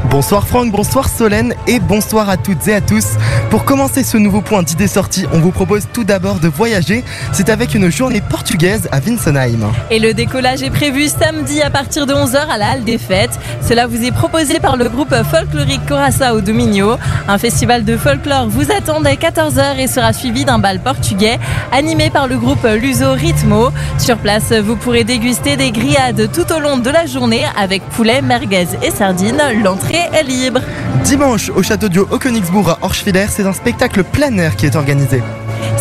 Bonsoir 0.10 0.46
Franck, 0.46 0.72
bonsoir 0.72 1.08
Solène 1.08 1.54
et 1.67 1.80
bonsoir 1.80 2.30
à 2.30 2.36
toutes 2.36 2.67
et 2.67 2.74
à 2.74 2.82
tous. 2.82 3.15
Pour 3.50 3.63
commencer 3.63 4.04
ce 4.04 4.17
nouveau 4.17 4.41
point 4.41 4.62
d'idées 4.62 4.88
sorties, 4.88 5.26
on 5.32 5.39
vous 5.39 5.52
propose 5.52 5.88
tout 5.94 6.04
d'abord 6.04 6.39
de 6.39 6.50
voyager. 6.50 7.04
C'est 7.32 7.50
avec 7.50 7.76
une 7.76 7.89
journée 7.89 8.22
portugaise 8.22 8.89
à 8.91 9.00
Winsenheim. 9.00 9.72
Et 9.89 10.00
le 10.00 10.13
décollage 10.13 10.63
est 10.63 10.70
prévu 10.70 11.08
samedi 11.08 11.62
à 11.62 11.70
partir 11.70 12.06
de 12.06 12.13
11h 12.13 12.48
à 12.50 12.58
la 12.58 12.72
Halle 12.72 12.84
des 12.84 12.98
Fêtes. 12.98 13.39
Cela 13.62 13.88
vous 13.88 14.04
est 14.04 14.12
proposé 14.12 14.60
par 14.60 14.76
le 14.76 14.89
groupe 14.89 15.15
folklorique 15.30 15.86
Coraça 15.88 16.36
au 16.36 16.41
Dominio. 16.41 16.98
Un 17.28 17.38
festival 17.38 17.86
de 17.86 17.96
folklore 17.96 18.48
vous 18.50 18.72
attend 18.72 19.00
dès 19.00 19.15
14h 19.15 19.78
et 19.80 19.88
sera 19.88 20.12
suivi 20.12 20.44
d'un 20.44 20.60
bal 20.60 20.80
portugais 20.82 21.39
animé 21.72 22.10
par 22.10 22.28
le 22.28 22.38
groupe 22.38 22.65
Luso 22.65 23.13
Ritmo. 23.13 23.72
Sur 23.98 24.17
place, 24.17 24.52
vous 24.52 24.76
pourrez 24.76 25.06
déguster 25.06 25.56
des 25.56 25.72
grillades 25.72 26.30
tout 26.34 26.52
au 26.54 26.60
long 26.60 26.78
de 26.78 26.89
la 26.89 27.06
journée 27.06 27.46
avec 27.58 27.82
poulet, 27.89 28.22
merguez 28.22 28.67
et 28.84 28.91
sardines. 28.91 29.41
L'entrée 29.72 30.10
est 30.12 30.24
libre. 30.24 30.60
Dimanche, 31.06 31.50
au 31.50 31.64
château 31.64 31.88
d'Io 31.88 32.06
au 32.12 32.18
Königsbourg 32.18 32.68
à 32.68 32.80
Orschwiller, 32.82 33.28
c'est 33.30 33.46
un 33.46 33.54
spectacle 33.54 34.04
plein 34.04 34.38
air 34.38 34.58
qui 34.58 34.66
est 34.66 34.76
organisé. 34.76 35.24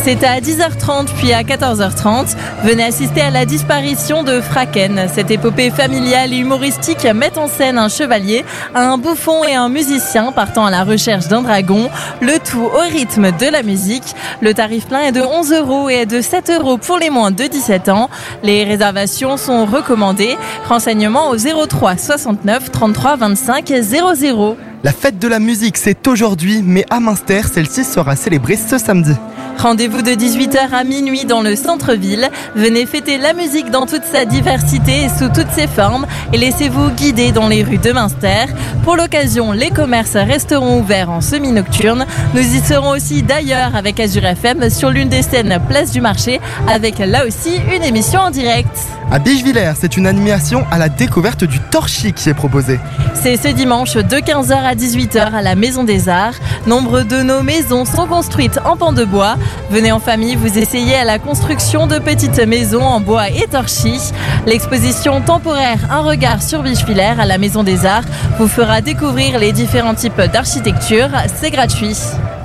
C'est 0.02 0.24
à 0.24 0.40
10h30 0.40 1.08
puis 1.16 1.32
à 1.32 1.42
14h30. 1.42 2.34
Venez 2.64 2.84
assister 2.84 3.20
à 3.20 3.30
la 3.30 3.44
disparition 3.44 4.22
de 4.22 4.40
Fraken. 4.40 5.08
Cette 5.14 5.30
épopée 5.30 5.70
familiale 5.70 6.32
et 6.32 6.38
humoristique 6.38 7.06
met 7.14 7.38
en 7.38 7.48
scène 7.48 7.78
un 7.78 7.88
chevalier, 7.88 8.44
un 8.74 8.96
bouffon 8.98 9.44
et 9.44 9.54
un 9.54 9.68
musicien 9.68 10.32
partant 10.32 10.64
à 10.64 10.70
la 10.70 10.84
recherche 10.84 11.28
d'un 11.28 11.42
dragon. 11.42 11.90
Le 12.20 12.38
tout 12.38 12.62
au 12.62 12.90
rythme 12.90 13.30
de 13.32 13.46
la 13.46 13.62
musique. 13.62 14.14
Le 14.40 14.54
tarif 14.54 14.86
plein 14.86 15.00
est 15.00 15.12
de 15.12 15.20
11 15.20 15.52
euros 15.52 15.90
et 15.90 15.94
est 15.94 16.06
de 16.06 16.20
7 16.20 16.50
euros 16.50 16.78
pour 16.78 16.98
les 16.98 17.10
moins 17.10 17.30
de 17.30 17.44
17 17.44 17.88
ans. 17.90 18.08
Les 18.42 18.64
réservations 18.64 19.36
sont 19.36 19.66
recommandées. 19.66 20.36
Renseignements 20.68 21.28
au 21.30 21.36
03 21.36 21.96
69 21.96 22.70
33 22.70 23.16
25 23.16 23.72
00. 23.82 24.56
La 24.82 24.92
fête 24.92 25.18
de 25.18 25.28
la 25.28 25.38
musique, 25.38 25.76
c'est 25.76 26.08
aujourd'hui, 26.08 26.62
mais 26.64 26.86
à 26.88 27.00
Münster, 27.00 27.42
celle-ci 27.52 27.84
sera 27.84 28.16
célébrée 28.16 28.56
ce 28.56 28.78
samedi. 28.78 29.12
Rendez-vous 29.58 30.02
de 30.02 30.12
18h 30.12 30.72
à 30.72 30.84
minuit 30.84 31.24
dans 31.24 31.42
le 31.42 31.54
centre-ville. 31.54 32.28
Venez 32.54 32.86
fêter 32.86 33.18
la 33.18 33.34
musique 33.34 33.70
dans 33.70 33.86
toute 33.86 34.04
sa 34.04 34.24
diversité 34.24 35.04
et 35.04 35.08
sous 35.08 35.28
toutes 35.28 35.50
ses 35.54 35.66
formes 35.66 36.06
et 36.32 36.38
laissez-vous 36.38 36.90
guider 36.90 37.32
dans 37.32 37.48
les 37.48 37.62
rues 37.62 37.78
de 37.78 37.92
Münster. 37.92 38.46
Pour 38.84 38.96
l'occasion, 38.96 39.52
les 39.52 39.70
commerces 39.70 40.16
resteront 40.16 40.80
ouverts 40.80 41.10
en 41.10 41.20
semi-nocturne. 41.20 42.06
Nous 42.34 42.40
y 42.40 42.60
serons 42.60 42.90
aussi 42.90 43.22
d'ailleurs 43.22 43.76
avec 43.76 44.00
Azure 44.00 44.24
FM 44.24 44.70
sur 44.70 44.90
l'une 44.90 45.08
des 45.08 45.22
scènes 45.22 45.58
Place 45.68 45.90
du 45.90 46.00
Marché 46.00 46.40
avec 46.66 46.98
là 46.98 47.26
aussi 47.26 47.56
une 47.74 47.82
émission 47.82 48.20
en 48.20 48.30
direct. 48.30 48.74
À 49.12 49.18
Bichevillers, 49.18 49.72
c'est 49.78 49.96
une 49.96 50.06
animation 50.06 50.64
à 50.70 50.78
la 50.78 50.88
découverte 50.88 51.42
du 51.42 51.58
torchis 51.58 52.12
qui 52.12 52.28
est 52.28 52.34
proposée. 52.34 52.78
C'est 53.14 53.36
ce 53.36 53.48
dimanche 53.48 53.94
de 53.94 54.16
15h 54.16 54.52
à 54.52 54.74
18h 54.74 55.34
à 55.34 55.42
la 55.42 55.56
Maison 55.56 55.82
des 55.82 56.08
Arts. 56.08 56.34
Nombre 56.66 57.02
de 57.02 57.16
nos 57.16 57.42
maisons 57.42 57.84
sont 57.84 58.06
construites 58.06 58.60
en 58.64 58.76
pan 58.76 58.92
de 58.92 59.04
bois. 59.04 59.36
Venez 59.70 59.92
en 59.92 60.00
famille, 60.00 60.37
vous 60.37 60.59
essayez 60.59 60.96
à 60.96 61.05
la 61.05 61.18
construction 61.18 61.87
de 61.87 61.98
petites 61.98 62.44
maisons 62.46 62.83
en 62.83 63.00
bois 63.00 63.29
et 63.31 63.46
torchis. 63.50 64.12
L'exposition 64.46 65.20
temporaire 65.20 65.79
Un 65.90 66.00
regard 66.00 66.42
sur 66.42 66.62
Bichevillers 66.62 67.20
à 67.20 67.26
la 67.26 67.38
Maison 67.38 67.62
des 67.62 67.87
Arts 67.87 68.05
vous 68.38 68.48
fera 68.48 68.81
découvrir 68.81 69.38
les 69.38 69.53
différents 69.53 69.94
types 69.94 70.20
d'architecture. 70.20 71.09
C'est 71.40 71.50
gratuit. 71.50 71.96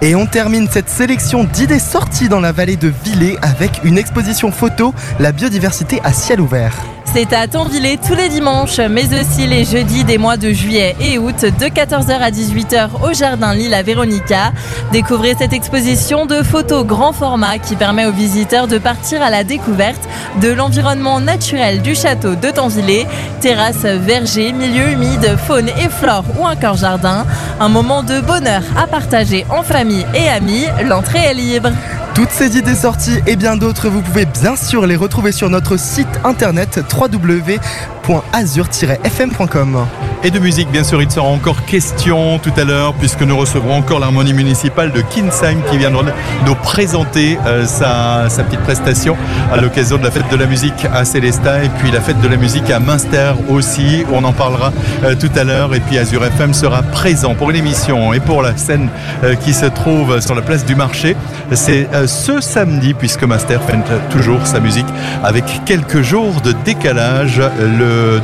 Et 0.01 0.15
on 0.15 0.25
termine 0.25 0.67
cette 0.69 0.89
sélection 0.89 1.45
d'idées 1.45 1.79
sorties 1.79 2.29
dans 2.29 2.39
la 2.39 2.51
vallée 2.51 2.77
de 2.77 2.91
Villers 3.03 3.37
avec 3.41 3.83
une 3.83 3.97
exposition 3.97 4.51
photo, 4.51 4.93
la 5.19 5.31
biodiversité 5.31 5.99
à 6.03 6.13
ciel 6.13 6.41
ouvert. 6.41 6.75
C'est 7.17 7.31
à 7.31 7.47
Tanvillers 7.47 7.97
tous 8.05 8.13
les 8.13 8.27
dimanches, 8.27 8.77
mais 8.77 9.05
aussi 9.17 9.47
les 9.47 9.63
jeudis 9.63 10.03
des 10.03 10.17
mois 10.17 10.35
de 10.35 10.51
juillet 10.51 10.97
et 10.99 11.17
août, 11.17 11.45
de 11.45 11.65
14h 11.67 12.11
à 12.11 12.29
18h 12.29 12.89
au 13.09 13.13
Jardin 13.13 13.53
Lille 13.53 13.73
à 13.73 13.83
Véronica. 13.83 14.51
Découvrez 14.91 15.33
cette 15.39 15.53
exposition 15.53 16.25
de 16.25 16.43
photos 16.43 16.85
grand 16.85 17.13
format 17.13 17.57
qui 17.57 17.77
permet 17.77 18.05
aux 18.05 18.11
visiteurs 18.11 18.67
de 18.67 18.77
partir 18.79 19.21
à 19.21 19.29
la 19.29 19.45
découverte 19.45 20.01
de 20.41 20.49
l'environnement 20.49 21.21
naturel 21.21 21.81
du 21.81 21.95
château 21.95 22.35
de 22.35 22.51
Tanvillers, 22.51 23.07
terrasses, 23.39 23.85
vergers, 23.85 24.51
milieux 24.51 24.89
humides, 24.89 25.37
faune 25.37 25.69
et 25.69 25.87
flore 25.87 26.25
ou 26.37 26.45
encore 26.45 26.75
jardin. 26.75 27.25
Un 27.61 27.69
moment 27.69 28.03
de 28.03 28.19
bonheur 28.19 28.63
à 28.77 28.87
partager 28.87 29.45
en 29.49 29.63
famille 29.63 30.05
et 30.15 30.27
amis. 30.27 30.65
L'entrée 30.83 31.19
est 31.19 31.33
libre. 31.33 31.69
Toutes 32.15 32.31
ces 32.31 32.57
idées 32.57 32.75
sorties 32.75 33.19
et 33.27 33.35
bien 33.35 33.57
d'autres, 33.57 33.89
vous 33.89 34.01
pouvez 34.01 34.25
bien 34.25 34.55
sûr 34.55 34.87
les 34.87 34.95
retrouver 34.95 35.33
sur 35.33 35.49
notre 35.49 35.75
site 35.75 36.07
internet 36.23 36.79
www.azur-fm.com. 36.89 39.85
Et 40.25 40.31
de 40.31 40.39
musique, 40.39 40.71
bien 40.71 40.83
sûr, 40.83 41.03
il 41.03 41.11
sera 41.11 41.27
encore 41.27 41.65
question 41.65 42.39
tout 42.39 42.51
à 42.57 42.63
l'heure, 42.63 42.95
puisque 42.95 43.21
nous 43.21 43.37
recevrons 43.37 43.75
encore 43.75 43.99
l'harmonie 43.99 44.33
municipale 44.33 44.91
de 44.91 45.01
Kinsheim 45.01 45.61
qui 45.69 45.77
viendra 45.77 46.01
nous 46.47 46.55
présenter 46.55 47.37
euh, 47.45 47.63
sa, 47.67 48.27
petite 48.43 48.61
prestation 48.61 49.15
à 49.53 49.57
l'occasion 49.57 49.99
de 49.99 50.03
la 50.03 50.09
fête 50.09 50.27
de 50.31 50.35
la 50.35 50.47
musique 50.47 50.87
à 50.91 51.05
Célestat 51.05 51.65
et 51.65 51.69
puis 51.77 51.91
la 51.91 52.01
fête 52.01 52.19
de 52.21 52.27
la 52.27 52.37
musique 52.37 52.71
à 52.71 52.79
Münster 52.79 53.33
aussi. 53.49 54.03
On 54.11 54.23
en 54.23 54.33
parlera 54.33 54.73
euh, 55.03 55.13
tout 55.13 55.29
à 55.35 55.43
l'heure. 55.43 55.75
Et 55.75 55.79
puis 55.79 55.99
Azur 55.99 56.25
FM 56.25 56.55
sera 56.55 56.81
présent 56.81 57.35
pour 57.35 57.51
une 57.51 57.57
émission 57.57 58.11
et 58.11 58.19
pour 58.19 58.41
la 58.41 58.57
scène 58.57 58.89
euh, 59.23 59.35
qui 59.35 59.53
se 59.53 59.67
trouve 59.67 60.21
sur 60.21 60.33
la 60.33 60.41
place 60.41 60.65
du 60.65 60.73
marché. 60.73 61.15
C'est 61.51 61.87
ce 62.07 62.41
samedi, 62.41 62.95
puisque 62.95 63.23
Münster 63.23 63.59
fait 63.67 63.77
toujours 64.09 64.47
sa 64.47 64.59
musique 64.59 64.87
avec 65.23 65.43
quelques 65.65 66.01
jours 66.01 66.41
de 66.41 66.55
décalage 66.65 67.39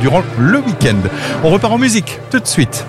durant 0.00 0.24
le 0.40 0.58
week-end. 0.58 0.96
On 1.44 1.50
repart 1.50 1.72
en 1.72 1.78
musique 1.78 1.91
tout 2.30 2.40
de 2.40 2.46
suite. 2.46 2.86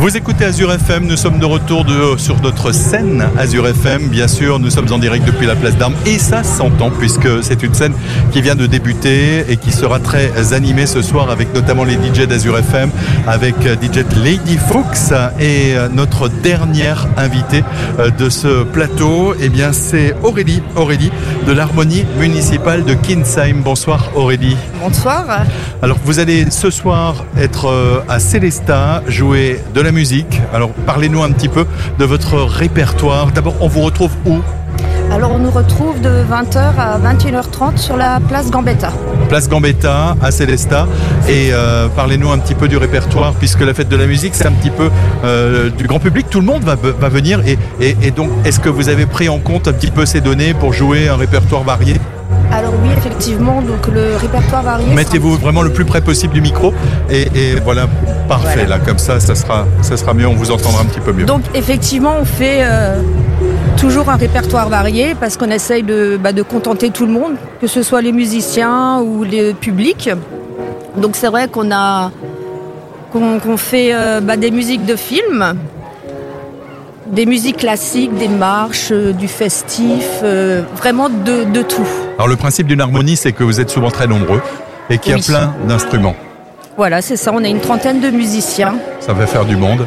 Vous 0.00 0.16
écoutez 0.16 0.46
Azure 0.46 0.72
FM, 0.72 1.06
nous 1.06 1.16
sommes 1.18 1.38
de 1.38 1.44
retour 1.44 1.84
de, 1.84 2.16
sur 2.16 2.40
notre 2.40 2.72
scène 2.72 3.22
Azure 3.36 3.68
FM. 3.68 4.08
Bien 4.08 4.28
sûr, 4.28 4.58
nous 4.58 4.70
sommes 4.70 4.90
en 4.90 4.96
direct 4.96 5.26
depuis 5.26 5.46
la 5.46 5.54
place 5.54 5.76
d'Armes 5.76 5.94
et 6.06 6.18
ça 6.18 6.42
s'entend 6.42 6.90
puisque 6.90 7.28
c'est 7.42 7.62
une 7.62 7.74
scène 7.74 7.92
qui 8.32 8.40
vient 8.40 8.54
de 8.54 8.64
débuter 8.64 9.44
et 9.46 9.58
qui 9.58 9.72
sera 9.72 9.98
très 9.98 10.54
animée 10.54 10.86
ce 10.86 11.02
soir 11.02 11.28
avec 11.30 11.54
notamment 11.54 11.84
les 11.84 11.96
DJ 11.96 12.26
d'Azure 12.26 12.56
FM, 12.56 12.90
avec 13.26 13.56
DJ 13.60 14.06
Lady 14.24 14.56
Fuchs 14.56 15.12
et 15.38 15.74
notre 15.92 16.28
dernière 16.28 17.06
invitée 17.18 17.62
de 18.18 18.30
ce 18.30 18.62
plateau, 18.62 19.34
eh 19.38 19.50
bien 19.50 19.74
c'est 19.74 20.16
Aurélie, 20.22 20.62
Aurélie 20.76 21.12
de 21.46 21.52
l'harmonie 21.52 22.06
municipale 22.18 22.86
de 22.86 22.94
Kinsheim. 22.94 23.60
Bonsoir 23.62 24.12
Aurélie. 24.14 24.56
Bonsoir. 24.82 25.44
Alors 25.82 25.98
vous 26.06 26.20
allez 26.20 26.50
ce 26.50 26.70
soir 26.70 27.26
être 27.36 28.02
à 28.08 28.18
Célestat, 28.18 29.02
jouer 29.06 29.60
de 29.74 29.80
la 29.82 29.89
musique. 29.92 30.40
Alors 30.52 30.70
parlez-nous 30.86 31.22
un 31.22 31.30
petit 31.32 31.48
peu 31.48 31.66
de 31.98 32.04
votre 32.04 32.38
répertoire. 32.40 33.32
D'abord, 33.32 33.54
on 33.60 33.68
vous 33.68 33.80
retrouve 33.80 34.12
où? 34.26 34.38
Alors 35.10 35.32
on 35.32 35.38
nous 35.40 35.50
retrouve 35.50 36.00
de 36.00 36.08
20h 36.30 36.76
à 36.78 36.98
21h30 36.98 37.76
sur 37.76 37.96
la 37.96 38.20
place 38.20 38.48
Gambetta. 38.50 38.92
Place 39.28 39.48
Gambetta 39.48 40.16
à 40.22 40.30
Célestat. 40.30 40.86
Et 41.28 41.50
euh, 41.52 41.88
parlez-nous 41.88 42.30
un 42.30 42.38
petit 42.38 42.54
peu 42.54 42.68
du 42.68 42.76
répertoire, 42.76 43.34
puisque 43.34 43.62
la 43.62 43.74
fête 43.74 43.88
de 43.88 43.96
la 43.96 44.06
musique, 44.06 44.34
c'est 44.36 44.46
un 44.46 44.52
petit 44.52 44.70
peu 44.70 44.88
euh, 45.24 45.68
du 45.70 45.88
grand 45.88 45.98
public. 45.98 46.26
Tout 46.30 46.40
le 46.40 46.46
monde 46.46 46.62
va, 46.62 46.76
va 46.76 47.08
venir. 47.08 47.40
Et, 47.44 47.58
et, 47.80 47.96
et 48.02 48.10
donc, 48.12 48.30
est-ce 48.44 48.60
que 48.60 48.68
vous 48.68 48.88
avez 48.88 49.06
pris 49.06 49.28
en 49.28 49.38
compte 49.38 49.66
un 49.66 49.72
petit 49.72 49.90
peu 49.90 50.06
ces 50.06 50.20
données 50.20 50.54
pour 50.54 50.72
jouer 50.72 51.08
un 51.08 51.16
répertoire 51.16 51.64
varié? 51.64 51.96
Alors 52.52 52.72
oui, 52.82 52.88
effectivement, 52.96 53.62
donc 53.62 53.86
le 53.92 54.16
répertoire 54.16 54.62
varié. 54.62 54.92
Mettez-vous 54.94 55.36
vraiment 55.36 55.62
le 55.62 55.72
plus 55.72 55.84
près 55.84 56.00
possible 56.00 56.34
du 56.34 56.40
micro 56.40 56.74
et, 57.08 57.28
et 57.34 57.54
voilà, 57.64 57.86
parfait 58.28 58.60
voilà. 58.60 58.78
là, 58.78 58.78
comme 58.84 58.98
ça, 58.98 59.20
ça 59.20 59.34
sera, 59.34 59.66
ça 59.82 59.96
sera 59.96 60.14
mieux, 60.14 60.26
on 60.26 60.34
vous 60.34 60.50
entendra 60.50 60.82
un 60.82 60.86
petit 60.86 61.00
peu 61.00 61.12
mieux. 61.12 61.24
Donc 61.24 61.42
effectivement, 61.54 62.14
on 62.20 62.24
fait 62.24 62.60
euh, 62.62 63.00
toujours 63.76 64.08
un 64.08 64.16
répertoire 64.16 64.68
varié 64.68 65.14
parce 65.18 65.36
qu'on 65.36 65.50
essaye 65.50 65.82
de, 65.82 66.18
bah, 66.20 66.32
de 66.32 66.42
contenter 66.42 66.90
tout 66.90 67.06
le 67.06 67.12
monde, 67.12 67.32
que 67.60 67.66
ce 67.66 67.82
soit 67.82 68.02
les 68.02 68.12
musiciens 68.12 69.00
ou 69.00 69.24
le 69.24 69.52
public. 69.52 70.10
Donc 70.96 71.16
c'est 71.16 71.28
vrai 71.28 71.48
qu'on 71.48 71.70
a 71.72 72.10
qu'on 73.12 73.40
qu 73.40 73.56
fait 73.56 73.90
euh, 73.92 74.20
bah, 74.20 74.36
des 74.36 74.50
musiques 74.50 74.84
de 74.86 74.96
films, 74.96 75.54
des 77.06 77.26
musiques 77.26 77.58
classiques, 77.58 78.16
des 78.16 78.28
marches, 78.28 78.92
euh, 78.92 79.12
du 79.12 79.28
festif, 79.28 80.20
euh, 80.22 80.62
vraiment 80.76 81.08
de, 81.08 81.44
de, 81.44 81.62
tout. 81.62 81.88
Alors 82.20 82.28
le 82.28 82.36
principe 82.36 82.66
d'une 82.66 82.82
harmonie, 82.82 83.16
c'est 83.16 83.32
que 83.32 83.42
vous 83.42 83.60
êtes 83.62 83.70
souvent 83.70 83.90
très 83.90 84.06
nombreux 84.06 84.42
et 84.90 84.98
qu'il 84.98 85.16
y 85.16 85.18
a 85.18 85.22
plein 85.24 85.54
d'instruments. 85.66 86.14
Voilà, 86.76 87.00
c'est 87.00 87.16
ça, 87.16 87.30
on 87.34 87.42
a 87.42 87.48
une 87.48 87.60
trentaine 87.60 88.02
de 88.02 88.10
musiciens. 88.10 88.74
Ça 89.00 89.14
va 89.14 89.26
faire 89.26 89.46
du 89.46 89.56
monde. 89.56 89.86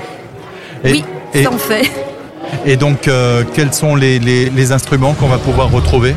Et, 0.84 0.94
oui, 0.94 1.06
et, 1.36 1.44
ça 1.44 1.52
en 1.52 1.60
fait. 1.60 1.84
Et 2.66 2.76
donc, 2.76 3.08
euh, 3.08 3.44
quels 3.54 3.72
sont 3.72 3.96
les, 3.96 4.18
les- 4.18 4.50
les 4.50 4.72
instruments 4.72 5.14
qu'on 5.14 5.28
va 5.28 5.38
pouvoir 5.38 5.70
retrouver? 5.70 6.16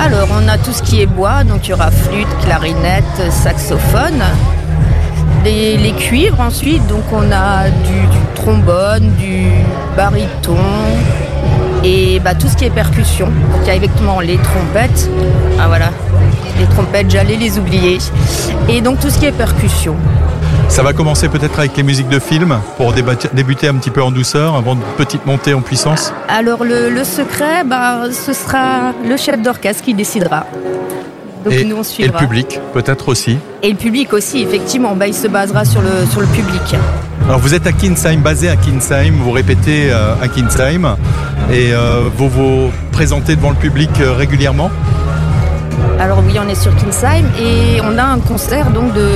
Alors, 0.00 0.28
on 0.30 0.46
a 0.46 0.58
tout 0.58 0.70
ce 0.72 0.80
qui 0.84 1.00
est 1.02 1.06
bois, 1.06 1.42
donc 1.42 1.66
il 1.66 1.70
y 1.70 1.74
aura 1.74 1.90
flûte, 1.90 2.28
clarinette, 2.44 3.32
saxophone. 3.32 4.22
Les, 5.42 5.76
les 5.76 5.92
cuivres 5.94 6.38
ensuite, 6.40 6.86
donc 6.86 7.02
on 7.12 7.32
a 7.32 7.68
du, 7.68 8.00
du 8.12 8.18
trombone, 8.36 9.10
du 9.18 9.46
baryton 9.96 10.54
et 11.86 12.18
bah, 12.20 12.34
tout 12.34 12.48
ce 12.48 12.56
qui 12.56 12.64
est 12.64 12.70
percussion. 12.70 13.26
Donc 13.26 13.60
il 13.62 13.68
y 13.68 13.70
a 13.70 13.76
effectivement 13.76 14.20
les 14.20 14.36
trompettes. 14.38 15.08
Ah 15.58 15.68
voilà, 15.68 15.90
les 16.58 16.66
trompettes, 16.66 17.10
j'allais 17.10 17.36
les 17.36 17.58
oublier. 17.58 17.98
Et 18.68 18.80
donc 18.80 18.98
tout 19.00 19.08
ce 19.08 19.18
qui 19.18 19.26
est 19.26 19.32
percussion. 19.32 19.94
Ça 20.68 20.82
va 20.82 20.92
commencer 20.92 21.28
peut-être 21.28 21.60
avec 21.60 21.76
les 21.76 21.84
musiques 21.84 22.08
de 22.08 22.18
film 22.18 22.58
pour 22.76 22.92
débuter 22.92 23.68
un 23.68 23.74
petit 23.74 23.90
peu 23.90 24.02
en 24.02 24.10
douceur 24.10 24.56
avant 24.56 24.74
une 24.74 24.80
petite 24.96 25.24
montée 25.24 25.54
en 25.54 25.60
puissance. 25.60 26.12
Alors 26.28 26.64
le, 26.64 26.90
le 26.90 27.04
secret, 27.04 27.62
bah, 27.64 28.06
ce 28.10 28.32
sera 28.32 28.92
le 29.08 29.16
chef 29.16 29.40
d'orchestre 29.40 29.84
qui 29.84 29.94
décidera. 29.94 30.44
Donc 31.44 31.54
et, 31.54 31.64
nous 31.64 31.76
on 31.76 31.78
et 31.78 31.82
le 31.82 31.84
suivra. 31.84 32.18
public 32.18 32.58
peut-être 32.74 33.08
aussi. 33.08 33.38
Et 33.62 33.70
le 33.70 33.76
public 33.76 34.12
aussi, 34.12 34.42
effectivement, 34.42 34.96
bah, 34.96 35.06
il 35.06 35.14
se 35.14 35.28
basera 35.28 35.64
sur 35.64 35.80
le, 35.80 36.04
sur 36.10 36.20
le 36.20 36.26
public. 36.26 36.74
Alors 37.24 37.40
vous 37.40 37.54
êtes 37.54 37.66
à 37.66 37.72
Kinsheim, 37.72 38.18
basé 38.18 38.48
à 38.48 38.56
Kinsheim, 38.56 39.14
vous 39.20 39.32
répétez 39.32 39.90
euh, 39.90 40.14
à 40.22 40.28
Kinsheim 40.28 40.96
et 41.50 41.72
euh, 41.72 42.02
vous 42.16 42.28
vous 42.28 42.70
présentez 42.92 43.34
devant 43.34 43.50
le 43.50 43.56
public 43.56 43.90
euh, 44.00 44.12
régulièrement? 44.12 44.70
Alors 45.98 46.22
oui, 46.24 46.38
on 46.38 46.48
est 46.48 46.54
sur 46.54 46.72
Kinsheim 46.76 47.24
et 47.40 47.80
on 47.82 47.98
a 47.98 48.04
un 48.04 48.18
concert 48.18 48.70
donc 48.70 48.92
de, 48.92 49.08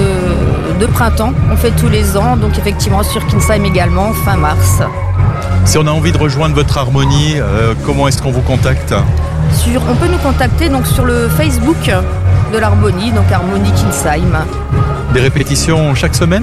de 0.81 0.87
printemps. 0.87 1.33
On 1.53 1.57
fait 1.57 1.71
tous 1.73 1.89
les 1.89 2.17
ans, 2.17 2.37
donc 2.37 2.59
effectivement 2.59 3.03
sur 3.03 3.25
Kinsheim 3.27 3.65
également, 3.65 4.13
fin 4.13 4.37
mars. 4.37 4.83
Si 5.65 5.79
on 5.79 5.87
a 5.87 5.91
envie 5.91 6.11
de 6.11 6.19
rejoindre 6.19 6.55
votre 6.55 6.79
harmonie, 6.79 7.35
euh, 7.37 7.75
comment 7.87 8.09
est-ce 8.09 8.21
qu'on 8.21 8.33
vous 8.33 8.41
contacte? 8.41 8.93
Sur, 9.53 9.83
on 9.89 9.95
peut 9.95 10.09
nous 10.09 10.19
contacter 10.19 10.69
donc 10.69 10.87
sur 10.87 11.05
le 11.05 11.29
Facebook 11.29 11.91
de 12.53 12.59
l'Harmonie, 12.59 13.13
donc 13.13 13.31
Harmonie 13.31 13.71
Kinsheim. 13.73 14.45
Des 15.13 15.21
répétitions 15.21 15.95
chaque 15.95 16.15
semaine? 16.15 16.43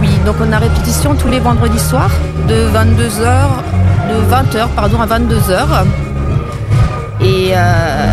Oui, 0.00 0.08
donc 0.24 0.36
on 0.40 0.52
a 0.52 0.58
répétition 0.58 1.14
tous 1.14 1.28
les 1.28 1.40
vendredis 1.40 1.78
soirs 1.78 2.10
de 2.48 2.54
22h, 2.68 3.48
de 4.08 4.58
20h 4.58 4.68
pardon 4.76 5.00
à 5.00 5.06
22h. 5.06 5.84
Et, 7.20 7.50
euh, 7.52 8.06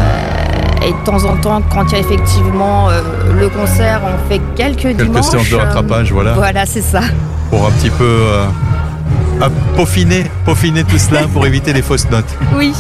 et 0.87 0.91
de 0.91 0.97
temps 1.05 1.23
en 1.25 1.35
temps, 1.37 1.61
quand 1.71 1.85
il 1.87 1.93
y 1.93 1.95
a 1.95 1.99
effectivement 1.99 2.89
euh, 2.89 3.01
le 3.39 3.49
concert, 3.49 4.01
on 4.03 4.29
fait 4.29 4.41
quelques, 4.55 4.79
Quelques 4.81 5.01
dimanches. 5.03 5.25
séances 5.25 5.49
de 5.49 5.55
rattrapage, 5.55 6.11
voilà. 6.11 6.33
Voilà, 6.33 6.65
c'est 6.65 6.81
ça. 6.81 7.01
Pour 7.51 7.67
un 7.67 7.71
petit 7.71 7.91
peu 7.91 8.03
euh, 8.03 8.45
à 9.41 9.49
peaufiner, 9.75 10.25
peaufiner 10.43 10.83
tout 10.83 10.97
cela 10.97 11.21
pour 11.31 11.45
éviter 11.51 11.71
les 11.73 11.83
fausses 11.83 12.09
notes. 12.09 12.35
Oui. 12.55 12.73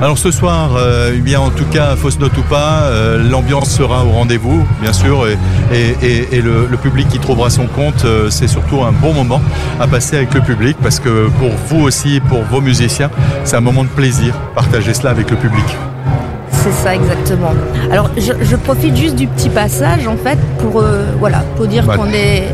Alors 0.00 0.18
ce 0.18 0.32
soir, 0.32 0.70
euh, 0.76 1.12
eh 1.14 1.18
bien 1.20 1.38
en 1.40 1.50
tout 1.50 1.64
cas, 1.66 1.94
fausse 1.94 2.18
note 2.18 2.36
ou 2.36 2.42
pas, 2.42 2.82
euh, 2.86 3.22
l'ambiance 3.30 3.70
sera 3.70 4.04
au 4.04 4.10
rendez-vous, 4.10 4.66
bien 4.80 4.92
sûr, 4.92 5.26
et, 5.28 5.38
et- 5.72 5.96
et- 6.04 6.36
et 6.36 6.42
le, 6.42 6.66
le 6.68 6.76
public 6.76 7.08
qui 7.08 7.20
trouvera 7.20 7.50
son 7.50 7.66
compte, 7.66 8.04
euh, 8.04 8.28
c'est 8.28 8.48
surtout 8.48 8.82
un 8.82 8.90
bon 8.90 9.12
moment 9.12 9.40
à 9.78 9.86
passer 9.86 10.16
avec 10.16 10.34
le 10.34 10.40
public, 10.40 10.76
parce 10.82 10.98
que 10.98 11.28
pour 11.38 11.50
vous 11.68 11.82
aussi, 11.84 12.20
pour 12.28 12.42
vos 12.42 12.60
musiciens, 12.60 13.10
c'est 13.44 13.54
un 13.56 13.60
moment 13.60 13.84
de 13.84 13.88
plaisir, 13.90 14.34
partager 14.56 14.92
cela 14.92 15.10
avec 15.10 15.30
le 15.30 15.36
public. 15.36 15.64
C'est 16.50 16.72
ça 16.72 16.94
exactement. 16.94 17.52
Alors 17.90 18.10
je, 18.16 18.32
je 18.42 18.56
profite 18.56 18.96
juste 18.96 19.16
du 19.16 19.26
petit 19.26 19.48
passage 19.48 20.06
en 20.06 20.16
fait 20.16 20.38
pour 20.60 20.80
euh, 20.80 21.06
voilà 21.18 21.38
pour 21.56 21.66
dire 21.66 21.84
qu'on 21.86 22.08
est. 22.10 22.44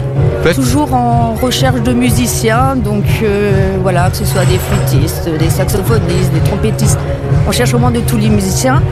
toujours 0.55 0.95
en 0.95 1.34
recherche 1.34 1.82
de 1.82 1.93
musiciens 1.93 2.76
donc 2.76 3.05
euh, 3.22 3.76
voilà 3.82 4.11
que 4.11 4.16
ce 4.16 4.24
soit 4.24 4.45
des 4.45 4.59
flûtistes, 4.59 5.28
des 5.39 5.51
saxophonistes, 5.51 6.32
des 6.32 6.41
trompettistes. 6.41 6.99
On 7.47 7.53
cherche 7.53 7.70
vraiment 7.70 7.91
de 7.91 8.01
tous 8.01 8.16
les 8.16 8.28
musiciens. 8.28 8.82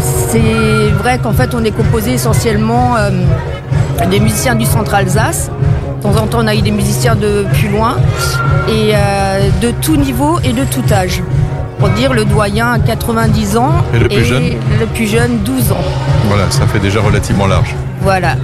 C'est 0.00 0.90
vrai 0.98 1.18
qu'en 1.18 1.32
fait 1.32 1.54
on 1.54 1.64
est 1.64 1.70
composé 1.70 2.14
essentiellement 2.14 2.96
euh, 2.96 3.10
des 4.10 4.20
musiciens 4.20 4.54
du 4.54 4.66
centre 4.66 4.94
Alsace. 4.94 5.50
De 5.98 6.02
temps 6.02 6.16
en 6.22 6.26
temps 6.26 6.38
on 6.42 6.46
a 6.46 6.54
eu 6.54 6.62
des 6.62 6.70
musiciens 6.70 7.16
de 7.16 7.44
plus 7.54 7.68
loin 7.68 7.96
et 8.68 8.92
euh, 8.94 9.48
de 9.62 9.70
tout 9.70 9.96
niveau 9.96 10.38
et 10.44 10.52
de 10.52 10.64
tout 10.64 10.84
âge. 10.92 11.22
Pour 11.78 11.90
dire 11.90 12.14
le 12.14 12.24
doyen 12.24 12.72
à 12.72 12.78
90 12.78 13.56
ans 13.58 13.72
Et 13.92 13.98
le 13.98 14.08
plus 14.08 14.24
jeune 14.24 14.44
le 14.80 14.86
plus 14.86 15.06
jeune 15.06 15.38
12 15.44 15.72
ans. 15.72 15.84
Voilà, 16.28 16.50
ça 16.50 16.66
fait 16.66 16.78
déjà 16.78 17.00
relativement 17.00 17.46
large. 17.46 17.74
Voilà. 18.00 18.36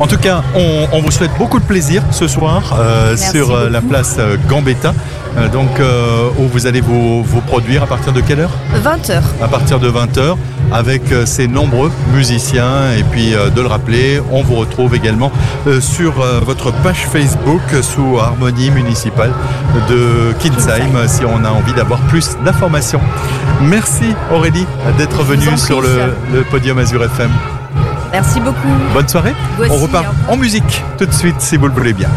En 0.00 0.06
tout 0.06 0.16
cas, 0.18 0.42
on, 0.56 0.88
on 0.92 1.00
vous 1.00 1.10
souhaite 1.10 1.30
beaucoup 1.38 1.58
de 1.60 1.64
plaisir 1.64 2.02
ce 2.10 2.26
soir 2.26 2.76
euh, 2.78 3.16
sur 3.16 3.54
euh, 3.54 3.70
la 3.70 3.80
place 3.80 4.16
euh, 4.18 4.36
Gambetta, 4.48 4.92
euh, 5.36 5.48
donc 5.48 5.78
euh, 5.78 6.28
où 6.38 6.48
vous 6.48 6.66
allez 6.66 6.80
vous, 6.80 7.22
vous 7.22 7.40
produire 7.40 7.84
à 7.84 7.86
partir 7.86 8.12
de 8.12 8.20
quelle 8.20 8.40
heure? 8.40 8.50
20h. 8.84 9.20
à 9.42 9.48
partir 9.48 9.78
de 9.78 9.88
20h 9.90 10.36
avec 10.72 11.02
ces 11.26 11.46
nombreux 11.46 11.92
musiciens. 12.14 12.92
Et 12.98 13.04
puis 13.04 13.30
de 13.32 13.60
le 13.60 13.66
rappeler, 13.68 14.20
on 14.32 14.42
vous 14.42 14.56
retrouve 14.56 14.94
également 14.94 15.30
sur 15.80 16.12
votre 16.44 16.72
page 16.72 17.06
Facebook 17.12 17.60
sous 17.82 18.18
Harmonie 18.18 18.70
municipale 18.70 19.30
de 19.88 20.32
Kinsheim 20.40 21.06
si 21.06 21.20
on 21.24 21.44
a 21.44 21.50
envie 21.50 21.74
d'avoir 21.74 22.00
plus 22.08 22.30
d'informations. 22.44 23.00
Merci 23.60 24.06
Aurélie 24.32 24.66
d'être 24.98 25.22
venue 25.22 25.50
en 25.50 25.56
sur 25.56 25.80
le, 25.80 26.14
le 26.32 26.42
podium 26.44 26.78
Azure 26.78 27.04
FM. 27.04 27.30
Merci 28.14 28.38
beaucoup. 28.38 28.68
Bonne 28.92 29.08
soirée. 29.08 29.34
Vous 29.56 29.64
on 29.64 29.74
aussi, 29.74 29.82
repart 29.86 30.06
revoir. 30.06 30.30
en 30.30 30.36
musique 30.36 30.84
tout 30.96 31.04
de 31.04 31.10
suite 31.12 31.40
si 31.40 31.56
vous 31.56 31.66
le 31.66 31.74
voulez 31.74 31.92
bien. 31.92 32.08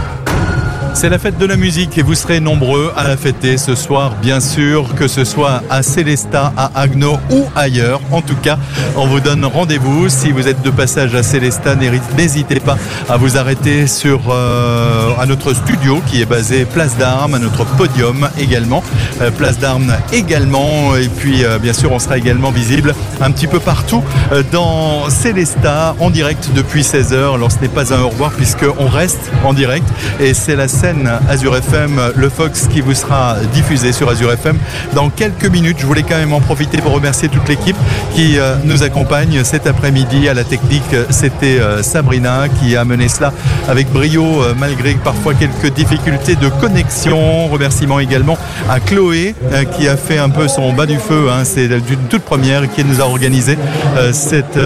C'est 0.94 1.10
la 1.10 1.20
fête 1.20 1.38
de 1.38 1.46
la 1.46 1.58
musique 1.58 1.96
et 2.00 2.02
vous 2.02 2.16
serez 2.16 2.40
nombreux 2.40 2.92
à 2.98 3.08
la 3.08 3.16
fêter 3.18 3.58
ce 3.58 3.76
soir, 3.76 4.16
bien 4.20 4.40
sûr, 4.40 4.96
que 4.96 5.08
ce 5.08 5.24
soit 5.26 5.62
à 5.70 5.84
Célestat, 5.84 6.52
à 6.58 6.72
Agno 6.74 7.20
ou 7.30 7.46
ailleurs. 7.56 8.02
En 8.12 8.22
tout 8.22 8.36
cas, 8.36 8.58
on 8.96 9.06
vous 9.06 9.20
donne 9.20 9.46
rendez-vous. 9.46 10.10
Si 10.10 10.32
vous 10.32 10.48
êtes 10.48 10.64
de 10.64 10.72
passage 10.72 11.14
à 11.14 11.22
Célestat, 11.22 11.76
n'hésitez 12.18 12.60
pas 12.60 12.78
à 13.10 13.18
vous 13.18 13.38
arrêter 13.38 13.86
sur 13.86 14.22
euh, 14.32 15.12
à 15.20 15.28
notre 15.28 15.54
studio 15.54 16.02
qui 16.08 16.20
est 16.22 16.26
basé 16.26 16.66
Place 16.66 16.98
d'Armes, 16.98 17.36
à 17.36 17.40
notre 17.40 17.64
podium 17.66 18.28
également, 18.40 18.84
Euh, 19.22 19.30
Place 19.30 19.60
d'Armes 19.60 19.94
également. 20.12 20.96
Et 20.96 21.10
puis, 21.10 21.46
euh, 21.46 21.60
bien 21.60 21.74
sûr, 21.74 21.92
on 21.92 22.00
sera 22.00 22.18
également 22.18 22.50
visible 22.50 22.96
un 23.22 23.30
petit 23.32 23.48
peu 23.48 23.60
partout 23.60 24.04
dans 24.52 25.10
Célestat 25.12 25.96
en 26.00 26.10
direct 26.10 26.50
depuis 26.56 26.82
16h. 26.82 27.36
Alors, 27.36 27.52
ce 27.52 27.60
n'est 27.60 27.68
pas 27.68 27.94
un 27.94 28.02
au 28.02 28.10
revoir 28.10 28.32
puisqu'on 28.32 28.88
reste 28.88 29.32
en 29.46 29.54
direct 29.54 29.88
et 30.20 30.34
c'est 30.34 30.56
la 30.56 30.68
Azure 31.30 31.58
FM, 31.58 32.00
le 32.16 32.30
Fox 32.30 32.70
qui 32.72 32.80
vous 32.80 32.94
sera 32.94 33.36
diffusé 33.54 33.92
sur 33.92 34.10
Azure 34.10 34.32
FM 34.32 34.58
dans 34.96 35.10
quelques 35.10 35.48
minutes. 35.48 35.78
Je 35.80 35.86
voulais 35.86 36.04
quand 36.04 36.16
même 36.16 36.32
en 36.32 36.40
profiter 36.40 36.78
pour 36.78 36.94
remercier 36.94 37.28
toute 37.28 37.46
l'équipe 37.50 37.76
qui 38.16 38.40
euh, 38.40 38.56
nous 38.64 38.84
accompagne 38.84 39.44
cet 39.44 39.68
après-midi 39.68 40.30
à 40.30 40.34
la 40.34 40.46
technique. 40.46 40.96
C'était 41.10 41.60
euh, 41.60 41.84
Sabrina 41.84 42.48
qui 42.48 42.78
a 42.78 42.86
mené 42.86 43.10
cela 43.10 43.34
avec 43.68 43.92
brio 43.92 44.24
euh, 44.24 44.54
malgré 44.58 44.94
parfois 44.94 45.34
quelques 45.34 45.74
difficultés 45.74 46.36
de 46.36 46.48
connexion. 46.48 47.48
Remerciements 47.48 48.00
également 48.00 48.38
à 48.70 48.80
Chloé 48.80 49.36
qui 49.76 49.90
a 49.90 49.98
fait 49.98 50.20
un 50.20 50.30
peu 50.30 50.48
son 50.48 50.72
bas 50.72 50.86
du 50.86 51.00
feu. 51.00 51.28
hein. 51.30 51.44
C'est 51.44 51.68
d'une 51.68 52.08
toute 52.10 52.24
première 52.24 52.72
qui 52.72 52.86
nous 52.86 53.02
a 53.02 53.06
organisé 53.06 53.58
cette, 54.14 54.58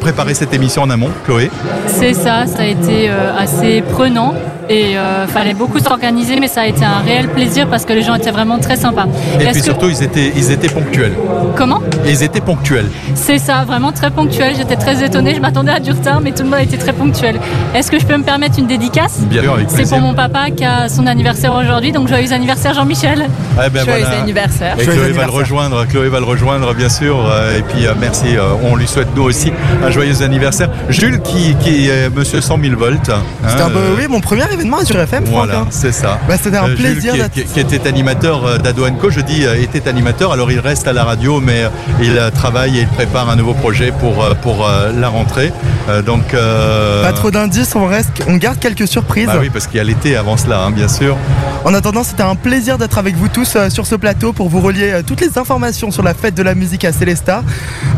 préparé 0.00 0.34
cette 0.34 0.52
émission 0.52 0.82
en 0.82 0.90
amont. 0.90 1.10
Chloé? 1.24 1.50
C'est 1.86 2.14
ça, 2.14 2.46
ça 2.46 2.62
a 2.62 2.64
été 2.64 3.10
assez 3.10 3.82
prenant 3.82 4.34
et 4.68 4.96
euh, 4.98 5.26
fallait 5.26 5.54
beaucoup 5.54 5.78
s'organiser, 5.78 6.38
mais 6.40 6.48
ça 6.48 6.62
a 6.62 6.66
été 6.66 6.84
un 6.84 6.98
réel 7.04 7.28
plaisir 7.28 7.66
parce 7.68 7.84
que 7.84 7.92
les 7.92 8.02
gens 8.02 8.14
étaient 8.14 8.30
vraiment 8.30 8.58
très 8.58 8.76
sympas. 8.76 9.06
Et 9.40 9.44
puis 9.46 9.52
que- 9.60 9.64
surtout, 9.64 9.88
ils 9.88 10.02
étaient, 10.02 10.32
ils 10.36 10.50
étaient 10.50 10.68
ponctuels. 10.68 11.12
Comment 11.56 11.80
Ils 12.06 12.22
étaient 12.22 12.40
ponctuels. 12.40 12.86
C'est 13.14 13.38
ça, 13.38 13.64
vraiment 13.66 13.92
très 13.92 14.10
ponctuel. 14.10 14.54
J'étais 14.56 14.76
très 14.76 15.02
étonnée, 15.04 15.34
je 15.34 15.40
m'attendais 15.40 15.72
à 15.72 15.80
du 15.80 15.90
retard, 15.92 16.20
mais 16.20 16.32
tout 16.32 16.42
le 16.42 16.50
monde 16.50 16.60
été 16.60 16.76
très 16.78 16.92
ponctuel. 16.92 17.40
Est-ce 17.74 17.90
que 17.90 17.98
je 17.98 18.06
peux 18.06 18.16
me 18.16 18.22
permettre 18.24 18.58
une 18.58 18.66
dédicace 18.66 19.18
Bien 19.20 19.42
sûr, 19.42 19.54
avec 19.54 19.68
C'est 19.70 19.88
pour 19.88 20.00
mon 20.00 20.14
papa 20.14 20.50
qui 20.54 20.64
a 20.64 20.88
son 20.88 21.06
anniversaire 21.06 21.54
aujourd'hui, 21.54 21.92
donc 21.92 22.08
joyeux 22.08 22.32
anniversaire 22.32 22.74
Jean-Michel. 22.74 23.26
Eh 23.64 23.70
ben 23.70 23.84
Joyeux 23.84 24.04
voilà. 24.04 24.20
anniversaire. 24.22 24.76
Et 24.78 24.84
Chloé 24.84 25.12
va 25.12 25.24
le 25.24 25.30
rejoindre, 25.30 25.86
Chloé 25.86 26.08
va 26.08 26.18
le 26.20 26.26
rejoindre 26.26 26.74
bien 26.74 26.88
sûr. 26.88 27.18
euh, 27.28 27.58
Et 27.58 27.62
puis 27.62 27.86
euh, 27.86 27.92
merci, 28.00 28.36
euh, 28.36 28.42
on 28.70 28.76
lui 28.76 28.86
souhaite 28.86 29.08
nous 29.16 29.22
aussi 29.22 29.52
un 29.84 29.90
joyeux 29.90 30.22
anniversaire. 30.22 30.68
Jules 30.88 31.20
qui, 31.22 31.54
qui 31.60 31.88
est 31.88 32.08
Monsieur 32.14 32.40
100 32.40 32.58
000 32.62 32.76
volts. 32.76 33.08
hein, 33.10 33.22
C'était 33.48 33.62
un 33.62 33.70
peu, 33.70 33.78
euh, 33.78 33.94
oui, 33.98 34.06
mon 34.08 34.20
premier 34.20 34.42
événement 34.58 34.84
sur 34.84 34.98
FM. 34.98 35.24
Voilà, 35.26 35.60
hein. 35.60 35.66
c'est 35.70 35.92
ça. 35.92 36.18
Bah, 36.28 36.34
c'était 36.42 36.56
un 36.56 36.66
Jules 36.68 36.76
plaisir 36.76 37.14
d'être- 37.14 37.30
qui- 37.32 37.44
qui 37.44 37.60
était 37.60 37.86
animateur 37.88 38.44
euh, 38.44 38.58
d'Ado 38.58 38.84
Co. 39.00 39.10
Je 39.10 39.20
dis 39.20 39.44
euh, 39.44 39.60
était 39.60 39.88
animateur, 39.88 40.32
alors 40.32 40.50
il 40.50 40.60
reste 40.60 40.86
à 40.88 40.92
la 40.92 41.04
radio, 41.04 41.40
mais 41.40 41.64
euh, 41.64 41.68
il 42.02 42.16
euh, 42.18 42.30
travaille 42.30 42.78
et 42.78 42.82
il 42.82 42.88
prépare 42.88 43.30
un 43.30 43.36
nouveau 43.36 43.54
projet 43.54 43.92
pour, 43.92 44.22
euh, 44.24 44.34
pour 44.34 44.66
euh, 44.66 44.92
la 44.98 45.08
rentrée. 45.08 45.52
Euh, 45.88 46.02
donc 46.02 46.34
euh, 46.34 47.02
Pas 47.04 47.12
trop 47.12 47.30
d'indices, 47.30 47.74
on 47.74 47.86
reste, 47.86 48.10
on 48.28 48.36
garde 48.36 48.58
quelques 48.58 48.88
surprises. 48.88 49.26
Bah 49.26 49.36
oui, 49.40 49.50
parce 49.50 49.66
qu'il 49.66 49.76
y 49.76 49.80
a 49.80 49.84
l'été 49.84 50.16
avant 50.16 50.36
cela, 50.36 50.62
hein, 50.64 50.70
bien 50.70 50.88
sûr. 50.88 51.16
En 51.64 51.74
attendant, 51.74 52.04
c'était 52.04 52.22
un 52.22 52.36
plaisir 52.36 52.78
d'être 52.78 52.98
avec 52.98 53.16
vous 53.16 53.28
tous 53.28 53.54
euh, 53.56 53.68
sur 53.70 53.86
ce 53.86 53.94
plateau 53.94 54.32
pour 54.32 54.48
vous 54.48 54.60
relier 54.60 54.90
euh, 54.92 55.02
toutes 55.06 55.20
les 55.20 55.38
informations 55.38 55.90
sur 55.90 56.02
la 56.02 56.14
fête 56.14 56.34
de 56.34 56.42
la 56.42 56.54
musique 56.54 56.84
à 56.84 56.92
Célesta. 56.92 57.42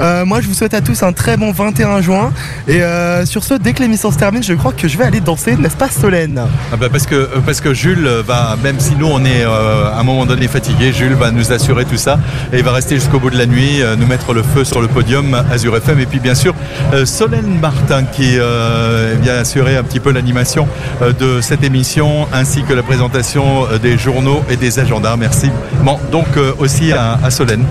Euh, 0.01 0.25
moi, 0.25 0.41
je 0.41 0.49
vous 0.49 0.55
souhaite 0.55 0.75
à 0.75 0.81
tous 0.81 1.03
un 1.03 1.13
très 1.13 1.37
bon 1.37 1.53
21 1.53 2.01
juin. 2.01 2.33
Et 2.69 2.83
euh, 2.83 3.25
sur 3.27 3.45
ce, 3.45 3.55
dès 3.55 3.73
que 3.73 3.81
l'émission 3.83 4.11
se 4.11 4.17
termine, 4.19 4.43
je 4.43 4.55
crois 4.55 4.73
que 4.73 4.89
je 4.89 4.97
vais 4.99 5.05
aller 5.05 5.21
danser, 5.21 5.57
n'est-ce 5.57 5.77
pas, 5.77 5.89
Solène? 5.91 6.41
Ah 6.73 6.77
bah 6.77 6.89
parce 6.91 7.07
que 7.07 7.15
euh, 7.15 7.41
parce 7.45 7.61
que 7.61 7.75
Jules 7.75 8.09
va 8.27 8.57
même 8.63 8.79
si 8.79 8.95
nous 8.97 9.07
on 9.07 9.25
est 9.25 9.45
euh, 9.45 9.91
à 9.93 9.99
un 9.99 10.03
moment 10.03 10.27
donné 10.27 10.49
fatigué, 10.49 10.93
Jules 10.93 11.15
va 11.15 11.31
nous 11.31 11.53
assurer 11.53 11.85
tout 11.85 11.97
ça 11.97 12.19
et 12.53 12.59
il 12.59 12.65
va 12.65 12.73
rester 12.73 12.95
jusqu'au 12.97 13.19
bout 13.19 13.31
de 13.31 13.39
la 13.39 13.47
nuit, 13.47 13.83
euh, 13.83 13.97
nous 13.97 14.07
mettre 14.07 14.33
le 14.33 14.43
feu 14.43 14.65
sur 14.65 14.81
le 14.81 14.89
podium 14.89 15.35
Azure 15.51 15.77
FM 15.77 16.01
et 16.01 16.07
puis 16.07 16.21
bien 16.21 16.35
sûr 16.35 16.55
euh, 16.93 17.05
Solène 17.07 17.59
Martin 17.61 18.05
qui 18.05 18.39
euh, 18.39 19.17
vient 19.21 19.35
assurer 19.37 19.77
un 19.77 19.83
petit 19.83 20.01
peu 20.01 20.13
l'animation 20.13 20.69
euh, 21.03 21.13
de 21.13 21.41
cette 21.41 21.65
émission 21.65 22.27
ainsi 22.33 22.63
que 22.63 22.73
la 22.73 22.83
présentation 22.83 23.67
euh, 23.71 23.79
des 23.79 23.99
journaux 23.99 24.43
et 24.49 24.57
des 24.57 24.79
agendas. 24.79 25.17
Merci. 25.17 25.51
Bon 25.83 25.99
donc 26.13 26.27
euh, 26.37 26.53
aussi 26.59 26.93
à 26.93 27.31
Solène. 27.31 27.65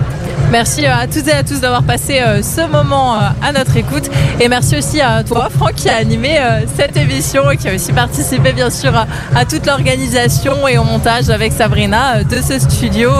Merci 0.50 0.86
à 0.86 1.06
toutes 1.06 1.28
et 1.28 1.32
à 1.32 1.42
tous 1.42 1.60
d'avoir 1.60 1.82
passé 1.82 2.20
euh, 2.20 2.42
ce 2.42 2.66
moment 2.66 3.14
euh, 3.14 3.28
à 3.42 3.52
notre 3.52 3.76
écoute. 3.76 4.10
Et 4.40 4.48
merci 4.48 4.76
aussi 4.76 5.00
à 5.00 5.22
toi, 5.22 5.48
Franck, 5.48 5.74
qui 5.74 5.88
a 5.88 5.96
animé 5.96 6.38
euh, 6.38 6.62
cette 6.76 6.96
émission 6.96 7.50
et 7.50 7.56
qui 7.56 7.68
a 7.68 7.74
aussi 7.74 7.92
participé, 7.92 8.52
bien 8.52 8.70
sûr, 8.70 8.92
à, 9.34 9.44
toute 9.44 9.66
l'organisation 9.66 10.66
et 10.66 10.76
au 10.76 10.84
montage 10.84 11.30
avec 11.30 11.52
Sabrina 11.52 12.16
euh, 12.16 12.24
de 12.24 12.36
ce 12.42 12.58
studio. 12.58 13.10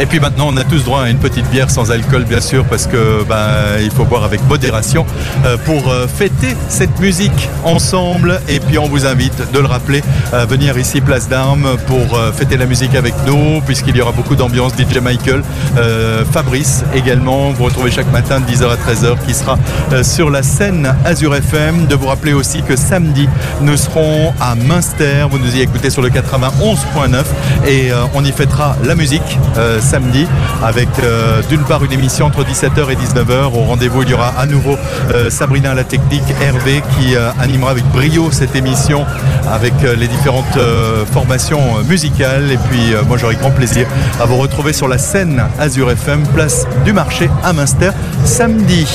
Euh. 0.00 0.02
Et 0.02 0.06
puis 0.06 0.20
maintenant, 0.20 0.48
on 0.48 0.56
a 0.56 0.64
tous 0.64 0.84
droit 0.84 1.02
à 1.02 1.10
une 1.10 1.18
petite 1.18 1.48
bière 1.50 1.70
sans 1.70 1.90
alcool, 1.90 2.24
bien 2.24 2.40
sûr, 2.40 2.64
parce 2.64 2.86
que 2.86 3.24
ben, 3.28 3.78
il 3.82 3.90
faut 3.90 4.04
boire 4.04 4.24
avec 4.24 4.42
modération 4.48 5.04
euh, 5.44 5.56
pour 5.64 5.88
euh, 5.88 6.06
fêter 6.08 6.56
cette 6.68 6.98
musique 7.00 7.48
ensemble. 7.64 8.40
Et 8.48 8.60
puis 8.60 8.78
on 8.78 8.88
vous 8.88 9.06
invite, 9.06 9.52
de 9.52 9.58
le 9.58 9.66
rappeler, 9.66 10.02
à 10.32 10.46
venir 10.46 10.78
ici 10.78 11.00
Place 11.00 11.28
d'Armes 11.28 11.76
pour 11.86 12.18
euh, 12.18 12.32
fêter 12.32 12.56
la 12.56 12.66
musique 12.66 12.94
avec 12.94 13.14
nous, 13.26 13.60
puisqu'il 13.62 13.96
y 13.96 14.00
aura 14.00 14.12
beaucoup 14.12 14.36
d'ambiance. 14.36 14.72
DJ 14.72 14.98
Michael, 14.98 15.42
euh, 15.76 16.24
Fabrice 16.24 16.84
également. 16.94 17.50
Vous 17.50 17.64
retrouvez 17.64 17.90
chaque 17.90 18.10
matin 18.12 18.40
de 18.40 18.46
10h 18.46 18.70
à 18.70 18.76
13h, 18.76 19.16
qui 19.26 19.34
sera 19.34 19.58
euh, 19.92 20.02
sur 20.02 20.30
la 20.30 20.42
scène 20.42 20.94
Azure 21.04 21.34
FM. 21.34 21.86
De 21.86 21.94
vous 21.94 22.06
rappeler 22.06 22.32
aussi 22.32 22.62
que 22.62 22.76
samedi, 22.76 23.28
nous 23.60 23.76
serons 23.76 24.32
à 24.40 24.54
Münster. 24.54 25.26
Vous 25.30 25.38
nous 25.38 25.56
y 25.56 25.60
écoutez 25.60 25.90
sur 25.90 26.02
le 26.02 26.08
91.9 26.08 27.24
et 27.66 27.92
euh, 27.92 28.04
on 28.14 28.24
y 28.24 28.32
fêtera 28.32 28.76
la 28.84 28.94
musique 28.94 29.38
euh, 29.56 29.80
samedi 29.90 30.24
avec 30.62 30.88
euh, 31.02 31.42
d'une 31.48 31.62
part 31.62 31.84
une 31.84 31.92
émission 31.92 32.26
entre 32.26 32.44
17h 32.44 32.92
et 32.92 32.94
19h. 32.94 33.46
Au 33.46 33.64
rendez-vous, 33.64 34.04
il 34.04 34.10
y 34.10 34.14
aura 34.14 34.32
à 34.38 34.46
nouveau 34.46 34.76
euh, 35.12 35.30
Sabrina 35.30 35.74
la 35.74 35.82
technique, 35.82 36.22
Hervé 36.40 36.80
qui 36.96 37.16
euh, 37.16 37.30
animera 37.40 37.72
avec 37.72 37.84
brio 37.86 38.30
cette 38.30 38.54
émission 38.54 39.04
avec 39.50 39.74
les 39.82 40.06
différentes 40.06 40.58
formations 41.12 41.82
musicales. 41.88 42.52
Et 42.52 42.56
puis 42.56 42.94
moi 43.08 43.16
j'aurai 43.16 43.34
grand 43.34 43.50
plaisir 43.50 43.86
à 44.20 44.26
vous 44.26 44.36
retrouver 44.36 44.72
sur 44.72 44.86
la 44.86 44.98
scène 44.98 45.42
Azure 45.58 45.90
FM, 45.90 46.22
place 46.34 46.66
du 46.84 46.92
marché 46.92 47.28
à 47.42 47.52
Münster 47.52 47.90
samedi. 48.24 48.86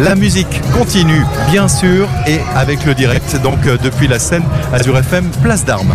La 0.00 0.14
musique 0.14 0.60
continue 0.76 1.24
bien 1.50 1.68
sûr 1.68 2.08
et 2.26 2.40
avec 2.54 2.84
le 2.84 2.94
direct 2.94 3.40
donc 3.42 3.60
depuis 3.82 4.06
la 4.06 4.18
scène 4.18 4.44
Azure 4.72 4.98
FM, 4.98 5.30
place 5.42 5.64
d'Armes. 5.64 5.94